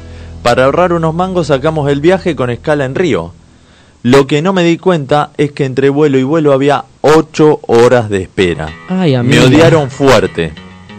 [0.42, 3.32] Para ahorrar unos mangos sacamos el viaje con escala en Río.
[4.06, 8.08] Lo que no me di cuenta es que entre vuelo y vuelo había 8 horas
[8.08, 8.68] de espera.
[8.88, 10.52] Ay, Me odiaron fuerte.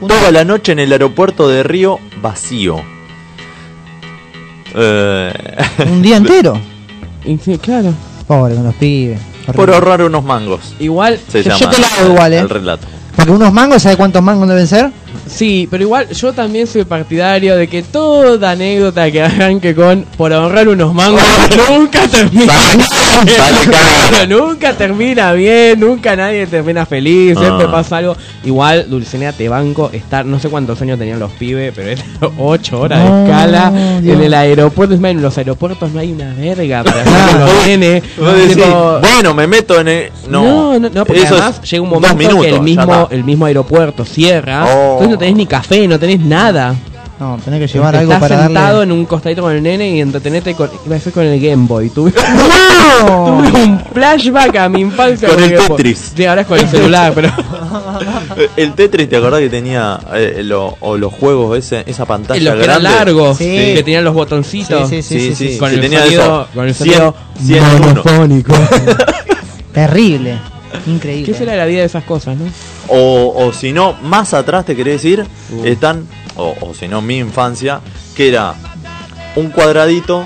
[0.06, 2.82] Toda la noche en el aeropuerto de Río vacío.
[4.76, 5.34] Eh,
[5.90, 6.60] Un día entero.
[7.24, 7.94] Y sí, claro.
[8.28, 9.22] Pobre con los pibes.
[9.56, 10.76] por ahorrar unos mangos.
[10.78, 12.40] Igual, Se Yo llama te lo hago igual, ¿eh?
[12.40, 12.88] el relato.
[13.16, 14.92] Porque unos mangos, ¿sabes cuántos mangos deben ser?
[15.30, 20.32] Sí, pero igual yo también soy partidario de que toda anécdota que arranque con por
[20.34, 21.22] ahorrar unos mangos
[21.70, 24.30] nunca termina bien.
[24.30, 27.72] nunca termina bien, nunca nadie termina feliz, siempre Ah.
[27.72, 28.16] pasa algo.
[28.44, 32.04] Igual, Dulcinea te banco estar, no sé cuántos años tenían los pibes, pero es
[32.38, 33.72] 8 horas de escala
[34.02, 34.18] Dios.
[34.18, 34.94] en el aeropuerto.
[34.94, 38.04] Es más, en los aeropuertos no hay una verga para hacer los nenes.
[38.54, 40.12] Tipo, bueno, me meto en el...
[40.30, 43.46] No, no, no, no, porque además llega un momento minutos, que el mismo, el mismo
[43.46, 44.94] aeropuerto cierra, Oh.
[45.02, 46.76] entonces no tenés ni café, no tenés nada.
[47.20, 48.94] No, tenés que llevar algo Estás para sentado darle.
[48.94, 51.66] en un costadito con el nene y entretenete con, iba a ser con el Game
[51.66, 51.90] Boy.
[51.90, 52.14] Tuve,
[53.08, 53.26] ¡No!
[53.42, 55.58] tuve un flashback a mi infancia Con el.
[55.58, 56.14] Tetris.
[56.16, 57.32] Sí, ahora es con el celular, pero
[58.56, 62.60] El Tetris, ¿te acordás que tenía eh, lo- o los juegos, ese, esa pantalla los
[62.60, 62.98] que eran grande?
[63.00, 63.46] largos, Sí.
[63.46, 64.88] que tenían los botoncitos.
[64.88, 65.58] Sí, sí, Sí, sí, sí.
[65.58, 66.48] Con el tenía sonido, eso.
[66.54, 67.88] con el 100, sonido 100 en uno.
[67.88, 68.54] monofónico.
[69.74, 70.38] Terrible.
[70.86, 71.32] Increíble.
[71.32, 72.46] ¿Qué será la vida de esas cosas, no?
[72.90, 75.66] O, o si no, más atrás te querés decir, Uh.
[75.66, 77.82] están, o, o si no, mi infancia,
[78.16, 78.54] que era
[79.36, 80.26] un cuadradito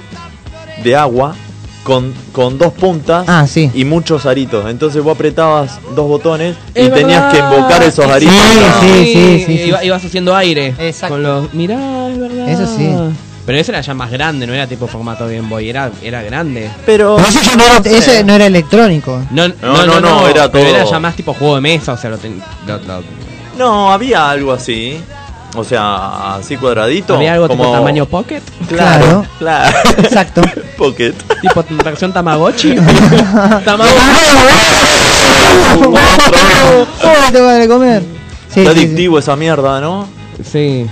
[0.83, 1.35] de agua
[1.83, 3.71] con, con dos puntas Ah, sí.
[3.73, 4.69] y muchos aritos.
[4.69, 8.35] Entonces vos apretabas dos botones y Es tenías que invocar esos aritos.
[8.81, 10.75] Sí, sí, sí, sí, Iba- ibas haciendo aire.
[10.77, 11.15] Exacto.
[11.15, 12.49] Con los, mirá, es verdad.
[12.49, 12.89] Eso sí.
[13.45, 16.69] Pero ese era ya más grande, no era tipo formato Game Boy, era, era grande.
[16.85, 19.21] Pero, Pero ese, ya no era, ese no era electrónico.
[19.31, 21.97] No, No, no, no, era pero todo- era ya más tipo juego de mesa, o
[21.97, 23.03] sea, lo, ten- lo- lo-
[23.57, 25.01] no, había algo así.
[25.53, 27.15] O sea, así cuadradito.
[27.15, 29.77] había algo como tipo tamaño pocket, Claro, claro.
[29.97, 30.41] Exacto.
[30.77, 31.13] Pocket.
[31.41, 32.75] tipo versión Tamagotchi.
[33.65, 33.99] Tamagotchi.
[37.01, 38.03] ¿Cómo te vas a comer?
[38.53, 38.85] Sí, Está sí, sí.
[38.85, 40.07] adictivo esa mierda, ¿no?
[40.49, 40.87] Sí.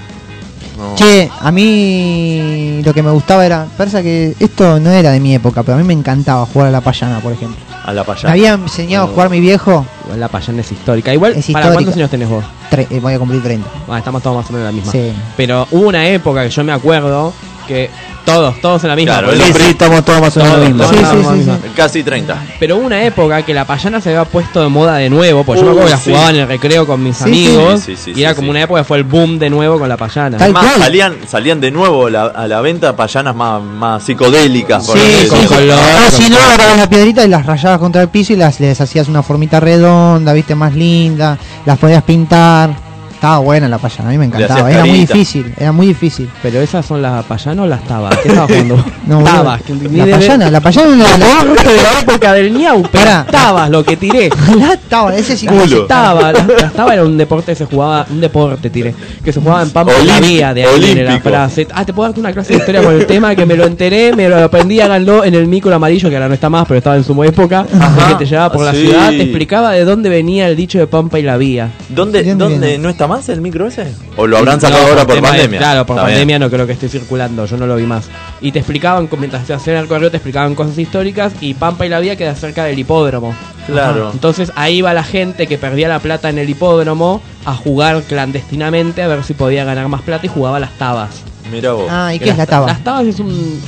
[0.79, 0.95] No.
[0.95, 5.35] Che, a mí lo que me gustaba era, parece que esto no era de mi
[5.35, 7.57] época, pero a mí me encantaba jugar a la payana, por ejemplo.
[7.83, 8.31] A la Me payana.
[8.31, 9.85] había enseñado a jugar mi viejo,
[10.17, 11.13] la payana es histórica.
[11.13, 12.43] Igual, Es ¿para cuántos años tenés vos?
[12.71, 13.67] tre- eh, voy a cumplir 30.
[13.89, 14.91] Ah, estamos todos más o menos en la misma.
[14.91, 15.11] Sí.
[15.35, 17.33] Pero hubo una época que yo me acuerdo
[17.69, 17.89] que
[18.25, 19.13] todos, todos en la misma.
[19.19, 20.87] Claro, el hombre- estamos todos más o menos en la misma.
[20.89, 21.51] Sí, Sí, sí, sí, sí, sí.
[21.63, 21.69] sí.
[21.75, 22.37] Casi 30.
[22.59, 25.61] Pero hubo una época que la payana se había puesto de moda de nuevo, porque
[25.61, 26.09] yo me acuerdo que la sí.
[26.11, 28.47] jugaba en el recreo con mis Sí, amigos, sí, sí, sí, y era sí, como
[28.47, 28.49] sí.
[28.51, 30.37] una época que fue el boom de nuevo con la payana.
[30.37, 30.79] Tal Además, cual.
[30.81, 34.85] salían, salían de nuevo la- a la venta payanas más, más psicodélicas.
[34.85, 38.01] por Sí, sí, con color, Ah, si no, agarrabas la piedrita y las rayabas contra
[38.01, 42.88] el piso y las les hacías una formita redonda, viste, más linda, las podías pintar.
[43.19, 44.71] Estaba buena la payana, a mí me encantaba.
[44.71, 46.29] Era muy difícil, era muy difícil.
[46.41, 48.15] Pero esas son las payanas o las tabas.
[48.19, 48.85] ¿Qué estabas jugando?
[49.09, 49.61] No, tabas.
[49.63, 53.25] que la de- payana, la payana no era la, de la época del ñau, pero
[53.29, 54.29] tabas lo que tiré.
[54.57, 55.85] la taba, ese sí Culo.
[55.87, 56.31] Taba,
[56.75, 58.93] tabas era un deporte que se jugaba, un deporte tiré,
[59.23, 61.67] que se jugaba en Pampa la vía de ahí viene la frase.
[61.73, 64.15] Ah, te puedo darte una clase de historia con el tema que me lo enteré,
[64.15, 66.95] me lo aprendí, háganlo en el micro amarillo, que ahora no está más, pero estaba
[66.95, 68.09] en su época, Ajá.
[68.09, 68.81] que te llevaba por la Sí.
[68.85, 71.69] ciudad, te explicaba de dónde venía el dicho de Pampa y la vía.
[71.89, 73.93] ¿Dónde, ¿De dónde no está más el micro ese?
[74.15, 75.59] ¿O lo habrán sacado No, ahora por de- pandemia?
[75.59, 76.15] claro, por Está bien.
[76.19, 78.07] pandemia no creo que esté circulando, yo no lo vi más.
[78.39, 81.89] Y te explicaban, mientras te hacían el correo, te explicaban cosas históricas y Pampa y
[81.89, 83.35] la Vía queda cerca del hipódromo.
[83.67, 84.09] Claro.
[84.13, 89.03] Entonces ahí va la gente que perdía la plata en el hipódromo a jugar clandestinamente
[89.03, 91.23] a ver si podía ganar más plata y jugaba las tabas.
[91.51, 91.87] Mira vos.
[91.89, 92.67] Ah, ¿y qué es la las- taba?
[92.67, 93.59] Las tabas es un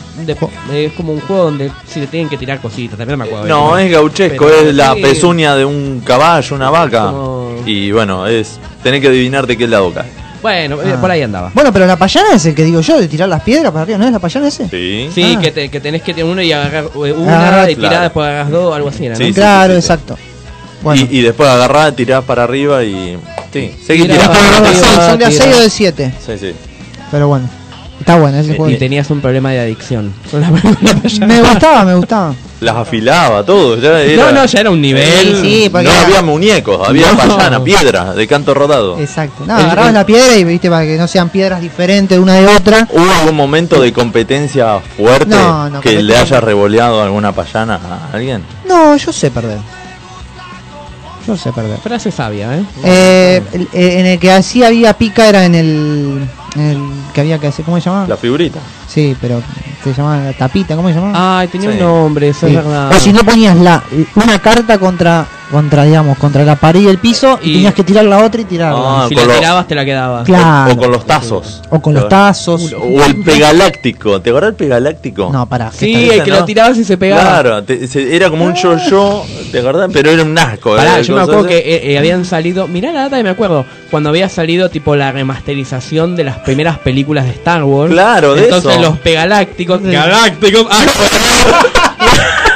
[0.72, 3.47] es como un juego donde si te tienen que tirar cositas, también me acuerdo.
[3.47, 5.01] No, es gauchesco, Pero es la sí.
[5.01, 7.05] pezuña de un caballo, una vaca.
[7.05, 10.09] Como- Y bueno, es tenés que adivinar de qué lado cae.
[10.41, 11.01] Bueno, eh, Ah.
[11.01, 11.51] por ahí andaba.
[11.53, 13.97] Bueno, pero la payana es el que digo yo, de tirar las piedras para arriba,
[13.99, 14.67] ¿no es la payana ese?
[14.69, 15.09] Sí.
[15.13, 15.39] Sí, Ah.
[15.39, 18.03] que, te- que tenés que tener uno y agarrar eh, una Agarrar- y tirar, Claro.
[18.05, 19.15] después agarras dos, algo así ¿no?
[19.15, 19.85] Sí, claro, sí, sí.
[19.85, 20.17] exacto.
[20.81, 23.17] Bueno, Y, y después agarrás, tirás para arriba y.
[23.53, 24.39] Sí, seguí Tira tirando.
[24.97, 25.43] Ah, son de a tira.
[25.43, 26.13] 6 o de 7.
[26.25, 26.53] Sí, sí.
[27.11, 27.47] Pero bueno,
[27.99, 28.77] está bueno ese Y juego.
[28.79, 30.11] tenías un problema de adicción.
[30.31, 31.27] Con la- la payana.
[31.27, 32.33] Me gustaba, me gustaba.
[32.61, 33.75] Las afilaba, todo.
[33.77, 35.35] Ya era, No, no, ya era un nivel.
[35.41, 37.17] Sí, sí, porque no era- había muñecos, había No.
[37.17, 38.99] payana, piedra, de canto rodado.
[38.99, 39.43] Exacto.
[39.47, 42.35] No, El- agarrabas el- la piedra y viste para que no sean piedras diferentes una
[42.35, 42.88] de otra.
[42.91, 47.75] ¿Hubo algún momento de competencia fuerte No, no, que le haya revoleado alguna payana
[48.11, 48.43] a alguien?
[48.67, 49.57] No, yo sé perder.
[51.27, 51.79] Yo sé perder.
[51.79, 52.63] Frase sabia, ¿eh?
[52.83, 53.41] Eh,
[53.73, 56.79] eh, en el que así había pica era en el, el
[57.13, 58.07] que había que hacer, ¿cómo se llamaba?
[58.07, 58.59] La figurita.
[58.87, 59.41] Sí, pero
[59.83, 61.39] se llamaba la tapita, ¿cómo se llamaba?
[61.39, 61.77] Ay, tenía Sí.
[61.77, 62.55] un nombre, eso Sí.
[62.55, 62.91] es verdad.
[62.91, 63.81] O si no ponías la
[64.15, 67.83] una carta contra contra, digamos, contra la pared y el piso y, Y- tenías que
[67.83, 68.79] tirar la otra y tirarla.
[69.03, 70.25] Ah, si la lo- tirabas, te la quedabas.
[70.25, 70.73] Claro.
[70.73, 71.61] O con los tazos.
[71.69, 72.73] O con los tazos.
[72.73, 74.21] O el pegaláctico.
[74.21, 75.29] ¿Te acordás del pegaláctico?
[75.31, 75.71] No, para.
[75.71, 77.21] Sí, el que lo tirabas y se pegaba.
[77.21, 79.89] Claro, te- se- era como un yo-yo, ¿te acordás?
[79.93, 80.75] Pero era un asco.
[80.75, 81.03] Pará, ¿eh?
[81.03, 82.67] yo me acuerdo que eh, eh, habían salido.
[82.67, 83.65] Mirá la data y me acuerdo.
[83.91, 87.91] Cuando había salido tipo la remasterización de las primeras películas de Star Wars.
[87.91, 88.81] Claro, de Entonces eso.
[88.81, 89.81] los pegalácticos.
[89.83, 90.65] Galácticos.
[90.69, 90.85] ah,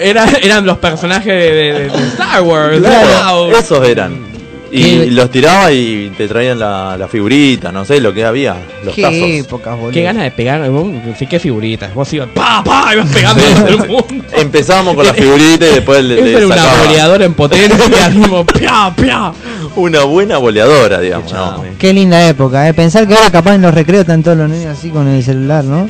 [0.00, 2.78] era- eran los personajes de, de- de- de Star Wars.
[2.80, 3.56] Claro, Wow.
[3.56, 4.26] esos eran.
[4.68, 8.56] Y Qué- los tiraba y te traían la, la figurita, no sé lo que había.
[8.84, 9.16] Los Qué tazos.
[9.22, 9.92] épocas, boludo.
[9.92, 10.68] Qué ganas de pegar.
[10.68, 11.94] vos, Sí, qué figuritas.
[11.94, 12.28] Vos ibas.
[12.34, 12.90] ¡Pa, pa!
[12.92, 14.24] Ibas pegando el mundo.
[14.36, 18.10] Empezábamos con la figurita y después le, le era una boleadora en potencia.
[18.10, 19.32] tipo, ¡pia, pia!
[19.76, 21.32] una buena boleadora, digamos.
[21.32, 21.62] ¿no?
[21.78, 22.74] Qué linda época, ¿eh?
[22.74, 25.62] Pensar que ahora capaz en los recreos están todos los niños así con el celular,
[25.64, 25.88] ¿no?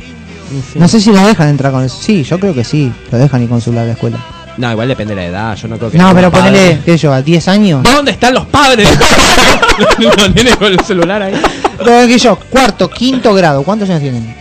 [0.75, 1.97] No sé si los dejan entrar con eso.
[2.01, 2.93] Sí, yo creo que sí.
[3.11, 4.19] Lo dejan ir con celular a la escuela.
[4.59, 5.57] No, igual depende de la edad.
[5.57, 5.99] Yo no creo que.
[5.99, 7.83] No, pero ponele, qué sé yo, a 10 años.
[7.83, 8.89] ¿Dónde están los padres?
[9.99, 11.35] los nenes con el celular ahí.
[11.79, 13.63] Pero, qué sé yo, cuarto, quinto grado.
[13.63, 14.35] ¿Cuántos años tienen?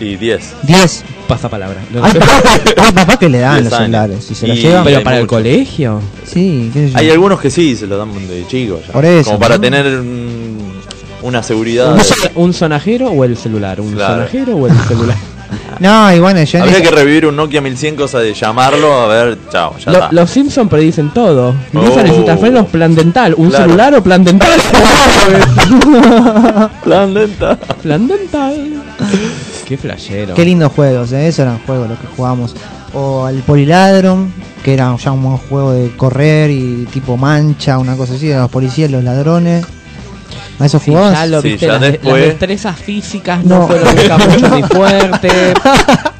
[0.00, 0.54] Y 10.
[0.64, 1.04] 10.
[1.28, 1.78] Pasa palabra.
[2.02, 2.42] Hay papás
[2.76, 3.84] hay papás que le dan Diez los años.
[3.86, 4.24] celulares.
[4.26, 4.84] Si se los Y- llevan.
[4.84, 5.36] Pero para el muchos.
[5.38, 6.00] colegio.
[6.26, 6.98] Sí, qué sé yo.
[6.98, 8.80] Hay algunos que sí, se lo dan de chicos.
[8.92, 9.60] Por eso, Como para ¿no?
[9.62, 9.86] tener
[11.24, 11.92] una seguridad.
[11.92, 12.04] ¿Un, de-
[12.36, 13.80] un sonajero o el celular?
[13.80, 14.14] ¿Un Claro.
[14.14, 15.16] sonajero o el celular?
[15.78, 19.38] No, y bueno, yo Habría que revivir un Nokia 1100, cosa de llamarlo, a ver,
[19.50, 20.12] chao, ya Lo- está.
[20.12, 21.54] los Simpsons predicen todo.
[21.72, 22.02] Lisa Oh.
[22.02, 23.34] necesita frenos, plan dental.
[23.36, 23.64] ¿Un Claro.
[23.64, 24.48] celular o plan dental?
[26.84, 27.56] Plan lenta.
[27.82, 28.82] plan dental.
[29.66, 30.34] Qué flashero.
[30.34, 31.28] Qué lindos juegos, ¿eh?
[31.28, 32.54] Esos eran juegos los que jugábamos.
[32.92, 34.32] O al Poliladron,
[34.62, 38.36] que era ya un buen juego de correr y tipo mancha, una cosa así, de
[38.36, 39.64] los policías, los ladrones.
[40.58, 43.60] ¿A eso Sí, ya lo Sí, viste, ya las, de- después- las destrezas físicas no,
[43.60, 43.66] No.
[43.66, 45.54] fueron nunca mucho ni fuertes.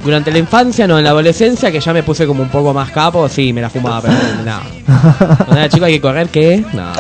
[0.05, 2.91] Durante la infancia, no, en la adolescencia, que ya me puse como un poco más
[2.91, 4.61] capo, sí, me la fumaba, pero no.
[5.37, 6.65] Cuando era chico hay que correr, ¿qué?
[6.73, 6.93] No.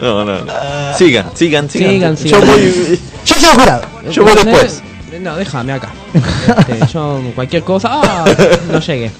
[0.00, 0.52] No, no, no.
[0.98, 2.16] Sigan, sigan, sigan.
[2.16, 3.82] Sigan, Yo voy, Yo soy jurado.
[4.10, 4.82] yo voy después.
[5.20, 5.88] No, déjame acá.
[6.14, 7.88] Este, yo, cualquier cosa.
[7.92, 8.24] Ah,
[8.70, 9.10] no llegué.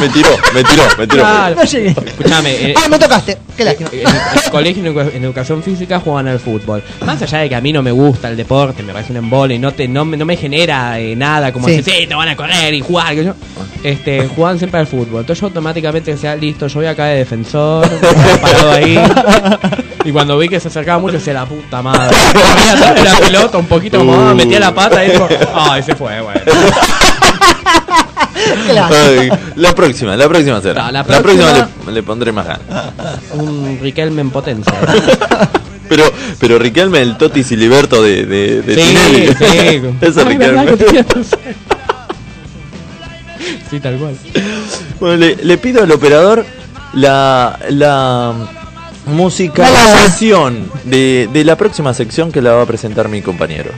[0.00, 1.22] Me tiró, me tiró, me tiró.
[1.22, 1.56] Claro.
[1.56, 1.88] No llegué.
[2.06, 3.38] Escuchame, eh, Ah, me tocaste.
[3.56, 3.90] Qué lástima.
[3.92, 4.00] en
[4.44, 6.82] el colegio en edu- en educación física juegan al fútbol.
[7.04, 9.54] Más allá de que a mí no me gusta el deporte, me parece un embole
[9.54, 11.76] y no te no, me- no me genera eh, nada como Sí.
[11.76, 13.14] decir, sí, te van a correr y jugar.
[13.14, 13.34] que yo-
[13.82, 15.20] Este, juegan siempre al fútbol.
[15.20, 17.88] Entonces yo automáticamente decía, listo, yo voy acá de defensor,
[18.40, 18.98] parado ahí.
[20.04, 22.14] Y cuando vi que se acercaba mucho, decía la puta madre.
[22.94, 26.20] De la pelota un poquito como, ah, metía la pata y dijo, ay, se fue,
[26.20, 26.40] bueno.
[28.90, 30.82] Ay, la próxima, la próxima será.
[30.86, 32.62] No, la la próxima- le, le pondré más ganas.
[33.32, 34.72] Un Riquelme en potencia.
[35.86, 36.10] Pero,
[36.40, 39.26] pero Riquelme, el Toti Siliberto de, de, de Sí, Tinelli.
[39.28, 39.80] sí.
[40.00, 40.76] Ese Ay, Riquelme.
[43.70, 44.16] Sí, tal cual.
[44.98, 46.46] Bueno, le, le pido al operador
[46.94, 48.32] la, la
[49.06, 53.70] musicalización de, de la próxima sección que la va a presentar mi compañero.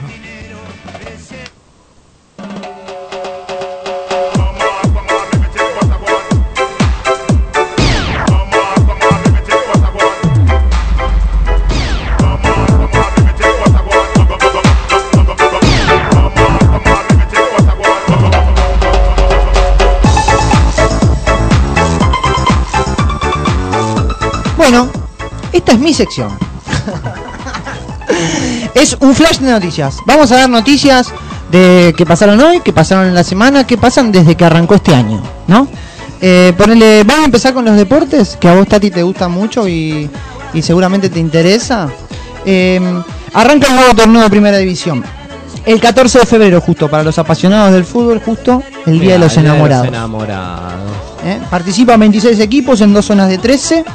[25.87, 26.37] Mi sección.
[28.75, 29.95] es un flash de noticias.
[30.05, 31.13] Vamos a dar noticias
[31.49, 34.93] de que pasaron hoy, que pasaron en la semana, que pasan desde que arrancó este
[34.93, 35.65] año, ¿no?
[36.19, 39.65] Eh, ponele, vamos a empezar con los deportes, que a vos Tati te gusta mucho
[39.65, 40.09] y,
[40.53, 41.87] y seguramente te interesa.
[42.45, 42.81] Eh,
[43.33, 45.05] arranca el nuevo torneo de primera división.
[45.65, 49.37] El 14 de febrero, justo, para los apasionados del fútbol, justo, el Día de los
[49.37, 49.87] Enamorados.
[49.87, 50.73] enamorados.
[51.23, 51.39] ¿eh?
[51.49, 53.85] Participan 26 equipos en dos zonas de 13.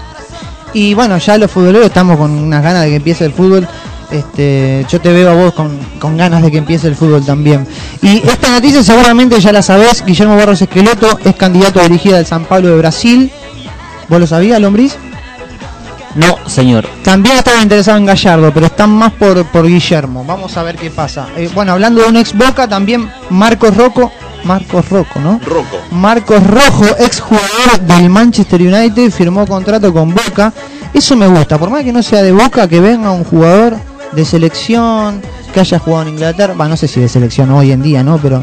[0.74, 3.68] Y bueno, ya los futboleros estamos con unas ganas de que empiece el fútbol.
[4.10, 7.66] Este, yo te veo a vos con, con ganas de que empiece el fútbol también.
[8.02, 10.04] Y esta noticia seguramente ya la sabés.
[10.04, 13.30] Guillermo Barros Esqueloto es candidato a dirigir al San Pablo de Brasil.
[14.08, 14.96] ¿Vos lo sabías, Lombriz?
[16.14, 16.86] No, señor.
[17.02, 20.24] También estaba interesado en Gallardo, pero están más por, por Guillermo.
[20.24, 21.28] Vamos a ver qué pasa.
[21.36, 24.12] Eh, bueno, hablando de un ex Boca, también Marcos Rocco.
[24.44, 25.40] Marcos Rocco, ¿no?
[25.46, 25.78] Rocco.
[25.90, 30.52] Marcos Rojo, ex jugador del Manchester United, firmó contrato con Boca.
[30.94, 33.76] Eso me gusta, por más que no sea de Boca, que venga un jugador
[34.12, 35.22] de selección,
[35.54, 38.18] que haya jugado en Inglaterra, bah, no sé si de selección hoy en día, ¿no?
[38.18, 38.42] Pero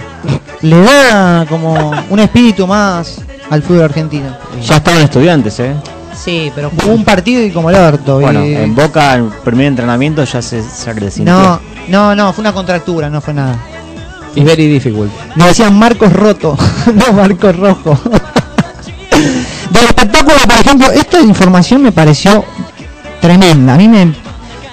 [0.61, 3.17] le da como un espíritu más
[3.49, 4.35] al fútbol argentino.
[4.65, 5.75] Ya estaban estudiantes, ¿eh?
[6.15, 8.19] Sí, pero jugó un partido y como el orto.
[8.19, 11.23] Bueno, y- en Boca, el primer entrenamiento ya se, se.
[11.23, 13.57] No, no, no, fue una contractura, no fue nada.
[14.35, 15.09] It's very difficult.
[15.35, 16.57] Me decían Marcos Roto,
[16.93, 17.99] no Marcos Rojo.
[19.71, 22.43] Del espectáculo, por ejemplo, esta información me pareció
[23.21, 23.73] tremenda.
[23.73, 24.05] A mí me.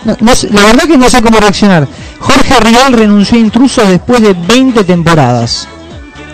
[0.05, 1.87] no- no sé- la verdad que no sé cómo reaccionar.
[2.19, 5.69] Jorge Rial renunció a intrusos después de 20 temporadas.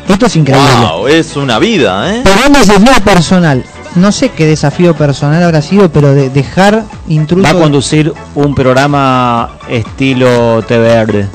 [0.09, 0.69] Esto es increíble.
[0.81, 2.21] Wow, es una vida, ¿eh?
[2.25, 3.65] Pero un desafío personal.
[3.95, 7.53] No sé qué desafío personal habrá sido, pero de dejar intrusos.
[7.53, 11.27] Va a conducir un programa estilo TVR.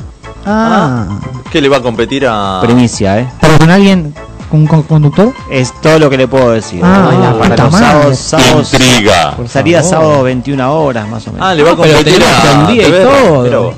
[0.47, 1.05] Ah,
[1.51, 2.59] ¿Qué le va a competir a.
[2.63, 3.27] Primicia, ¿eh?
[3.41, 4.13] pero con alguien,
[4.49, 5.33] con un con- conductor.
[5.51, 6.81] Es todo lo que le puedo decir.
[6.83, 7.19] Ah, ¿no?
[7.19, 7.87] la Para puta los madre.
[7.87, 9.35] sábados, sábados- Intriga.
[9.47, 9.91] Sería favor.
[9.91, 11.47] sábado 21 horas más o menos.
[11.47, 12.71] Ah, le va a pero competir tenemos a.
[12.71, 13.63] día y todo.
[13.63, 13.75] Vos.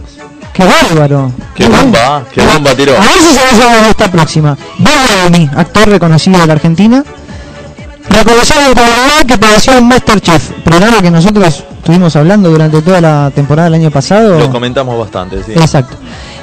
[0.54, 1.32] Qué bárbaro.
[1.56, 2.94] Qué bomba, qué bomba tiró.
[2.98, 4.58] A ver si se va a hacer esta próxima.
[4.78, 7.04] Bellamy, actor reconocido de la Argentina.
[8.10, 13.32] Reconocido de verdad que padeció en Masterchef, programa que nosotros estuvimos hablando durante toda la
[13.34, 14.40] temporada del año pasado.
[14.40, 15.54] Lo comentamos bastante, sí.
[15.54, 15.96] Exacto.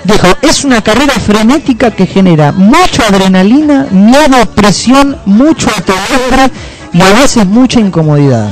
[0.06, 6.48] Dijo, es una carrera frenética que genera mucha adrenalina, miedo, presión, mucho autonombre
[6.92, 8.48] y a veces mucha incomodidad.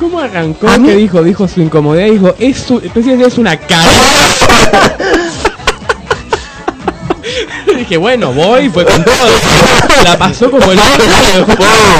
[0.00, 0.68] ¿Cómo arrancó?
[0.68, 1.22] A que dijo?
[1.22, 2.06] Dijo su incomodidad.
[2.10, 3.90] Dijo, es, su, es una cara.
[7.78, 9.14] Dije, bueno, voy, fue con todo.
[10.02, 10.80] La pasó como el.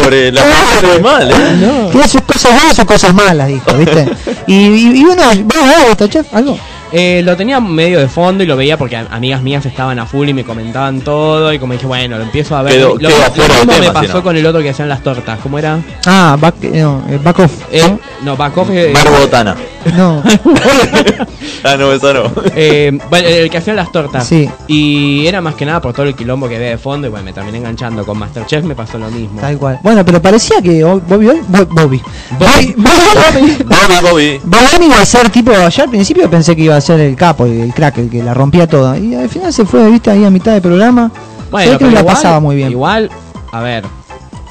[0.01, 1.57] Pobre, la pasó mal, ¿eh?
[1.61, 1.89] No.
[1.91, 4.09] Tiene sus cosas buenas sus cosas malas, dijo, ¿viste?
[4.49, 6.27] Y, y, y uno, ¿vos a ver, chef?
[6.35, 6.59] ¿Algo?
[6.93, 10.29] Eh, lo tenía medio de fondo y lo veía porque amigas mías estaban a full
[10.29, 11.53] y me comentaban todo.
[11.53, 12.75] Y como dije, bueno, lo empiezo a ver.
[12.75, 13.09] Quedó- lo, quedó
[13.49, 15.39] mismo me tema, pasó con el otro que hacían las tortas.
[15.43, 15.79] ¿Cómo era?
[16.07, 17.53] Ah, back, eh, no, eh, back off.
[17.71, 19.57] Eh, no, back off, eh, Mar Botana.
[19.97, 20.23] No,
[21.65, 22.23] Ah, no, esa no.
[22.55, 24.27] Eh, bueno, el que hacía las tortas.
[24.27, 24.49] Sí.
[24.67, 27.07] Y era más que nada por todo el quilombo que había de fondo.
[27.07, 29.41] Y bueno, me terminé enganchando con Masterchef, me pasó lo mismo.
[29.41, 29.79] tal cual.
[29.83, 32.01] Bueno, pero parecía que Bo- Bobby, Bo- Bobby,
[32.39, 34.41] Bobby, Bobby, Bobby, Bobby.
[34.45, 37.45] Bobby iba a ser tipo, yo al principio pensé que iba a ser el capo,
[37.47, 38.99] el, el crack, el que la rompía toda.
[38.99, 41.11] Y al final se fue, viste, ahí a mitad de programa.
[41.51, 42.71] Bueno, Sé que pero la igual, pasaba muy bien.
[42.71, 43.11] Igual,
[43.53, 43.85] a ver,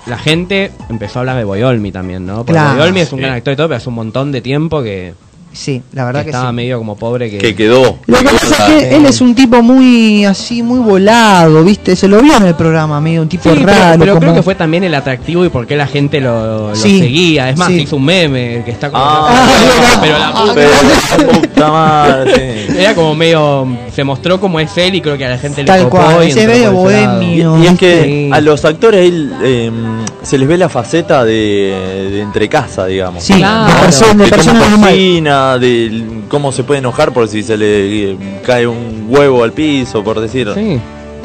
[0.09, 2.37] la gente empezó a hablar de Boyolmi también, ¿no?
[2.37, 2.77] Porque Claro.
[2.77, 3.23] Boyolmi es un Sí.
[3.25, 5.13] gran actor y todo, pero hace un montón de tiempo que,
[5.51, 6.55] Sí, la verdad que que, estaba sí.
[6.55, 7.37] medio como pobre que...
[7.39, 7.97] Que quedó.
[8.05, 11.95] Lo que pasa es que él es un tipo muy así, muy volado, ¿viste?
[11.95, 13.97] Se lo vio en el programa, medio un tipo Sí, raro.
[13.99, 14.21] pero como...
[14.21, 17.49] creo que fue también el atractivo y por qué la gente lo, lo Sí, seguía.
[17.49, 19.03] Es más, hizo un meme que está como...
[19.03, 22.81] Ah, pero la puta- Pero la puta madre.
[22.81, 23.67] Era como medio...
[23.93, 26.27] Se mostró como es él y creo que a la gente le Tal copó cual,
[26.27, 27.57] y ese medio bohemio.
[27.57, 28.29] Y, y es que Sí.
[28.31, 29.71] a los actores ahí, eh,
[30.23, 33.23] se les ve la faceta de, de entre casa, digamos.
[33.23, 33.73] Sí, Claro.
[33.73, 34.93] de, persona, de de persona cómo normal.
[35.59, 40.03] De cómo se puede enojar por si se le eh, cae un huevo al piso,
[40.03, 40.49] por decir.
[40.55, 40.79] Sí.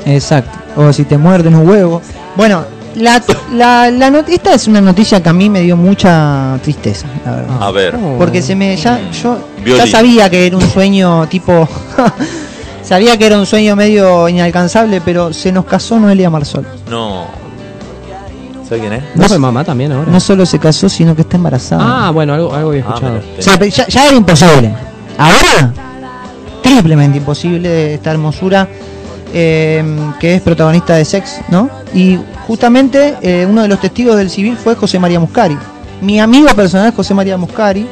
[0.07, 0.59] Exacto.
[0.77, 2.01] O si te muerden un huevo.
[2.37, 2.65] Bueno,
[2.97, 3.23] la,
[3.53, 7.31] la, la not- esta es una noticia que a mí me dio mucha tristeza, la
[7.37, 7.57] verdad.
[7.63, 8.17] A ver, Oh.
[8.19, 11.69] Porque se me ya yo ya sabía que era un sueño tipo
[12.83, 16.67] sabía que era un sueño medio inalcanzable, pero se nos casó Noelia Marsol.
[16.91, 17.44] no.
[18.69, 19.03] ¿Sabes quién es?
[19.15, 20.11] ¿No fue mamá también ahora?
[20.11, 22.07] No solo se casó, sino que está embarazada.
[22.07, 23.13] Ah, bueno, algo, algo había Ah, escuchado.
[23.15, 24.75] mira, O sea, pe- ya, ya era imposible.
[25.19, 25.73] Ahora,
[26.63, 28.69] triplemente imposible esta hermosura
[29.33, 29.85] eh,
[30.21, 31.69] que es protagonista de Sex, ¿no?
[31.93, 35.59] Y justamente eh, uno de los testigos del civil fue José María Muscari.
[36.01, 37.87] Mi amigo personal es José María Muscari,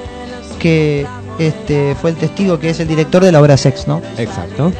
[0.58, 1.06] que
[1.38, 4.00] este, fue el testigo que es el director de la obra Sex, ¿no?
[4.18, 4.72] Exacto.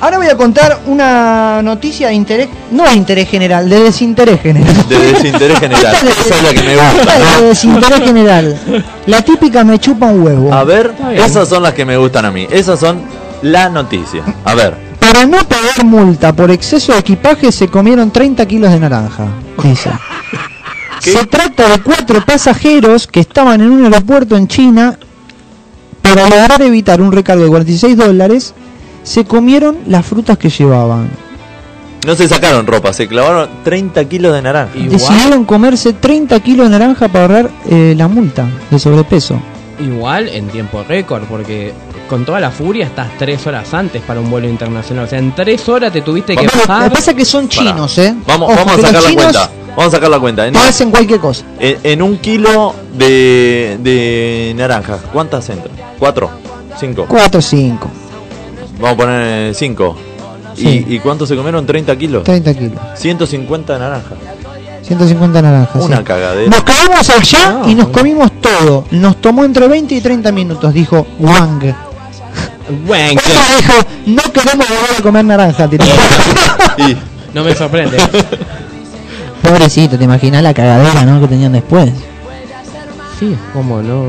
[0.00, 4.88] Ahora voy a contar una noticia de interés, no de interés general, de desinterés general.
[4.88, 5.96] De desinterés general.
[6.20, 7.40] Esa es la que me gusta.
[7.40, 8.60] De desinterés general.
[9.06, 10.54] La típica me chupa un huevo.
[10.54, 12.46] A ver, esas son las que me gustan a mí.
[12.48, 13.00] Esas son
[13.42, 14.22] la noticia.
[14.44, 14.74] A ver.
[15.00, 19.26] Para no pagar multa por exceso de equipaje se comieron 30 kilos de naranja.
[19.62, 19.90] Dice.
[21.00, 24.98] Se trata de cuatro pasajeros que estaban en un aeropuerto en China.
[26.02, 28.54] Para lograr evitar un recargo de 46 dólares,
[29.02, 31.08] se comieron las frutas que llevaban.
[32.06, 34.76] No se sacaron ropa, se clavaron 30 kilos de naranja.
[34.76, 39.40] Igual, Decidieron comerse 30 kilos de naranja para ahorrar eh, la multa de sobrepeso.
[39.80, 41.72] igual en tiempo récord, porque
[42.08, 45.04] con toda la furia estás tres horas antes para un vuelo internacional.
[45.04, 46.92] O sea, en tres horas te tuviste que Vamos, Lo que bajar.
[46.92, 48.14] pasa es que son chinos, ¿eh?
[48.26, 49.50] Vamos, Ojo, vamos a sacar la cuenta.
[49.76, 50.46] Vamos a sacar la cuenta.
[50.46, 51.44] En, No hacen cualquier cosa.
[51.60, 55.74] en- en un kilo de, de naranja, ¿cuántas entran?
[55.98, 56.30] ¿Cuatro?
[56.80, 57.06] ¿Cinco?
[57.08, 57.90] 4 o 5.
[58.78, 59.96] Vamos a poner cinco.
[60.54, 60.84] Sí.
[60.88, 61.64] ¿Y, ¿Y cuánto se comieron?
[61.66, 62.24] 30 kilos.
[62.24, 62.78] 30 kilos.
[62.96, 64.14] 150 de naranja.
[64.82, 65.82] 150 naranjas.
[65.84, 66.02] Una sí.
[66.04, 66.50] cagadera.
[66.50, 67.92] Nos cagamos allá No, y nos no.
[67.92, 68.84] comimos todo.
[68.90, 71.62] Nos tomó entre 20 y 30 minutos, dijo Wang.
[72.88, 73.20] Ella
[73.56, 73.72] dijo,
[74.06, 75.68] no queremos volver a comer naranja.
[76.78, 76.96] Y
[77.34, 77.96] no me sorprende.
[79.42, 81.20] Pobrecito, te imaginas la cagadera ¿no?
[81.20, 81.90] que tenían después.
[83.18, 84.04] Sí, como no.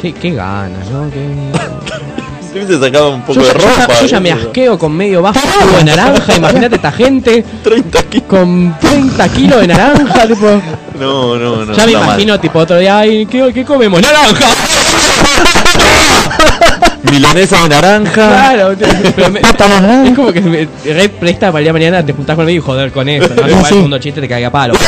[0.00, 1.10] Qué, qué ganas, ¿no?
[1.10, 1.28] Qué...
[2.56, 4.00] Te hubiese sacado un poco Yo, de ya- yo ropa.
[4.00, 5.40] yo ya me asqueo con medio vaso
[5.76, 6.36] de naranja.
[6.36, 8.26] Imagínate esta gente 30 kilos.
[8.26, 10.26] con 30 kilos de naranja.
[10.26, 10.62] Tipo,
[10.98, 11.72] No, no, no.
[11.74, 12.08] ya me está mal.
[12.08, 14.00] imagino, tipo, otro día, ay, ¿qué, qué comemos?
[14.00, 14.46] ¡Naranja!
[17.10, 18.12] Milanesa de naranja.
[18.12, 18.74] Claro,
[19.16, 22.36] pero me- es como que me re presta para el día de mañana te juntás
[22.36, 23.28] conmigo y joder con eso.
[23.34, 23.48] ¿no?
[23.48, 23.74] Igual Sí.
[23.74, 24.74] el mundo chiste te caiga a palo.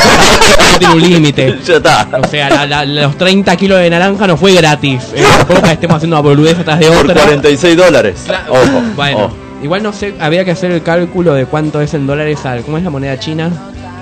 [0.71, 1.57] No tiene un límite.
[1.65, 2.07] Ya está.
[2.21, 5.01] O sea, la- la- los 30 kilos de naranja no fue gratis.
[5.15, 7.21] Eh, tampoco que estemos haciendo una boludez atrás de Por otra.
[7.23, 8.15] 46 dólares.
[8.47, 8.81] Ojo.
[8.95, 9.35] Bueno, ojo.
[9.63, 12.61] igual no sé, había que hacer el cálculo de cuánto es en dólares al.
[12.61, 13.51] ¿Cómo es la moneda china?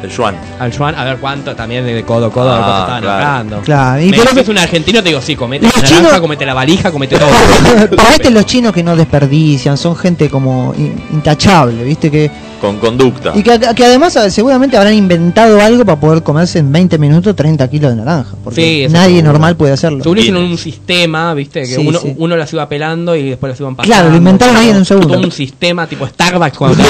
[0.03, 0.35] El yuan.
[0.59, 3.13] Al yuan, a ver cuánto también de codo a codo, Ah, cuánto estaban claro.
[3.25, 3.61] ahorrando.
[3.61, 6.21] Claro, y Me pero- dices un argentino, te digo, sí, comete Los la naranja, chinos-
[6.21, 7.29] comete la valija, comete todo.
[7.95, 12.11] Para este los chinos que no desperdician, son gente como in- intachable, ¿viste?
[12.11, 12.29] Que,
[12.61, 13.31] Con conducta.
[13.35, 17.35] y que, que además eh, seguramente habrán inventado algo para poder comerse en 20 minutos
[17.35, 18.35] 30 kilos de naranja.
[18.43, 20.03] Porque Sí, nadie normal puede hacerlo.
[20.03, 22.13] Seguro hicieron un sistema, viste, que Sí, uno, sí.
[22.17, 23.93] uno las iba pelando y después las iban pasando.
[23.95, 25.07] Claro, lo inventaron ahí en un segundo.
[25.15, 26.89] Todo un sistema tipo Starbucks cuando te,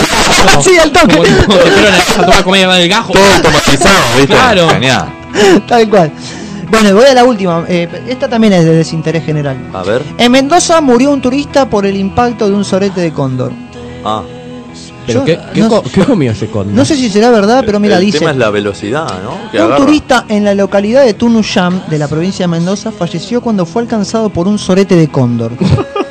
[0.61, 1.15] Sí, al toque.
[1.15, 4.33] Como, como te fueron a tomar comida del Todo automatizado, ¿viste?
[4.33, 4.69] Claro.
[4.69, 5.05] Genial.
[5.67, 6.11] Tal cual.
[6.69, 7.63] Bueno, voy a la última.
[7.67, 9.57] Eh, esta también es de desinterés general.
[9.73, 10.01] A ver.
[10.17, 13.51] En Mendoza murió un turista por el impacto de un sorete de cóndor.
[14.03, 14.21] Ah.
[15.05, 16.75] Pero Yo ¿qué, qué, no co- sé- qué comió ese cóndor?
[16.75, 18.19] No sé si será verdad, pero mira, el dice.
[18.19, 19.49] tema es la velocidad, ¿no?
[19.51, 19.85] Que Un agarra.
[19.85, 24.29] turista en la localidad de Tunuyam, de la provincia de Mendoza, falleció cuando fue alcanzado
[24.29, 25.53] por un sorete de cóndor.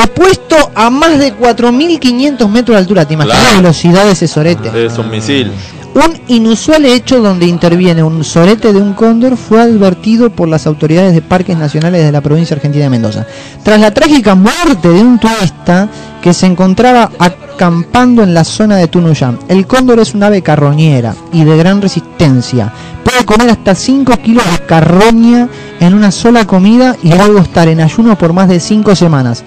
[0.00, 4.86] Depuesto a más de 4.500 metros de altura, ¿te imaginas la velocidad de ese sorete?
[4.86, 5.52] Es un misil.
[5.92, 11.12] Un inusual hecho donde interviene un sorete de un cóndor fue advertido por las autoridades
[11.12, 13.26] de parques nacionales de la provincia argentina de Mendoza.
[13.62, 15.88] Tras la trágica muerte de un turista
[16.22, 21.14] que se encontraba acampando en la zona de Tunuyam, el cóndor es un ave carroñera
[21.32, 22.72] y de gran resistencia.
[23.04, 25.48] Puede comer hasta 5 kilos de carroña
[25.78, 29.44] en una sola comida y luego estar en ayuno por más de 5 semanas.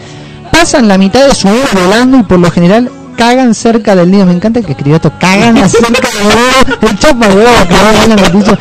[0.64, 4.26] Pasan la mitad de su vida volando y por lo general cagan cerca del nido.
[4.26, 5.12] Me encanta que escribió esto.
[5.20, 6.90] Cagan cerca del nido.
[6.90, 8.58] El chapa de huevo que va a la noticia.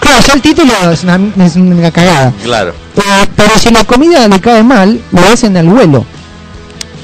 [0.00, 2.32] Claro, ya el título es una, es una cagada.
[2.42, 2.70] Claro.
[2.96, 6.06] Eh, pero si la comida le cae mal, lo hacen al vuelo.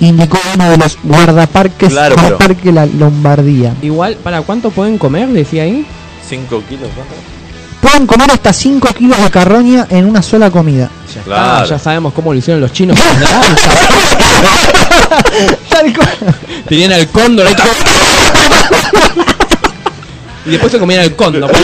[0.00, 3.74] Indicó uno de los guardaparques Claro, del pero- Parque La Lombardía.
[3.82, 5.28] Igual, ¿para cuánto pueden comer?
[5.28, 5.84] Decía ahí.
[6.26, 6.88] 5 kilos.
[6.96, 7.38] ¿no?
[7.80, 10.90] Pueden comer hasta 5 kilos de carroña en una sola comida.
[11.14, 11.62] Ya Claro.
[11.64, 12.98] está, ya sabemos cómo lo hicieron los chinos.
[15.70, 16.16] Tal cual.
[16.68, 17.55] Tenían el cóndor ahí.
[20.47, 21.51] Y después se comían el cóndor.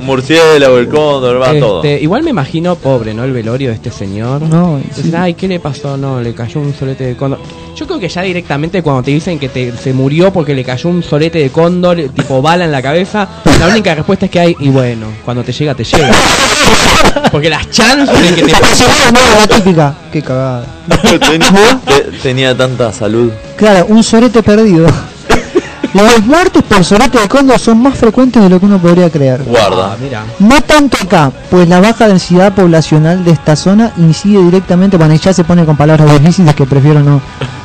[0.00, 1.82] Murciélago, el cóndor, va todo.
[1.82, 3.24] Este, igual me imagino, pobre, ¿no?
[3.24, 4.42] El velorio de este señor.
[4.42, 5.96] No, Dicen, ay, ¿qué le pasó?
[5.96, 7.40] No, le cayó un solete de cóndor.
[7.76, 10.90] Yo creo que ya directamente cuando te dicen que te, se murió porque le cayó
[10.90, 13.26] un solete de cóndor, tipo bala en la cabeza,
[13.58, 16.10] la única respuesta es que hay, y bueno, cuando te llega, te llega.
[17.30, 19.94] Porque las chances de que te no, la típica.
[20.12, 20.66] Qué cagada.
[21.30, 23.30] tenía, te- tenía tanta salud.
[23.56, 24.86] Claro, un sorete perdido.
[25.94, 29.42] Las muertes por sorete de cóndor son más frecuentes de lo que uno podría creer.
[29.42, 29.92] Guarda.
[29.92, 30.24] Ah, mira.
[30.38, 35.18] No tanto acá, pues la baja densidad poblacional de esta zona incide directamente, bueno, y
[35.18, 37.20] ya se pone con palabras difíciles que prefiero no.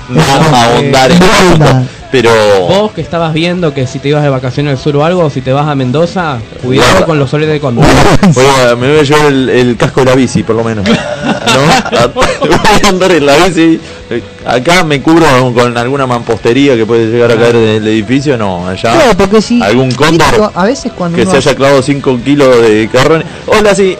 [0.10, 0.22] No
[0.54, 1.84] ahondar en no ahondar.
[2.12, 2.30] Pero.
[2.68, 5.30] Vos que estabas viendo que si te ibas de vacaciones al sur o algo, o
[5.30, 7.86] si te vas a Mendoza, cuidado con los soletes de cóndor.
[8.34, 10.88] Bueno, me voy a llevar el, el casco de la bici, por lo menos.
[10.90, 11.98] ¿No?
[11.98, 12.08] A-
[12.48, 13.80] Voy a andar en la bici.
[14.10, 18.38] Eh, Acá me cubro con alguna mampostería que puede llegar a caer del edificio.
[18.38, 18.94] No, allá.
[18.94, 19.62] Claro, porque si.
[19.62, 23.26] Algún cóndor A veces cuando que uno se haya clavado 5 kilos de carroña.
[23.48, 23.98] Hola, sí,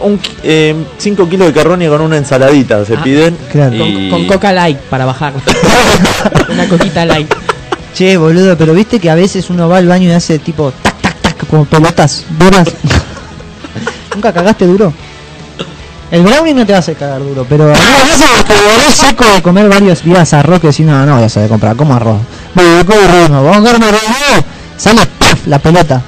[0.98, 3.38] 5 kilos de carroña con una ensaladita se Ah, piden.
[3.52, 3.76] claro.
[3.76, 5.34] y- Con coca light para bajar.
[6.50, 7.34] Una coquita light.
[7.98, 11.02] Che, boludo, pero viste que a veces uno va al baño y hace tipo tac,
[11.02, 12.68] tac, tac, como pelotas duras.
[14.14, 14.94] ¿Nunca cagaste duro?
[16.12, 20.32] El brownie no te hace cagar duro, pero a volvés seco de comer varios días
[20.36, 22.20] arroz que decís, no, no voy a saber comprar, ¿cómo arroz?
[22.54, 23.30] Bueno, ¿cómo arroz?
[23.32, 24.44] No, vamos a comer arroz, no.
[24.78, 25.48] sale ¡paf!
[25.48, 26.04] la pelota.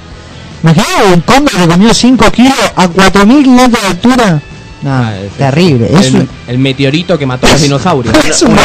[0.62, 4.42] Imagínate un cóndor que comió 5 kilos a 4.000 kilómetros de altura.
[4.82, 5.90] No, Ah, es- terrible.
[5.94, 8.16] Es El, un- el meteorito que mató a los dinosaurios.
[8.26, 8.56] es un-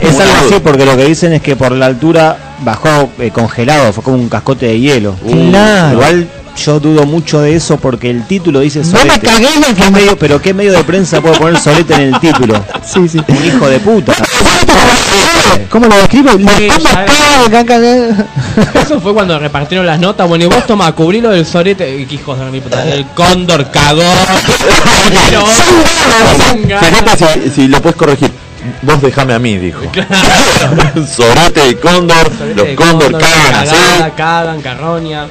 [0.00, 3.92] Es algo así porque lo que dicen es que por la altura bajó eh, congelado,
[3.92, 5.14] fue como un cascote de hielo.
[5.28, 5.92] Claro.
[5.94, 9.26] Igual yo dudo mucho de eso porque el título dice No me solete.
[9.26, 12.20] cagué en el ¿Qué medio, pero qué medio de prensa puede poner solete en el
[12.20, 12.64] título?
[12.86, 13.20] Sí, sí.
[13.26, 14.12] Un hijo de puta.
[15.70, 16.30] ¿Cómo lo describe?
[16.56, 16.68] Sí.
[18.74, 20.28] Eso fue cuando repartieron las notas.
[20.28, 21.98] Bueno, y vos toma, cubrilo del sorete.
[21.98, 22.84] Y, qué hijos de mi puta.
[22.86, 24.02] El cóndor cagó.
[27.16, 28.30] Si, si lo puedes corregir.
[28.82, 29.80] Vos dejame a mí, dijo.
[31.16, 33.74] Sorete de cóndor, los cóndor cagan así.
[33.74, 35.26] Cagada, cagan, carroña.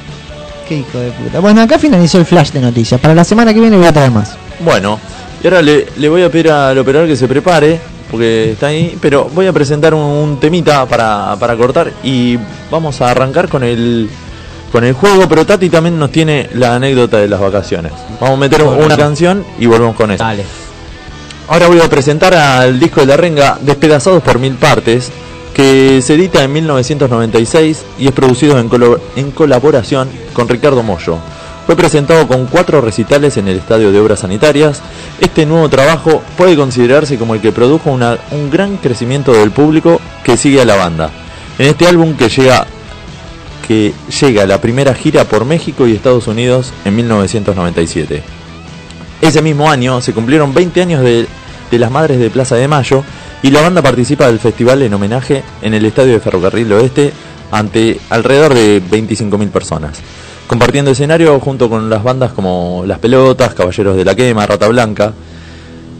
[0.68, 1.40] Qué hijo de puta.
[1.40, 3.00] Bueno, acá finalizó el flash de noticias.
[3.00, 4.36] Para la semana que viene voy a traer más.
[4.60, 4.98] Bueno,
[5.42, 7.78] y ahora le, le voy a pedir al operador que se prepare
[8.10, 12.38] porque está ahí, pero voy a presentar un, un temita para, para cortar y
[12.70, 14.08] vamos a arrancar con el
[14.72, 17.92] con el juego, pero Tati también nos tiene la anécdota de las vacaciones.
[18.20, 20.22] Vamos a meter una canción y volvemos con eso.
[20.22, 20.44] Dale.
[21.48, 25.10] Ahora voy a presentar al disco de la renga Despedazados por mil partes,
[25.56, 31.16] que se edita en 1996 y es producido en, colo- en colaboración con Ricardo Mollo.
[31.64, 34.82] Fue presentado con cuatro recitales en el Estadio de Obras Sanitarias.
[35.18, 39.98] Este nuevo trabajo puede considerarse como el que produjo una- un gran crecimiento del público
[40.24, 41.10] que sigue a la banda.
[41.58, 42.66] En este álbum que llega
[43.66, 48.22] que llega la primera gira por México y Estados Unidos en 1997.
[49.22, 51.26] Ese mismo año se cumplieron 20 años de,
[51.70, 53.04] de las Madres de Plaza de Mayo
[53.42, 57.12] y la banda participa del festival en homenaje en el Estadio de Ferrocarril Oeste
[57.50, 59.98] ante alrededor de 25.000 personas,
[60.46, 65.12] compartiendo escenario junto con las bandas como Las Pelotas, Caballeros de la Quema, Rata Blanca.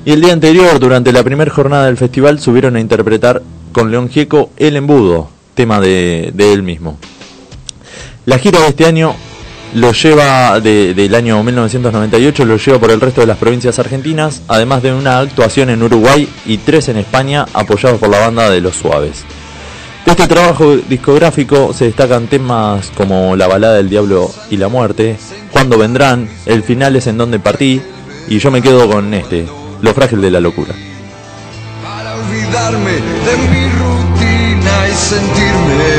[0.05, 4.09] Y el día anterior, durante la primera jornada del festival, subieron a interpretar con León
[4.09, 6.99] Gieco El Embudo, tema de, de él mismo.
[8.25, 9.15] La gira de este año
[9.75, 14.43] lo lleva de- del año 1998 lo lleva por el resto de las provincias argentinas,
[14.49, 18.61] además de una actuación en Uruguay y tres en España, apoyados por la banda de
[18.61, 19.25] Los Suaves.
[20.05, 25.17] De este trabajo discográfico se destacan temas como La balada del diablo y la muerte,
[25.51, 27.81] Cuando vendrán, El final es en donde partí,
[28.29, 29.47] y yo me quedo con este,
[29.83, 30.75] Lo frágil de la locura.
[32.29, 35.93] olvidarme de mi rutina y sentirme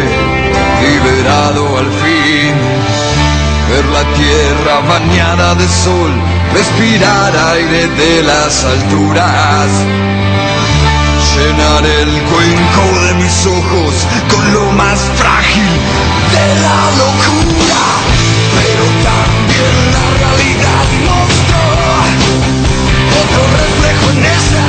[0.82, 2.27] liberado al fin.
[3.70, 6.12] Ver la tierra bañada de sol,
[6.54, 9.68] respirar aire de las alturas.
[11.36, 15.72] Llenar el cuenco de mis ojos con lo más frágil
[16.34, 17.84] de la locura.
[18.58, 21.64] Pero también la realidad mostró
[23.22, 24.66] otro reflejo en esa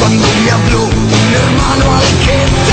[0.00, 2.69] cuando me habló un hermano al que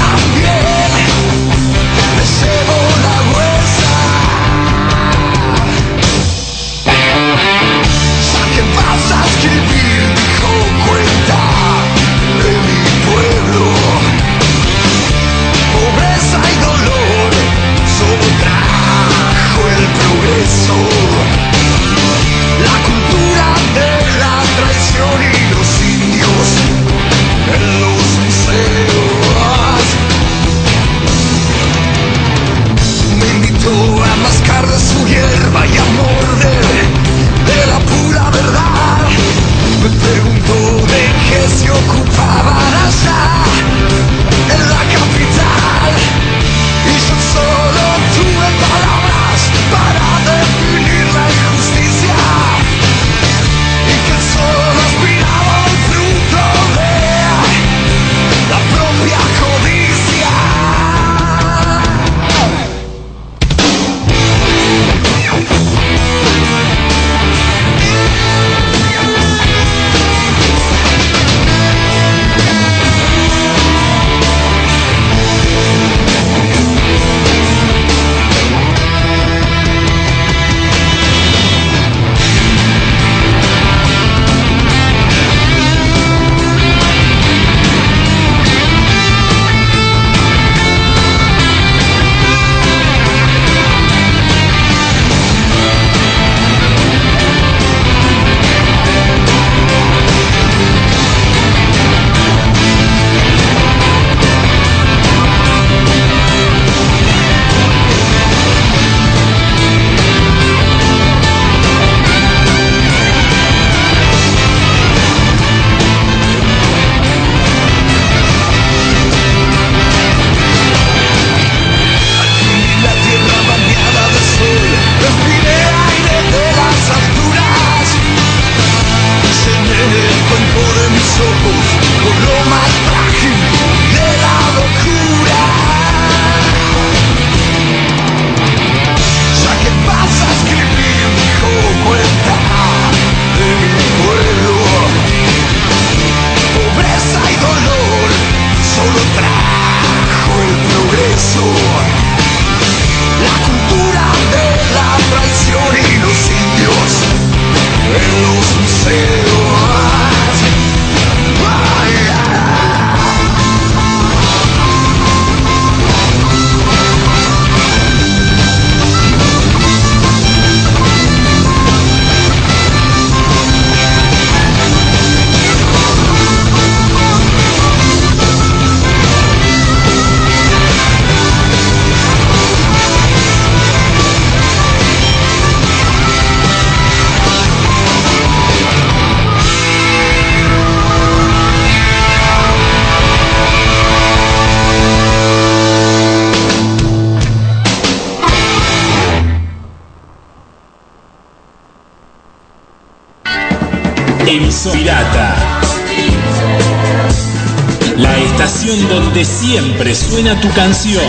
[210.10, 211.04] suena tu canción.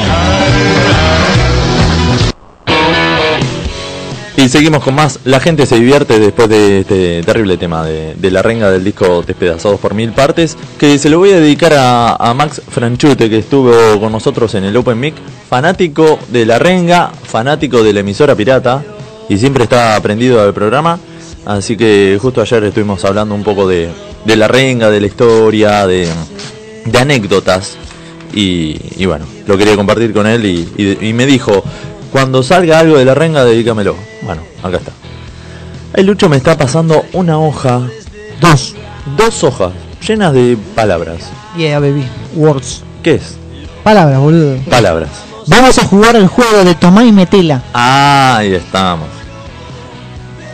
[4.37, 5.19] Y seguimos con más.
[5.25, 9.81] La gente se divierte después de este terrible tema de, la renga del disco Despedazados
[9.81, 10.57] por Mil Partes.
[10.79, 14.77] Que se lo voy a dedicar a, Max Franchute, que estuvo con nosotros en el
[14.77, 15.15] Open Mic.
[15.49, 18.85] Fanático de la renga, fanático de la emisora pirata.
[19.29, 21.01] Y siempre está aprendido del programa.
[21.45, 23.91] Así que justo ayer estuvimos hablando un poco de,
[24.25, 26.09] la renga, de la historia, de
[26.97, 27.77] anécdotas.
[28.34, 31.62] Y, y bueno, lo quería compartir con él y, y- y me dijo,
[32.12, 33.96] cuando salga algo de la renga, dedícamelo.
[34.22, 34.92] Bueno, acá está.
[35.94, 37.80] El Lucho me está pasando una hoja.
[38.40, 38.74] Dos.
[39.16, 39.72] Dos hojas
[40.06, 41.30] llenas de palabras.
[41.56, 42.05] Yeah, baby.
[42.34, 42.82] Words.
[43.02, 43.36] ¿Qué es?
[43.82, 44.56] Palabras, boludo.
[44.70, 45.09] Palabras.
[45.46, 47.62] Vamos a jugar el juego de tomá y metela.
[47.72, 49.09] Ah, ahí estamos.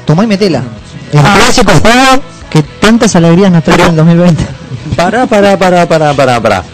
[0.07, 0.63] Tomá y metela.
[1.13, 4.47] El clásico juego que tantas alegrías nos trae en el 2020.
[4.97, 6.65] Pará, pará, pará, pará, pará, pará.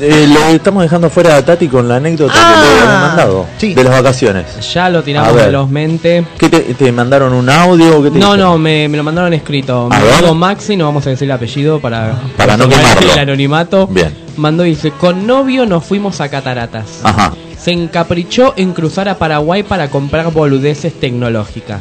[0.00, 3.74] Eh, lo estamos dejando fuera a Tati con la anécdota que le habían mandado de
[3.84, 4.72] las vacaciones.
[4.72, 5.46] Ya lo tiramos ver.
[5.46, 6.24] de los mente.
[6.38, 8.02] ¿Qué te, te mandaron un audio?
[8.02, 8.38] ¿Qué te No, dijeron?
[8.38, 9.88] no, me, me lo mandaron escrito.
[9.90, 13.12] Me mandó Maxi, no vamos a decir el apellido para, Para no quemarlo.
[13.12, 13.86] el anonimato.
[13.86, 14.14] Bien.
[14.36, 17.00] Mandó y dice, con novio nos fuimos a Cataratas.
[17.04, 17.32] Ajá.
[17.58, 21.80] Se encaprichó en cruzar a Paraguay para comprar boludeces tecnológicas.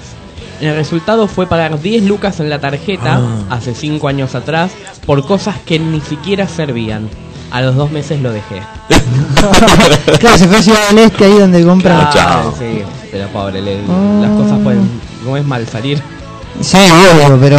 [0.62, 3.46] El resultado fue pagar 10 lucas en la tarjeta, Ah.
[3.50, 4.72] hace 5 años atrás,
[5.06, 7.10] por cosas que ni siquiera servían.
[7.54, 8.62] A los dos meses lo dejé.
[10.20, 12.10] claro, se fue a Ciudad del Este ahí donde compra.
[12.14, 12.82] Ah, sí,
[13.12, 13.78] pero pobre, le-
[14.22, 14.90] las cosas pueden,
[15.24, 16.02] no es mal salir.
[16.62, 17.58] Sí, obvio, pero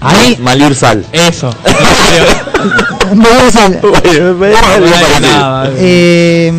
[0.00, 0.36] ahí.
[0.40, 1.04] Malir sal.
[1.12, 1.50] Eso.
[3.14, 3.70] Vamos a-
[5.78, 6.50] Eh,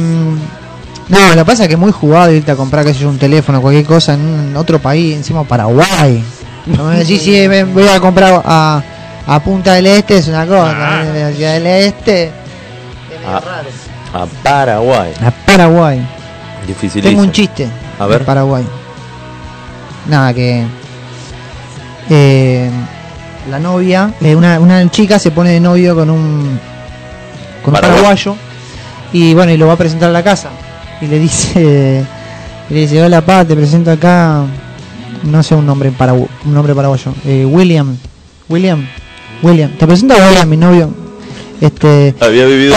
[1.10, 3.10] no, lo que pasa es que es muy jugado irte a comprar, qué sé yo,
[3.10, 6.24] un teléfono, cualquier cosa en un- otro país, encima Paraguay.
[6.66, 8.82] No me decís si me voy a comprar a,
[9.26, 12.32] a Punta del Este, es una cosa, eh, a Ciudad del Este,
[13.28, 15.12] A, a Paraguay.
[15.22, 16.02] a Paraguay.
[16.66, 17.10] Dificilísimo.
[17.10, 17.68] Tengo un chiste
[18.00, 18.20] A ver.
[18.20, 18.66] de Paraguay.
[20.08, 20.66] Nada, que.
[22.10, 22.70] eh,
[23.50, 26.60] la novia, eh, una, una chica se pone de novio con un.
[27.64, 28.02] con un Paraguay.
[28.02, 28.36] paraguayo.
[29.14, 30.50] Y bueno, y lo va a presentar a la casa.
[31.02, 32.06] Y le dice.
[32.70, 34.42] Le dice: Hola, pa, te presento acá.
[35.24, 37.14] No sé un nombre, paragu un nombre paraguayo.
[37.26, 37.96] Eh, William.
[38.50, 38.86] William.
[39.42, 39.72] William.
[39.78, 40.94] Te presento a William, mi novio.
[41.62, 42.14] Este.
[42.20, 42.76] Había vivido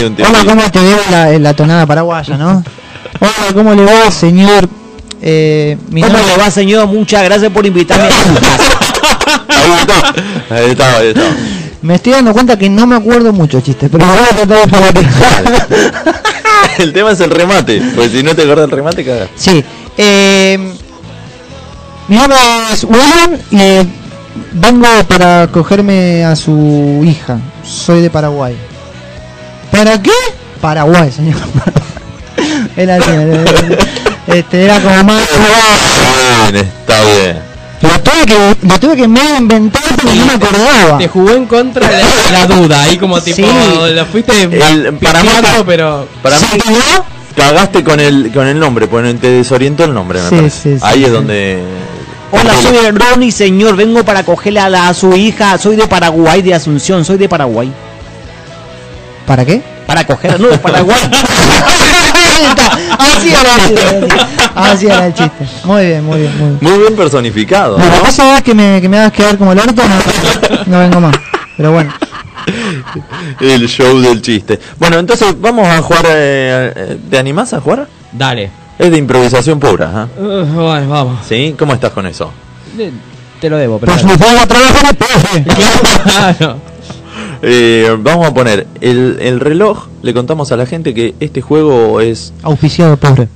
[0.00, 0.34] en un tiempo.
[0.38, 2.62] Hola, ¿cómo te veo la, la tonada paraguaya, no?
[3.20, 4.68] Hola, ¿cómo le va, señor?
[5.20, 6.86] Eh, mi ¿Cómo nombre- le va, señor?
[6.86, 10.14] Muchas gracias por invitarme a su casa.
[10.50, 11.30] Ahí estaba, ahí estaba.
[11.82, 15.02] Me estoy dando cuenta que no me acuerdo mucho chistes, pero voy a tratar de
[15.02, 15.66] parar.
[16.78, 17.80] El tema es el remate.
[17.94, 19.28] Porque si no te acuerdas del remate, cagas.
[19.36, 19.64] Sí.
[19.96, 20.58] Eh,
[22.08, 22.38] mi nombre
[22.72, 23.86] es William y eh,
[24.52, 27.38] vengo para cogerme a su hija.
[27.64, 28.56] Soy de Paraguay.
[29.78, 30.10] ¿Para qué?
[30.60, 31.36] Paraguay, señor.
[32.76, 33.44] Era así, era-
[34.28, 35.22] este, era como más...
[36.52, 37.38] Bien, está bien.
[37.80, 40.98] Lo tuve que, lo tuve que medio inventar porque no me acordaba.
[40.98, 42.00] Te jugó en contra la,
[42.32, 43.44] la duda, ahí como tipo, Sí.
[43.94, 45.28] lo fuiste El- para mí-
[45.66, 46.06] pero...
[46.22, 46.46] Para mí,
[47.36, 50.60] cagaste con el, con el nombre, porque te desorientó el nombre, me Sí, parece.
[50.74, 51.12] sí, sí, Ahí es sí.
[51.14, 51.58] donde.
[52.32, 53.74] Hola, soy el Ronnie, señor.
[53.76, 55.56] Vengo para cogerle a, la- a su hija.
[55.58, 57.04] Soy de Paraguay, de Asunción.
[57.04, 57.72] Soy de Paraguay.
[59.28, 59.62] ¿Para qué?
[59.86, 60.98] Para coger, no, de Paraguay.
[62.98, 65.46] Así era, así era, así era el chiste.
[65.64, 66.58] Muy bien, muy bien, muy bien.
[66.60, 67.76] Muy bien personificado.
[67.76, 68.02] Que ¿no?
[68.02, 71.16] pasa es que me, que me hagas quedar como el orto, no, no vengo más.
[71.56, 71.92] Pero bueno.
[73.40, 74.58] El show del chiste.
[74.78, 76.04] Bueno, entonces vamos a jugar.
[76.08, 77.86] eh, eh, ¿Te animás a jugar?
[78.12, 78.50] Dale.
[78.78, 79.90] Es de improvisación pura.
[79.94, 80.06] ¿ah?
[80.18, 81.18] Uh, bueno, vamos.
[81.28, 81.54] ¿Sí?
[81.58, 82.32] ¿Cómo estás con eso?
[82.78, 82.90] Eh,
[83.40, 83.92] Te lo debo, pero...
[83.92, 85.44] Pues me pongo a trabajar el profe.
[86.04, 86.56] Claro.
[87.42, 89.86] Eh, vamos a poner el, el reloj.
[90.02, 92.32] Le contamos a la gente que este juego es.
[92.42, 93.28] Auspiciado por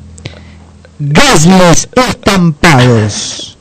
[0.99, 3.57] Gasles Estampados.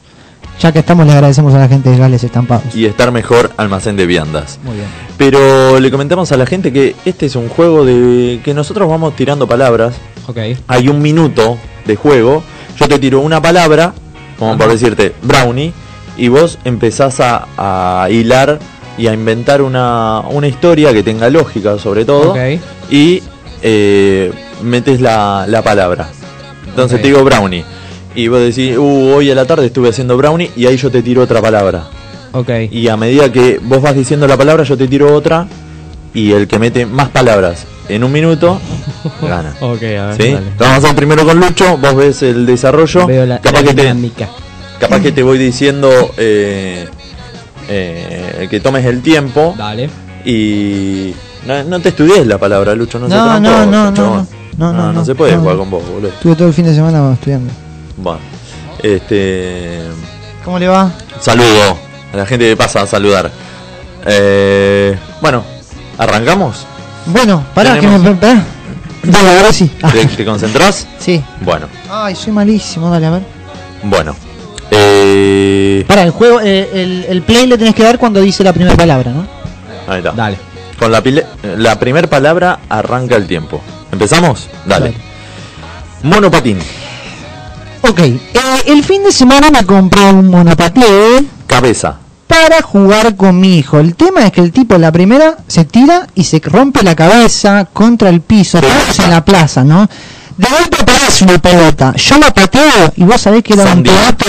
[0.59, 2.75] Ya que estamos, le agradecemos a la gente de Gasles Estampados.
[2.75, 4.59] Y estar mejor almacén de viandas.
[4.63, 4.87] Muy bien.
[5.17, 9.15] Pero le comentamos a la gente que este es un juego de que nosotros vamos
[9.15, 9.95] tirando palabras.
[10.27, 10.37] Ok.
[10.67, 12.43] Hay un minuto de juego.
[12.77, 13.93] Yo te tiro una palabra,
[14.37, 14.73] como por Ajá.
[14.73, 15.73] decirte brownie,
[16.15, 18.59] y vos empezás a, a hilar
[18.97, 22.35] y a inventar una, una historia que tenga lógica, sobre todo.
[22.89, 23.21] Y
[23.61, 24.31] eh,
[24.63, 26.09] metes la, la palabra.
[26.67, 27.63] Entonces te digo brownie.
[28.13, 31.01] Y vos decís, uh, hoy a la tarde estuve haciendo brownie, y ahí yo te
[31.01, 31.87] tiro otra palabra.
[32.71, 35.47] Y a medida que vos vas diciendo la palabra, yo te tiro otra.
[36.13, 38.59] Y el que mete más palabras en un minuto,
[39.21, 39.55] gana.
[39.61, 40.39] Ok, a ver.
[40.57, 43.07] Vamos a hacer primero con Lucho, vos ves el desarrollo.
[43.07, 44.27] Veo la, capaz, la que te,
[44.79, 46.87] capaz que te voy diciendo eh,
[47.73, 49.55] eh, que tomes el tiempo.
[49.57, 49.89] Dale.
[50.25, 51.13] Y
[51.47, 54.93] no, no te estudies la palabra, Lucho, no, No, se no, no, no, no, no,
[54.93, 55.41] no, se puede no.
[55.41, 56.09] jugar con vos, boludo.
[56.09, 57.51] Estuve todo el fin de semana estudiando.
[57.97, 58.19] Bueno,
[58.83, 59.81] este.
[60.45, 60.91] ¿Cómo le va?
[61.19, 61.77] Saludo
[62.13, 63.31] a la gente que pasa a saludar.
[64.05, 65.43] Eh, bueno,
[65.97, 66.65] ¿arrancamos?
[67.05, 68.15] Bueno, pará, Tenemos- que me.
[68.15, 68.43] Pará.
[69.03, 69.71] Dale, ahora sí.
[69.81, 70.87] Ah, ¿Te, te concentrás?
[70.99, 71.23] sí.
[71.41, 73.21] Bueno, Ay, soy malísimo, dale, a ver.
[73.83, 74.15] bueno.
[74.71, 78.53] Eh, Pará, el juego, eh, el, el play le tenés que dar cuando dice la
[78.53, 79.27] primera palabra, ¿no?
[79.87, 80.11] ahí está.
[80.13, 80.37] Dale.
[80.79, 81.25] Con la, pile-
[81.57, 83.61] la primera palabra arranca el tiempo.
[83.91, 84.47] ¿Empezamos?
[84.65, 84.93] Dale.
[86.03, 86.57] Monopatín.
[87.81, 88.19] Ok, eh,
[88.67, 91.97] el fin de semana me compré un monopatín Cabeza.
[92.27, 93.79] para jugar con mi hijo.
[93.79, 96.95] El tema es que el tipo en la primera se tira y se rompe la
[96.95, 99.87] cabeza contra el piso, en la plaza, ¿no?
[100.37, 104.25] De golpe aparece una pelota, yo la pateo y vos sabés que era un pedato,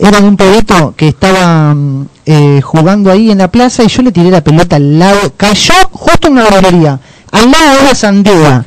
[0.00, 4.02] era de un pedito que estaba mm, eh, jugando ahí en la plaza y yo
[4.02, 7.00] le tiré la pelota al lado, cayó justo en una barbería,
[7.30, 8.64] al lado de una sandía,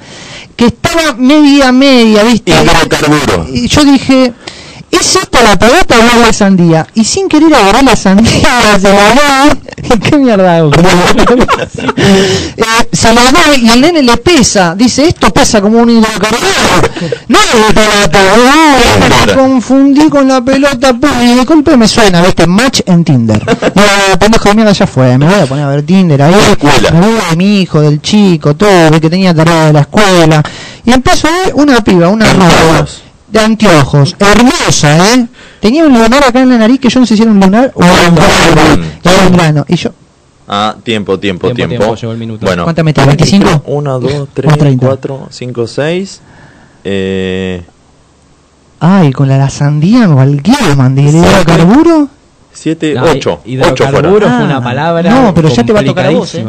[0.55, 2.53] que estaba media media, ¿viste?
[3.53, 4.33] Y yo dije,
[4.91, 6.87] ¿es esta la pelota o es la sandía?
[6.93, 8.49] Y sin querer agarrar la sandía,
[8.79, 9.99] se la doy.
[10.09, 10.71] ¿Qué mierda hago?
[11.97, 14.75] Eh, se la doy y al nene le pesa.
[14.75, 16.41] Dice, esto pesa como un hidrocarburo.
[17.27, 18.19] No es de pelota.
[18.37, 20.93] no, me confundí con la pelota.
[20.93, 22.45] pum, Y de golpe me suena, ¿viste?
[22.47, 23.43] Match en Tinder.
[23.75, 25.17] No, pendejo de mierda, ya fue.
[25.17, 26.35] Me voy a poner a ver Tinder ahí.
[26.91, 30.43] Me voy de mi hijo, del chico, todo, que tenía tarea de la escuela.
[30.85, 32.85] Y empezó a ver una piba, una rubia
[33.31, 35.27] de anteojos, hermosa, ¿eh?
[35.59, 37.71] Tenía un lunar acá en la nariz que yo no sé si era un lunar
[37.75, 38.83] o un grano.
[39.03, 39.65] Era un grano.
[39.67, 39.91] Y yo,
[40.53, 41.77] Ah, tiempo, tiempo, Tiempo, tiempo.
[41.85, 42.45] tiempo, llegó el minuto.
[42.45, 42.63] Bueno.
[42.63, 43.05] ¿Cuántas metes?
[43.05, 43.61] ¿25?
[43.65, 46.21] 1, 2, 3, 4, 5, 6.
[46.83, 47.63] Eh,
[48.81, 51.03] ay, con la, la sandía cualquiera mandé.
[51.03, 52.09] ¿Le dio carburo?
[52.53, 53.13] 7, No, 8.
[53.15, 55.09] 8 hidrocarburo fue una palabra.
[55.09, 56.45] No, pero ya te va a tocar a vos, ¿eh?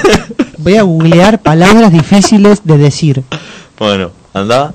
[0.58, 3.24] Voy a googlear palabras difíciles de decir.
[3.76, 4.72] Bueno, anda.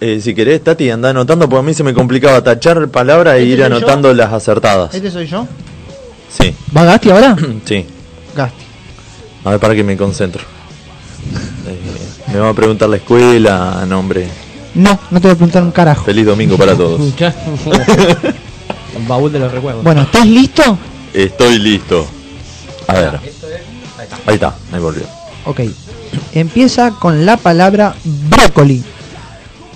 [0.00, 3.42] Eh, si querés, Tati, anda anotando, porque a mí se me complicaba tachar palabras e
[3.42, 3.66] ¿Este ir yo?
[3.66, 4.94] anotando las acertadas.
[4.94, 5.46] ¿Este soy yo?
[6.30, 7.36] Sí, ¿Va Gasti ahora?
[7.66, 7.84] sí.
[8.34, 8.64] Gasti.
[9.44, 10.42] A ver, para que me concentro.
[11.66, 14.26] Eh, me va a preguntar la escuela, nombre.
[14.74, 16.04] No, no te voy a preguntar un carajo.
[16.04, 17.00] Feliz domingo para todos.
[19.06, 19.84] Baúl de los recuerdos.
[19.84, 20.78] Bueno, ¿estás listo?
[21.12, 22.06] Estoy listo.
[22.86, 23.20] A ver.
[24.26, 25.02] Ahí está, ahí volvió.
[25.44, 25.60] Ok.
[26.32, 28.82] Empieza con la palabra brócoli.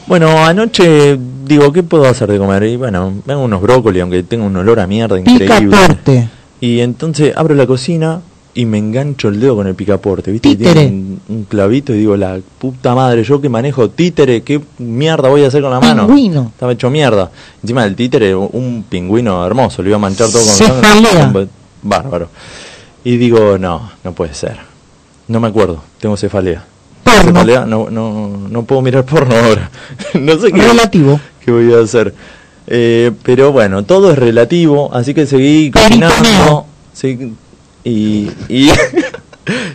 [0.07, 2.63] Bueno, anoche digo, ¿qué puedo hacer de comer?
[2.65, 5.47] Y bueno, me hago unos brócoli, aunque tenga un olor a mierda increíble.
[5.47, 6.29] Picaporte.
[6.61, 8.21] Y entonces abro la cocina
[8.57, 10.51] y me engancho el dedo con el picaporte, ¿viste?
[10.51, 10.75] Que Títere.
[10.83, 15.29] tiene un, un clavito y digo, la puta madre, yo que manejo títere, ¿qué mierda
[15.29, 16.07] voy a hacer con la mano?
[16.07, 16.51] Pingüino.
[16.55, 17.31] Estaba hecho mierda.
[17.63, 21.11] Encima del títere, un pingüino hermoso, lo iba a manchar todo con Cefalea.
[21.23, 21.49] sangre.
[21.83, 22.29] Bárbaro.
[23.03, 24.57] Y digo, no, no puede ser.
[25.29, 26.65] No me acuerdo, tengo cefalea.
[27.05, 29.71] Cefalea, no, no, no puedo mirar porno ahora.
[30.15, 31.21] no sé qué, Relativo.
[31.45, 32.15] qué voy a hacer.
[32.67, 36.67] Eh, pero bueno, todo es relativo, así que seguí cocinando.
[37.03, 37.11] y,
[37.85, 38.31] y,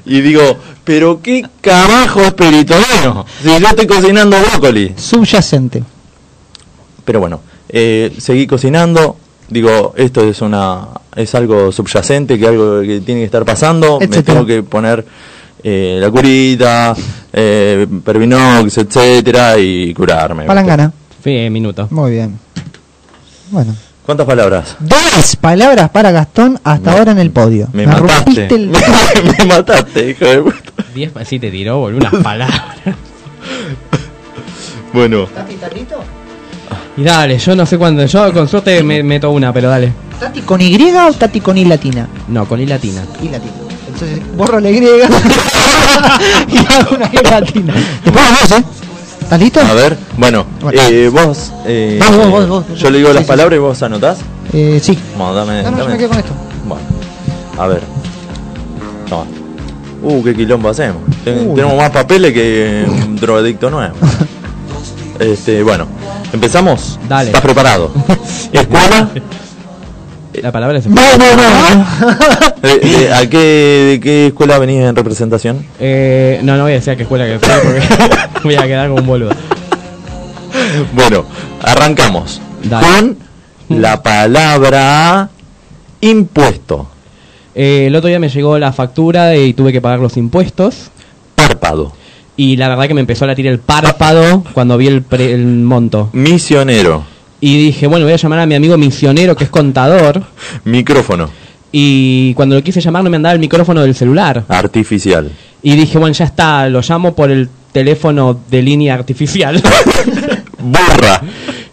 [0.05, 3.25] y digo, pero qué carajo es peritoneo.
[3.41, 4.93] Si yo estoy cocinando brócoli.
[4.97, 5.83] Subyacente.
[7.05, 9.17] Pero bueno, eh, seguí cocinando.
[9.49, 13.99] Digo, esto es una es algo subyacente, que algo que tiene que estar pasando.
[13.99, 15.05] Me tengo que poner
[15.63, 16.95] eh, la curita,
[17.33, 20.45] eh, Pervinox, etcétera, y curarme.
[20.45, 20.91] Palangana.
[21.23, 21.87] Sí, minuto.
[21.91, 22.39] Muy bien.
[23.51, 23.75] Bueno.
[24.05, 24.75] ¿Cuántas palabras?
[24.79, 27.67] Dos palabras para Gastón hasta ahora en el podio.
[27.73, 28.47] Me mataste.
[28.47, 28.69] el-
[29.39, 30.57] me mataste, hijo de puta.
[30.95, 32.61] Diez sí te tiró, boludo, unas palabras.
[34.93, 35.27] Bueno,
[36.97, 38.03] Y dale, yo no sé cuándo.
[38.05, 39.93] Yo con suerte me meto una, pero dale.
[40.19, 42.07] ¿Tati con Y o Tati con I latina?
[42.27, 43.03] No, con I latina.
[43.21, 43.53] I latina.
[44.01, 44.77] Entonces borro la Y
[46.47, 47.73] y hago una I latina.
[48.03, 48.63] Después vos, ¿eh?
[49.21, 49.59] ¿Estás listo?
[49.61, 52.79] a ver, bueno, eh, vos, eh, Vos, vos, vos, vos.
[52.79, 53.27] yo le digo Sí, las sí.
[53.27, 54.19] palabras y vos anotás.
[54.53, 54.97] Eh, sí.
[55.17, 56.31] Bueno, dame, No, no, yo me quedo con esto.
[56.65, 56.83] Bueno,
[57.57, 57.81] a ver.
[59.07, 59.25] Toma.
[60.01, 61.01] Uh, qué quilombo hacemos.
[61.23, 61.53] Ten-.
[61.53, 63.95] Tenemos más papeles que un drogadicto nuevo.
[65.19, 65.85] este, bueno,
[66.33, 66.97] empezamos.
[67.07, 67.27] Dale.
[67.27, 67.91] ¿Estás preparado?
[68.51, 69.09] ¿Escuela?
[70.41, 70.87] La palabra es.
[70.87, 71.85] No, no, no.
[72.61, 75.65] Eh, eh, ¿A qué, de qué escuela venís en representación?
[75.79, 77.81] Eh, no, no voy a decir a qué escuela que fue porque
[78.43, 79.31] voy a quedar como un boludo.
[80.93, 81.25] Bueno,
[81.63, 82.85] arrancamos Dale.
[82.85, 83.17] con
[83.81, 85.29] la palabra
[86.01, 86.89] impuesto.
[87.55, 90.91] Eh, el otro día me llegó la factura y tuve que pagar los impuestos.
[91.35, 91.93] Párpado.
[92.35, 95.45] Y la verdad que me empezó a latir el párpado cuando vi el, pre- el
[95.45, 96.09] monto.
[96.11, 97.03] Misionero.
[97.41, 100.23] Y dije, bueno, voy a llamar a mi amigo misionero que es contador.
[100.65, 101.29] Micrófono.
[101.71, 104.43] Y cuando lo quise llamar no me andaba el micrófono del celular.
[104.47, 105.31] Artificial.
[105.61, 109.61] Y dije, bueno, ya está, lo llamo por el teléfono de línea artificial.
[110.57, 111.21] Burra.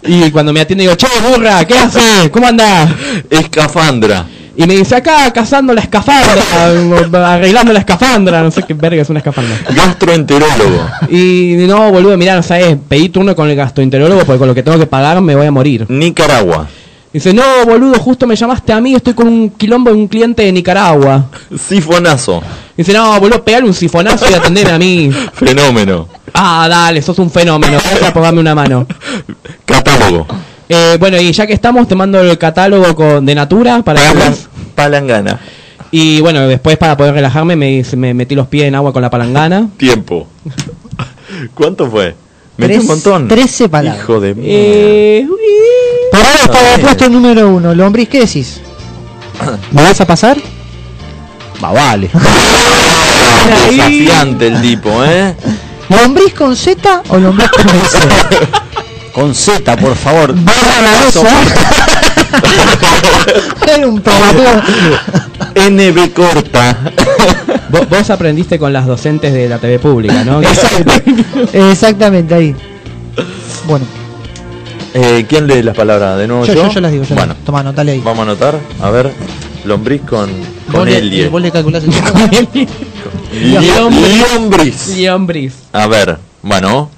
[0.04, 2.28] y cuando me atiende digo, che, burra, ¿qué haces?
[2.30, 2.90] ¿Cómo andás?
[3.30, 4.26] Escafandra.
[4.58, 9.10] Y me dice, acá cazando la escafandra, arreglando la escafandra, no sé qué verga es
[9.10, 9.54] una escafandra.
[9.68, 10.88] Gastroenterólogo.
[11.10, 14.62] Y no, boludo, mirá, no sabes, pedí turno con el gastroenterólogo porque con lo que
[14.62, 15.84] tengo que pagar me voy a morir.
[15.90, 16.68] Nicaragua.
[17.12, 20.42] Dice, no, boludo, justo me llamaste a mí, estoy con un quilombo de un cliente
[20.42, 21.26] de Nicaragua.
[21.68, 22.42] Sifonazo.
[22.76, 25.10] Dice, no, boludo, pegale un sifonazo y atendeme a mí.
[25.34, 26.08] Fenómeno.
[26.32, 27.78] Ah, dale, sos un fenómeno,
[28.12, 28.86] por darme una mano.
[29.64, 30.26] Catálogo.
[30.68, 34.06] Eh, bueno, y ya que estamos, te mando el catálogo con, de Natura para que
[34.08, 34.48] Palan- veas.
[34.74, 35.40] palangana.
[35.92, 39.08] Y bueno, después para poder relajarme me, me metí los pies en agua con la
[39.10, 39.68] palangana.
[39.76, 40.26] Tiempo.
[41.54, 42.14] ¿Cuánto fue?
[42.56, 43.28] Metí Tres- un montón.
[43.28, 44.02] 13 palabras.
[44.02, 44.50] Hijo de mierda.
[44.52, 45.26] Eh,
[46.10, 47.74] Por ahora está Ah, el puesto número uno.
[47.74, 48.60] Lombriz, ¿qué decís?
[49.70, 50.38] ¿Me vas a pasar?
[51.62, 52.10] Va, vale.
[53.70, 55.34] Desafiante el tipo, ¿eh?
[55.88, 57.98] ¿Lombriz con Z o lombriz con S?
[59.16, 60.34] Con Z, por favor.
[63.66, 64.02] Era un.
[65.72, 66.76] NB corta.
[67.70, 70.42] Vos, vos aprendiste con las docentes de la TV pública, ¿no?
[71.52, 72.54] Exactamente, ahí.
[73.66, 73.86] Bueno,
[74.92, 76.18] Eh, ¿Quién lee las palabras?
[76.18, 76.62] ¿De nuevo yo, yo?
[76.66, 77.04] yo, yo las digo.
[77.04, 77.46] Yo bueno, las digo.
[77.46, 78.00] Toma, anotale ahí.
[78.04, 78.58] vamos a anotar.
[78.82, 79.12] A ver,
[79.64, 80.28] lombriz con,
[80.70, 81.28] con Vos le- Elie.
[81.30, 81.90] Vos le calculás el.
[84.32, 84.98] Lombriz.
[84.98, 85.54] Lombriz.
[85.72, 86.90] A ver, bueno.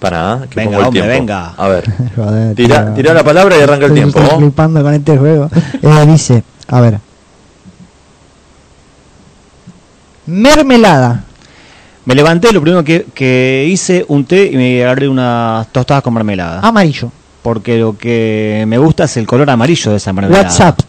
[0.00, 1.18] Para, que Venga, pongo el hombre, tiempo.
[1.20, 1.54] venga.
[1.56, 1.84] A ver,
[2.16, 4.18] Joder, tira, tira la palabra y arranca el Estoy- tiempo.
[4.20, 5.48] Estoy flipando con este juego.
[5.82, 6.98] Eh, dice, a ver.
[10.26, 11.24] Mermelada.
[12.04, 16.14] Me levanté, lo primero que, que hice un té y me agarré unas tostadas con
[16.14, 16.60] mermelada.
[16.60, 17.10] Amarillo.
[17.42, 20.44] Porque lo que me gusta es el color amarillo de esa mermelada.
[20.44, 20.80] WhatsApp.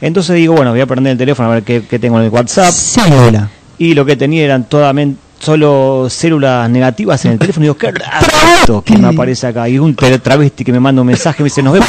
[0.00, 2.30] Entonces digo, bueno, voy a prender el teléfono a ver qué, qué tengo en el
[2.30, 2.72] WhatsApp.
[2.72, 3.48] Célula.
[3.78, 7.64] Y lo que tenía eran todamen- solo células negativas en el teléfono.
[7.64, 9.68] Y digo, qué raro que me aparece acá.
[9.68, 11.88] Y un travesti que me manda un mensaje me dice, nos vemos.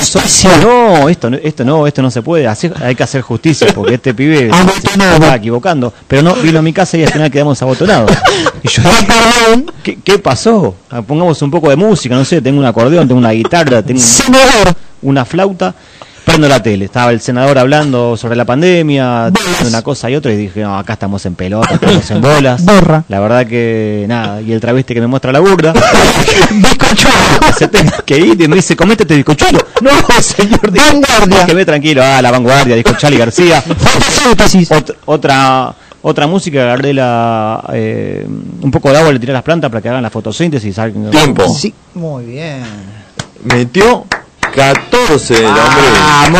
[0.64, 2.48] No, esto, no- esto no, esto no se puede.
[2.48, 4.50] Hay que hacer justicia porque este pibe
[4.82, 5.94] se estaba equivocando.
[6.08, 8.12] Pero no, vino a mi casa y al final quedamos abotonados.
[8.64, 8.84] Y yo
[9.82, 10.76] ¿qué, qué pasó?
[10.92, 14.00] Ah, Pongamos un poco de música, no sé, tengo un acordeón, tengo una guitarra, tengo
[15.02, 15.74] una flauta.
[16.32, 20.32] Prendo la tele, estaba el senador hablando sobre la pandemia, de una cosa y otra,
[20.32, 22.64] y dije, no, acá estamos en pelota, estamos en bolas.
[22.66, 23.04] Borra.
[23.10, 25.74] La verdad que nada, y el travesti que me muestra la burda,
[27.58, 29.60] se tenga que ir y me dice, comete este bizcochuelo.
[29.82, 29.90] No,
[30.22, 31.46] señor, Vanguardia.
[31.48, 33.64] que ve tranquilo, ah, la vanguardia, dijo Charlie García.
[33.66, 38.26] Ot- otra otra música, agarré la, eh,
[38.62, 40.76] un poco de agua, le tiré a las plantas para que hagan la fotosíntesis.
[41.12, 41.50] Tiempo.
[41.50, 42.62] Sí, muy bien.
[43.44, 44.06] Metió
[44.56, 46.40] 14 el hombre.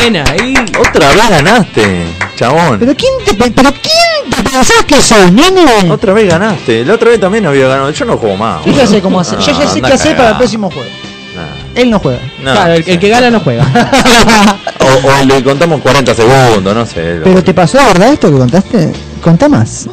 [0.00, 0.54] Buena, ahí.
[0.78, 2.04] Otra vez ganaste,
[2.36, 2.78] chabón.
[2.78, 5.90] ¿Pero quién te, pe- pero quién te pensás que sos, nene?
[5.90, 6.84] Otra vez ganaste.
[6.84, 7.90] La otra vez también había ganado.
[7.90, 8.64] Yo no juego más.
[8.64, 9.38] Yo ya sé cómo hacer.
[9.38, 10.88] Yo ya sé qué hacer para el próximo juego.
[11.34, 11.42] Nah.
[11.80, 12.20] Él no juega.
[12.42, 12.52] No.
[12.52, 13.64] Claro, el, el que gana no juega.
[14.86, 17.20] O, o le contamos 40 segundos, no sé.
[17.24, 18.12] Pero te pasó, ¿verdad?
[18.12, 18.92] Esto que contaste.
[19.20, 19.88] Contá más.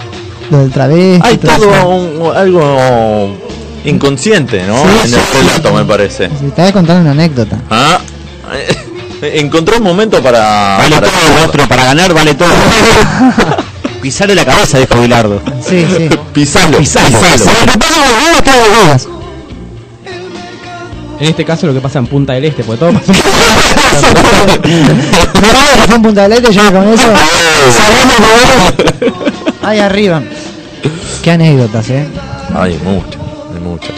[0.51, 1.27] Lo del travesti.
[1.27, 3.35] Hay todo un- algo
[3.85, 4.77] inconsciente, ¿no?
[4.83, 5.37] Sí, en sí, el sí.
[5.47, 6.29] relato, me parece.
[6.29, 7.57] Sí, Te voy a contar una anécdota.
[7.69, 7.99] Ah,
[9.21, 10.77] encontró un momento para.
[10.77, 12.49] Vale para- todo, maestro, para ganar vale todo.
[14.01, 15.41] Pisarle la cabeza, dijo Bilardo.
[15.65, 16.09] Sí, sí.
[16.33, 16.77] Pisalo.
[16.77, 17.17] Pisalo.
[21.19, 23.13] En este caso lo que pasa en Punta del Este, porque todo pasa
[25.95, 27.07] un punta del este, ya con eso.
[29.61, 30.21] Ahí arriba.
[31.21, 32.05] Qué anécdotas, eh.
[32.55, 33.22] Hay muchas, hay
[33.63, 33.93] muchas.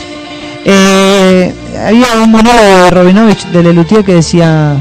[0.66, 1.54] Eh,
[1.86, 4.76] había un monólogo de Robinovich de Lelutier que decía: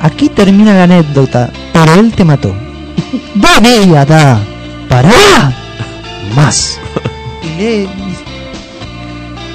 [0.00, 2.54] Aquí termina la anécdota, pero él te mató.
[3.34, 4.40] ¡Dame, ata!
[4.88, 5.52] ¡Pará!
[6.34, 6.78] Más.
[7.58, 7.88] Y le.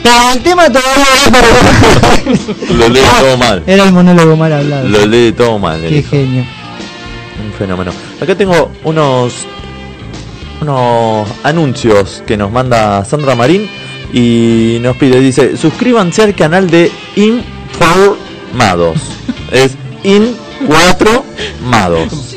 [0.02, 3.64] Pero el tema todavía para- Lo lee todo mal.
[3.68, 4.88] Era el monólogo mal hablado.
[4.88, 5.80] Lo lee todo mal.
[5.82, 6.44] Qué genio.
[7.46, 7.92] Un fenómeno.
[8.20, 9.46] Acá tengo unos
[10.62, 13.70] unos anuncios que nos manda Sandra Marín
[14.14, 18.98] y nos pide, dice, suscríbanse al canal de Informados.
[19.52, 19.72] es
[20.04, 20.36] In
[20.68, 21.24] 4
[21.66, 22.36] Mados.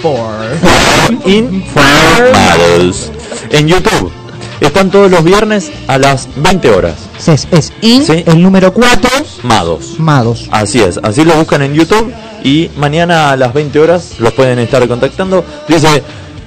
[1.26, 3.10] Informados.
[3.50, 4.12] En YouTube.
[4.60, 6.94] Están todos los viernes a las 20 horas.
[7.26, 8.22] Es, es in, Sí.
[8.26, 9.10] el número 4,
[9.42, 9.98] Mados.
[9.98, 10.48] Mados.
[10.50, 12.12] Así es, así lo buscan en YouTube
[12.44, 15.44] y mañana a las 20 horas los pueden estar contactando.
[15.68, 16.02] Dice,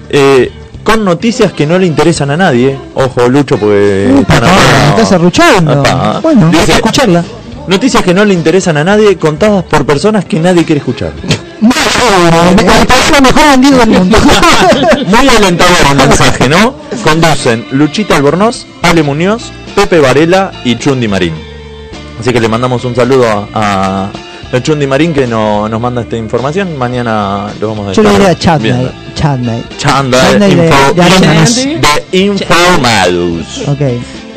[0.09, 0.51] eh,
[0.87, 2.79] con noticias que no le interesan a nadie.
[2.95, 4.47] Ojo, Lucho, porque acá.
[4.91, 5.83] estás arruchando.
[6.21, 7.25] Bueno, hay Dice, que escucharla.
[7.67, 11.11] Noticias que no le interesan a nadie contadas por personas que nadie quiere escuchar.
[11.59, 11.69] Me
[12.63, 14.17] parece lo mejor vendido del mundo.
[15.07, 16.75] Muy alentador el mensaje, ¿no?
[17.03, 21.33] Conducen Luchita Albornoz, Ale Muñoz, Pepe Varela y Chundi Marín.
[22.17, 24.09] Así que le mandamos un saludo a, a
[24.63, 26.77] Chundi Marín que no- nos manda esta información.
[26.77, 28.91] Mañana lo vamos a Yo le diría a Chad Knight
[32.11, 33.67] de- Informados.
[33.67, 33.81] Ok.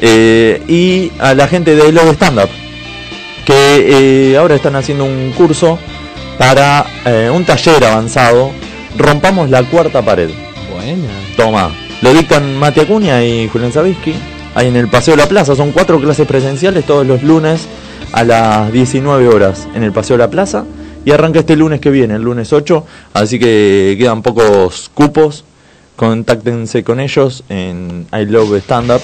[0.02, 2.48] Eh, y a la gente de Love Stand Up,
[3.44, 5.78] que eh, ahora están haciendo un curso
[6.38, 8.50] para eh, un taller avanzado.
[8.96, 10.30] Rompamos la cuarta pared.
[10.72, 11.08] Buena.
[11.36, 11.70] Toma.
[12.02, 14.14] Lo dictan Mati Acuña y Julián Sabisky.
[14.54, 15.54] Ahí en el Paseo de la Plaza.
[15.54, 17.66] Son cuatro clases presenciales todos los lunes
[18.12, 20.64] a las 19 horas en el Paseo de la Plaza.
[21.04, 22.84] Y arranca este lunes que viene, el lunes 8.
[23.14, 25.44] Así que quedan pocos cupos.
[25.96, 29.00] Contáctense con ellos en I Love Stand Up.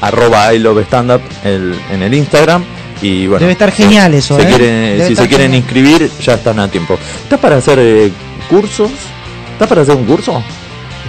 [0.00, 2.64] Arroba I Love Stand Up el- en el Instagram.
[3.00, 4.46] Y bueno, Debe estar genial eso, se ¿eh?
[4.46, 5.54] quieren- si se quieren genial.
[5.62, 6.96] inscribir, ya están a tiempo.
[7.24, 8.12] ¿Estás para hacer eh,
[8.48, 8.90] cursos?
[9.52, 10.42] ¿Estás para hacer un curso?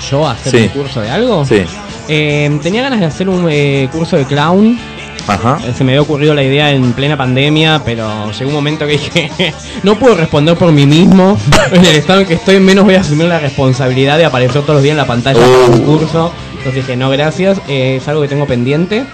[0.09, 0.57] ¿Yo hacer Sí.
[0.63, 1.45] un curso de algo?
[1.45, 1.63] Sí.
[2.07, 4.77] Eh, tenía ganas de hacer un eh, curso de clown.
[5.27, 5.57] Ajá.
[5.75, 9.31] Se me había ocurrido la idea en plena pandemia, pero llegó un momento que dije,
[9.83, 11.37] no puedo responder por mí mismo.
[11.71, 14.75] En el estado en que estoy, menos voy a asumir la responsabilidad de aparecer todos
[14.75, 15.97] los días en la pantalla para un Uh.
[15.97, 16.31] curso.
[16.57, 19.05] Entonces dije, no, gracias, eh, es algo que tengo pendiente.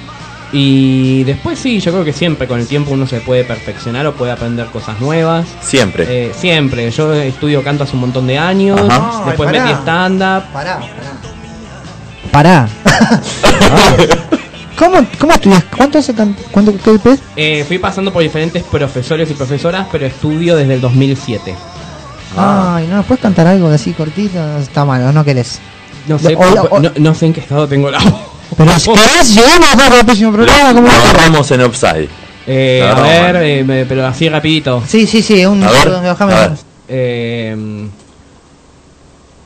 [0.51, 4.13] Y después sí, yo creo que siempre con el tiempo uno se puede perfeccionar o
[4.13, 5.45] puede aprender cosas nuevas.
[5.61, 6.05] Siempre.
[6.09, 6.89] Eh, siempre.
[6.89, 8.79] Yo estudio canto hace un montón de años.
[8.89, 9.25] Ajá.
[9.27, 9.65] Después Ay, pará.
[9.67, 10.43] metí stand-up.
[10.51, 10.79] Pará,
[12.31, 12.67] pará.
[12.83, 14.29] Pará.
[14.79, 15.63] ¿Cómo, ¿Cómo estudias?
[15.75, 17.17] ¿Cuánto hace tan, cuánto qué?
[17.35, 21.53] Eh, fui pasando por diferentes profesores y profesoras, pero estudio desde el 2007.
[22.37, 24.39] Ay, ¿no puedes cantar algo así cortito?
[24.59, 25.59] Está mal, ¿no querés?
[26.07, 28.13] No sé, O- o- o- no, no sé en qué estado tengo la voz.
[28.57, 30.73] Pero es que llegamos a el próximo programa.
[30.73, 30.87] ¿cómo?
[30.87, 32.09] Agarramos en offside.
[32.47, 33.39] Eh, a No, ver, bueno.
[33.41, 34.81] eh, me- pero así rapidito.
[34.87, 36.51] Sí, sí, sí, un A ver, a ver.
[36.87, 37.87] Eh,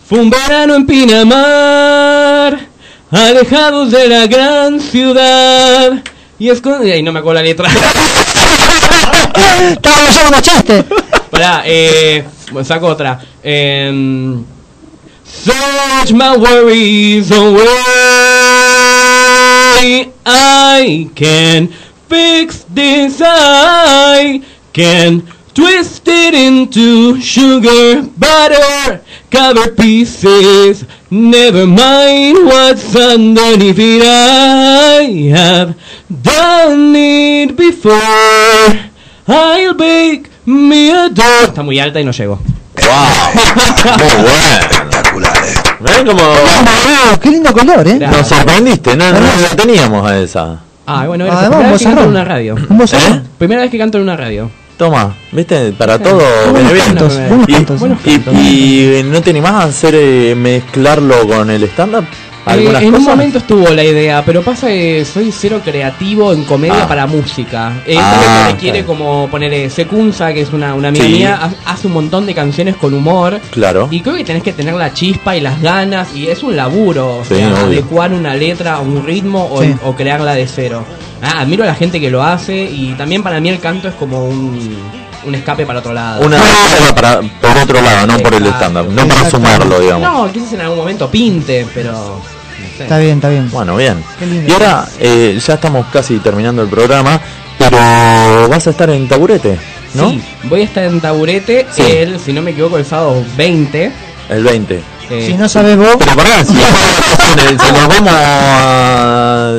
[0.08, 2.60] fue un verano en Pinamar,
[3.14, 6.04] alejados de la gran ciudad.
[6.40, 6.96] Y escondido.
[6.96, 7.70] Y no me acuerdo la letra.
[9.34, 10.84] Yo un chiste.
[11.30, 12.24] Pará, eh.
[12.52, 13.20] bueno, Saco otra.
[13.44, 14.44] Eh,
[15.26, 17.64] Search my worries away.
[20.26, 21.70] I can
[22.08, 23.22] fix this.
[23.22, 24.42] I
[24.72, 25.24] can
[25.54, 29.02] twist it into sugar, butter,
[29.32, 30.86] cover pieces.
[31.10, 34.02] Never mind what's underneath it.
[34.04, 35.76] I have
[36.10, 38.90] done it before.
[39.28, 41.46] I'll bake me a dough.
[41.48, 42.40] Está muy alta y no llego.
[42.76, 43.94] ¡Wow!
[44.00, 45.28] Muy bueno.
[45.80, 48.00] ¿Ven cómo Ah, qué lindo color, ¿eh?
[48.00, 48.96] nos sorprendiste?
[48.96, 50.60] No, no, no la teníamos a esa.
[50.88, 52.58] Ah, bueno, Ah, era la vamos, primera vez que canto en una radio.
[52.58, 53.22] ¿Eh?
[53.38, 54.50] Primera vez que canto en una radio.
[54.78, 55.72] Toma, ¿viste?
[55.74, 56.20] Para todo
[56.52, 57.20] Buenos cantos,
[57.80, 58.34] buenos Y, cantos.
[58.36, 62.04] y- y no te animás a hacer eh, mezclarlo con el stand-up?
[62.04, 66.44] Eh, ¿Algunas en un momento estuvo la idea, pero pasa que soy cero creativo en
[66.44, 66.88] comedia Ah.
[66.90, 67.72] para música.
[67.86, 69.00] Eh, Ah, Esto que requiere claro.
[69.00, 71.12] como poner Secunza, que es una, una amiga Sí.
[71.14, 73.40] mía, ha- hace un montón de canciones con humor.
[73.52, 73.88] Claro.
[73.92, 77.20] Y creo que tenés que tener la chispa y las ganas, y es un laburo,
[77.20, 77.58] o Sí, sea, obvio.
[77.68, 79.74] adecuar una letra a un ritmo o, Sí.
[79.86, 80.84] o crearla de cero.
[81.24, 83.94] Ah, admiro a la gente que lo hace, y también para mí el canto es
[83.96, 84.78] como un,
[85.26, 86.26] un escape para otro lado.
[86.26, 86.38] Una
[86.96, 88.92] para, por otro lado, no por el stand-up.
[88.92, 90.02] No para sumarlo, digamos.
[90.28, 91.92] No, quizás en algún momento pinte, pero...
[91.94, 92.22] no
[92.78, 92.84] sé.
[92.84, 93.50] Está bien, está bien.
[93.52, 94.04] Bueno, bien.
[94.20, 94.50] Qué lindo.
[94.50, 97.20] Y ahora eh, ya estamos casi terminando el programa,
[97.58, 99.58] pero vas a estar en taburete,
[99.94, 100.10] ¿no?
[100.10, 101.84] Sí, voy a estar en Taburete Sí.
[101.84, 103.92] el, si no me equivoco, el sábado 20.
[104.30, 104.82] El 20.
[105.10, 105.96] eh, Si no sabes vos.
[106.00, 109.54] Pero pará, si, si nos vamos a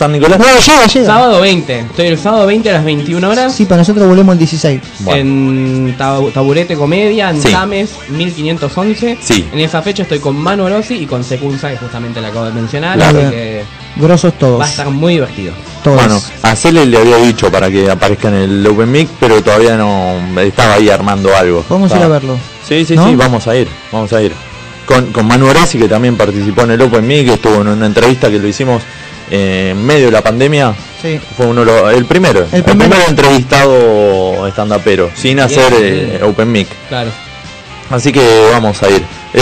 [0.00, 0.38] San Nicolás.
[0.38, 1.06] No, llega, llega.
[1.06, 1.78] sábado 20.
[1.80, 4.80] Estoy el sábado 20 a las 21 horas Sí, para nosotros volvemos el 16.
[5.00, 5.20] Bueno.
[5.20, 7.50] en Tabu- Taburete Comedia, en Sí.
[7.52, 9.18] Tames 1511.
[9.20, 9.46] Sí.
[9.52, 12.52] En esa fecha estoy con Manu Rossi y con Secunza, que justamente la acabo de
[12.52, 12.96] mencionar.
[12.96, 13.18] Claro.
[13.18, 13.62] Así que
[13.96, 14.58] Grosos todos.
[14.58, 15.52] va a estar muy divertido.
[15.84, 15.96] Todos.
[15.98, 19.76] Bueno, a Cele le había dicho para que aparezca en el Open Mic, pero todavía
[19.76, 21.62] no estaba ahí armando algo.
[21.68, 22.38] Vamos a ir a verlo.
[22.66, 23.06] Sí, sí, ¿No?
[23.06, 24.32] sí, vamos a ir, vamos a ir.
[24.86, 27.84] Con, con Manu Orasi, que también participó en el Open Mic, que estuvo en una
[27.86, 28.82] entrevista que lo hicimos
[29.30, 30.74] eh, en medio de la pandemia.
[31.00, 31.18] Sí.
[31.36, 32.90] Fue uno los- el primero, el, primero.
[32.90, 36.68] primer entrevistado estandapero, sin hacer eh, Open Mic.
[36.88, 37.10] Claro.
[37.90, 38.20] Así que
[38.52, 39.02] vamos a ir.
[39.32, 39.40] Eh,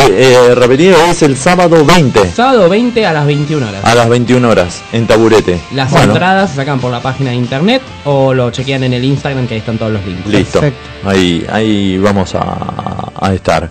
[0.50, 3.82] eh, repetido, es el sábado 20 Sábado 20 a las 21 horas.
[3.84, 5.58] a las 21 horas en Taburete.
[5.74, 9.04] Las Bueno, entradas se sacan por la página de internet o lo chequean en el
[9.04, 10.26] Instagram que ahí están todos los links.
[10.26, 10.60] Listo.
[10.60, 11.08] Perfecto.
[11.08, 13.70] Ahí, ahí vamos a, a estar.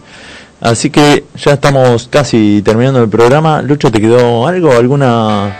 [0.59, 3.61] Así que ya estamos casi terminando el programa.
[3.61, 4.71] Lucho, ¿te quedó algo?
[4.73, 5.55] ¿Alguna...?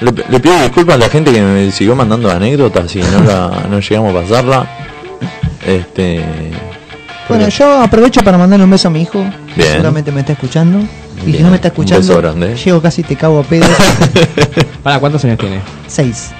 [0.00, 3.66] Le, le pido disculpas a la gente que me siguió mandando anécdotas y no, la,
[3.70, 4.66] no llegamos a pasarla.
[5.66, 6.22] Este...
[7.28, 9.24] Bueno, yo aprovecho para mandarle un beso a mi hijo.
[9.54, 9.72] que Bien.
[9.72, 10.78] Seguramente me está escuchando.
[11.26, 12.54] Y si no me está Un escuchando, beso grande.
[12.56, 13.66] llego casi te cago a pedo.
[14.82, 15.60] ¿Para cuántos años tiene?
[15.88, 16.30] Seis.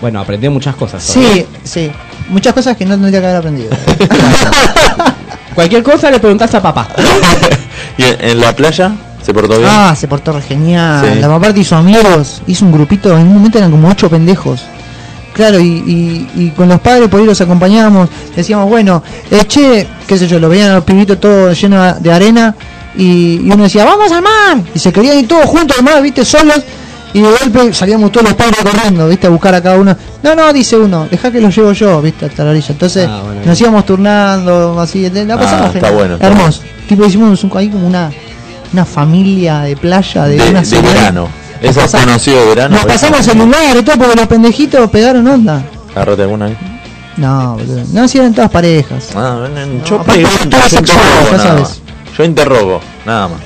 [0.00, 1.02] Bueno, aprendió muchas cosas.
[1.02, 1.90] Sí, sí.
[2.28, 3.70] Muchas cosas que no tendría que haber aprendido.
[5.54, 6.86] Cualquier cosa le preguntás a papá.
[7.98, 8.92] ¿Y en la playa
[9.28, 9.68] se portó bien?
[9.70, 11.04] Ah, se portó re genial.
[11.14, 11.20] Sí.
[11.20, 14.62] La papá hizo amigos, hizo un grupito, en un momento eran como ocho pendejos.
[15.34, 19.86] Claro, y, y- y con los padres por ahí los acompañábamos, decíamos, bueno, eh, che,
[20.06, 22.54] qué sé yo, lo veían a los pibitos todos llenos de arena
[22.96, 26.02] y, y uno decía, vamos al mar, y se querían ir todos juntos al mar,
[26.02, 26.62] viste, solos,
[27.12, 29.94] y de golpe salíamos todos los padres corriendo, viste, a buscar a cada uno.
[30.22, 32.66] No, no, dice uno, deja que los llevo yo, viste, hasta la orilla.
[32.70, 35.94] Entonces Ah, bueno, nos íbamos turnando, así, la Ah, pasamos está genial.
[35.94, 36.62] bueno, está Hermoso.
[36.88, 38.10] Tipo, hicimos un- ahí como una,
[38.72, 41.28] una familia de playa de, de, una de verano.
[41.60, 42.76] Eso es conocido de verano.
[42.76, 45.62] Nos pasamos el lugar y todo porque los pendejitos pegaron onda.
[45.94, 46.56] Agarrate alguna ahí.
[47.16, 47.82] No, boludo.
[47.92, 49.10] No, si eran todas parejas.
[49.16, 51.60] Ah, ven, yo pregunto, yo interrogo ya nada sabes.
[51.62, 51.80] más.
[52.16, 53.40] Yo interrogo, nada más.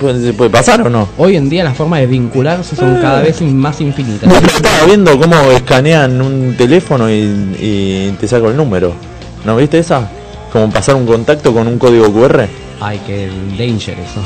[0.00, 1.08] ¿Puede, puede pasar o no?
[1.16, 4.28] Hoy en día las formas de vincularse son cada vez más infinitas.
[4.28, 7.12] No, estaba viendo cómo escanean un teléfono y,
[7.60, 8.92] y te saco el número.
[9.44, 10.08] ¿No viste esa?
[10.52, 12.48] Como pasar un contacto con un código QR.
[12.80, 14.20] Ay, qué danger eso.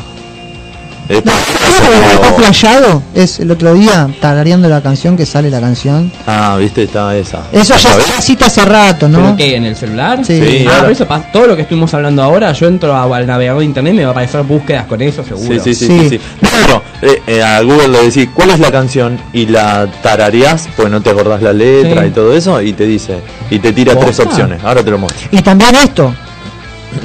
[1.08, 3.02] Eh, Está flayado.
[3.14, 6.12] Es el otro día tarareando la canción que sale la canción.
[6.26, 7.42] Ah, viste, está esa.
[7.52, 9.18] Eso ya cita hace rato, ¿no?
[9.22, 9.56] ¿Pero qué?
[9.56, 10.24] ¿En el celular?
[10.24, 10.38] Sí.
[10.40, 11.30] Sí, Ah, pero eso pasa.
[11.32, 14.02] Todo lo que estuvimos hablando ahora, yo entro a- al navegador de internet y me
[14.04, 15.62] va a aparecer búsquedas con eso, seguro.
[15.64, 16.08] Sí, sí, sí, Sí.
[16.10, 16.20] sí, sí.
[16.42, 20.68] No, no, eh, eh, a Google le decís cuál es la canción y la tarareás,
[20.76, 22.08] pues no te acordás la letra Sí.
[22.08, 23.18] y todo eso, y te dice,
[23.50, 24.62] y te tira tres opciones.
[24.62, 25.28] Ahora te lo muestro.
[25.32, 26.14] Y también esto.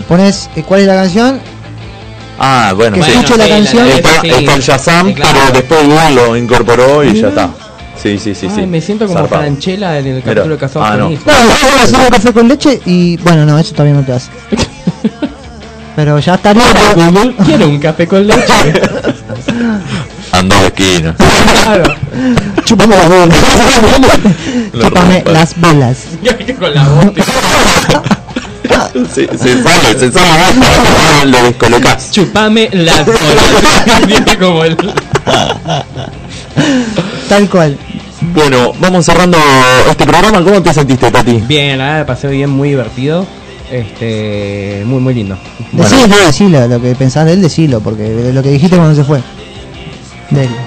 [0.07, 1.39] Pones eh, cuál es la canción.
[2.45, 3.11] Ah, bueno, Que sí.
[3.11, 3.87] escuche la canción.
[3.87, 5.31] Está, está el Shazam, Sí, claro.
[5.41, 7.49] pero después Google lo incorporó y ya está.
[8.01, 8.65] Sí, sí, sí, Ay, sí.
[8.65, 9.25] me siento como.
[9.27, 10.25] Franchella en el Mira.
[10.25, 11.11] capítulo de Casados Ah, con no.
[11.11, 11.25] Hijos.
[11.25, 13.15] No, yo hacer un café con leche y.
[13.17, 14.29] Bueno, no, eso todavía no te hace.
[15.95, 16.63] Pero ya estaría.
[16.95, 18.41] Google quiere un café con leche.
[20.33, 21.15] Ando de esquina.
[21.63, 21.95] claro.
[22.65, 23.07] Chupame las
[24.81, 25.31] Chúpame rompa.
[25.31, 25.97] las velas.
[26.59, 27.05] con la voz.
[29.13, 30.29] Sí, se sale, se sale.
[30.29, 32.11] Ah, Lo descolocás.
[32.11, 34.07] Chupame las bolas.
[34.07, 34.77] Dice como el.
[37.29, 37.77] Tal cual.
[38.33, 39.37] Bueno, vamos cerrando
[39.89, 40.43] este programa.
[40.43, 41.43] ¿Cómo te sentiste, Tati?
[41.47, 43.25] Bien, la verdad pasé bien, muy divertido.
[43.71, 45.37] Este, muy, muy lindo.
[45.71, 49.21] Decilo, decilo, lo que pensás de él, decilo, porque lo que dijiste cuando se fue.
[50.29, 50.49] De él.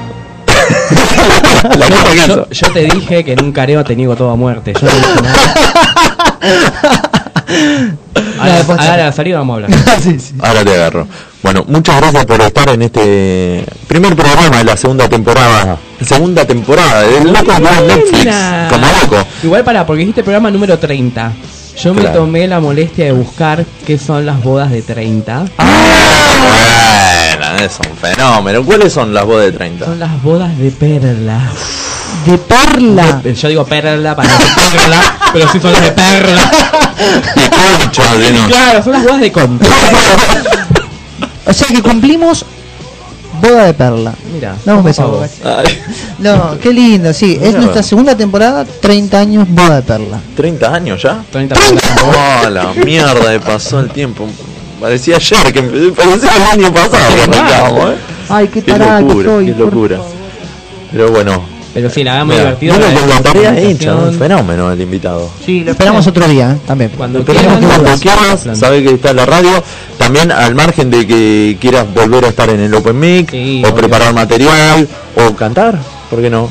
[1.88, 2.48] Yo, hizo.
[2.50, 4.72] yo te dije que en un careo te niego toda muerte.
[4.74, 7.10] Yo no dije nada.
[8.38, 9.04] Ahora, después ahora a charla.
[9.06, 9.80] la salida vamos a hablar.
[10.02, 10.34] sí, sí.
[10.40, 11.06] Ahora te agarro.
[11.42, 15.78] Bueno, muchas gracias por estar en este primer programa de la segunda temporada.
[16.04, 18.34] Segunda temporada del Loco con Netflix.
[18.68, 19.26] Como loco.
[19.42, 21.32] Igual para, porque dijiste programa número 30.
[21.78, 25.44] Yo me tomé la molestia de buscar qué son las bodas de 30.
[25.56, 28.64] Bueno, es un fenómeno.
[28.64, 29.84] ¿Cuáles son las bodas de 30?
[29.84, 31.40] Son las bodas de perla.
[32.26, 33.20] De perla.
[33.22, 34.34] De- yo digo perla para no
[34.72, 36.50] perla, pero sí son las de perla.
[37.36, 38.46] De concha, de no.
[38.48, 39.68] Claro, son las bodas de contra.
[41.46, 42.44] O sea que cumplimos
[43.40, 44.12] boda de perla.
[44.32, 45.22] Mira, Dame un beso.
[46.18, 47.38] No, qué lindo, sí.
[47.40, 50.18] Es nuestra segunda temporada, 30 años boda de perla.
[50.36, 51.22] 30 años ya.
[51.30, 51.54] 30
[52.44, 54.26] Oh, la mierda pasó el tiempo.
[54.80, 57.96] Parecía ayer que empecé, parecía el año pasado ¿eh?
[58.28, 59.46] Ay, qué Qué tarada que locura, soy.
[59.46, 59.98] qué locura.
[60.92, 61.55] Pero bueno.
[61.76, 62.74] Pero sí, la verdad muy divertido.
[62.78, 65.30] bueno, con la tarea hecha, un fenómeno el invitado.
[65.44, 66.56] Sí, lo esperamos otro día, ¿eh?
[66.66, 66.90] también.
[66.96, 69.50] Cuando que cuando nos quieras, sabe que está en la radio.
[69.98, 73.68] También al margen de que quieras volver a estar en el Open Mic, Sí, o
[73.68, 73.74] obvio.
[73.76, 75.78] preparar material, o cantar,
[76.08, 76.48] ¿por qué no?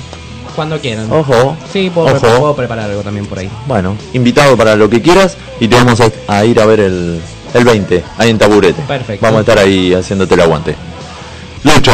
[0.56, 1.12] Cuando quieran.
[1.12, 1.58] Ojo.
[1.74, 2.20] Sí, puedo, Ojo.
[2.20, 3.50] pre- puedo preparar algo también por ahí.
[3.68, 7.20] Bueno, invitado para lo que quieras y te vamos a, a ir a ver el,
[7.54, 8.82] el 20, ahí en Taburete.
[8.88, 9.26] Perfecto.
[9.26, 10.76] Vamos a estar ahí haciéndote el aguante.
[11.64, 11.92] Lucho,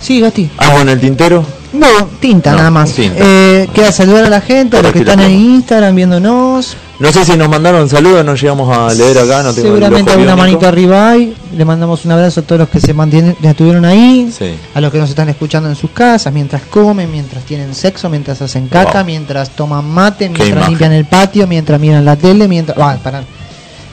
[0.00, 0.48] Sí, Gasti.
[0.58, 1.44] ¿algo en el tintero?
[1.72, 1.86] No,
[2.20, 2.92] tinta No, nada más.
[2.92, 3.16] tinta.
[3.18, 5.30] Eh, queda saludar a la gente, a los que están en.
[5.32, 6.76] Instagram viéndonos.
[6.98, 10.34] No sé si nos mandaron saludos, no llegamos a leer acá, no tengo Seguramente alguna
[10.34, 11.32] manito arriba hay.
[11.56, 14.32] Le mandamos un abrazo a todos los que se mantienen, ya estuvieron ahí.
[14.36, 14.54] Sí.
[14.74, 18.42] A los que nos están escuchando en sus casas, mientras comen, mientras tienen sexo, mientras
[18.42, 19.04] hacen caca, Wow.
[19.04, 20.68] mientras toman mate, mientras imagen.
[20.70, 22.76] limpian el patio, mientras miran la tele, mientras.
[22.80, 23.22] Ah, pará.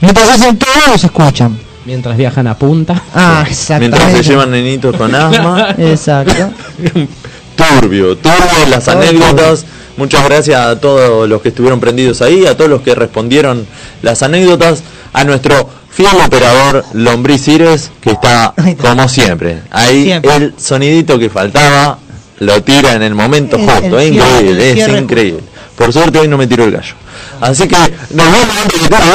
[0.01, 1.59] Mientras hacen todo, los escuchan.
[1.85, 2.99] Mientras viajan a punta.
[3.13, 4.23] Ah, Mientras exactamente.
[4.23, 5.69] se llevan nenitos con asma.
[5.77, 6.49] Exacto.
[7.55, 9.65] turbio, turbio las anécdotas.
[9.97, 13.65] Muchas gracias a todos los que estuvieron prendidos ahí, a todos los que respondieron
[14.01, 14.83] las anécdotas,
[15.13, 19.61] a nuestro fiel operador Lombriz Cires, que está como siempre.
[19.71, 20.35] Ahí Siempre.
[20.35, 21.99] el sonidito que faltaba
[22.39, 25.43] lo tira en el momento El- justo, el es cierre, increíble, es increíble.
[25.77, 26.95] Por suerte hoy no me tiró el gallo.
[27.39, 27.77] Así que
[28.11, 29.05] nos vemos antes que tarde.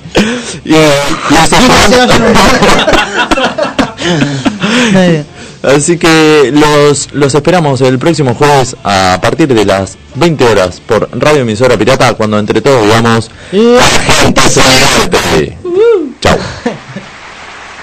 [0.64, 0.90] Y, eh,
[1.30, 1.90] esperamos-
[5.62, 11.08] Así que los, los esperamos el próximo jueves a partir de las 20 horas por
[11.12, 15.58] Radio Emisora Pirata cuando entre todos digamos la gente se divierte.
[16.20, 16.38] Chao.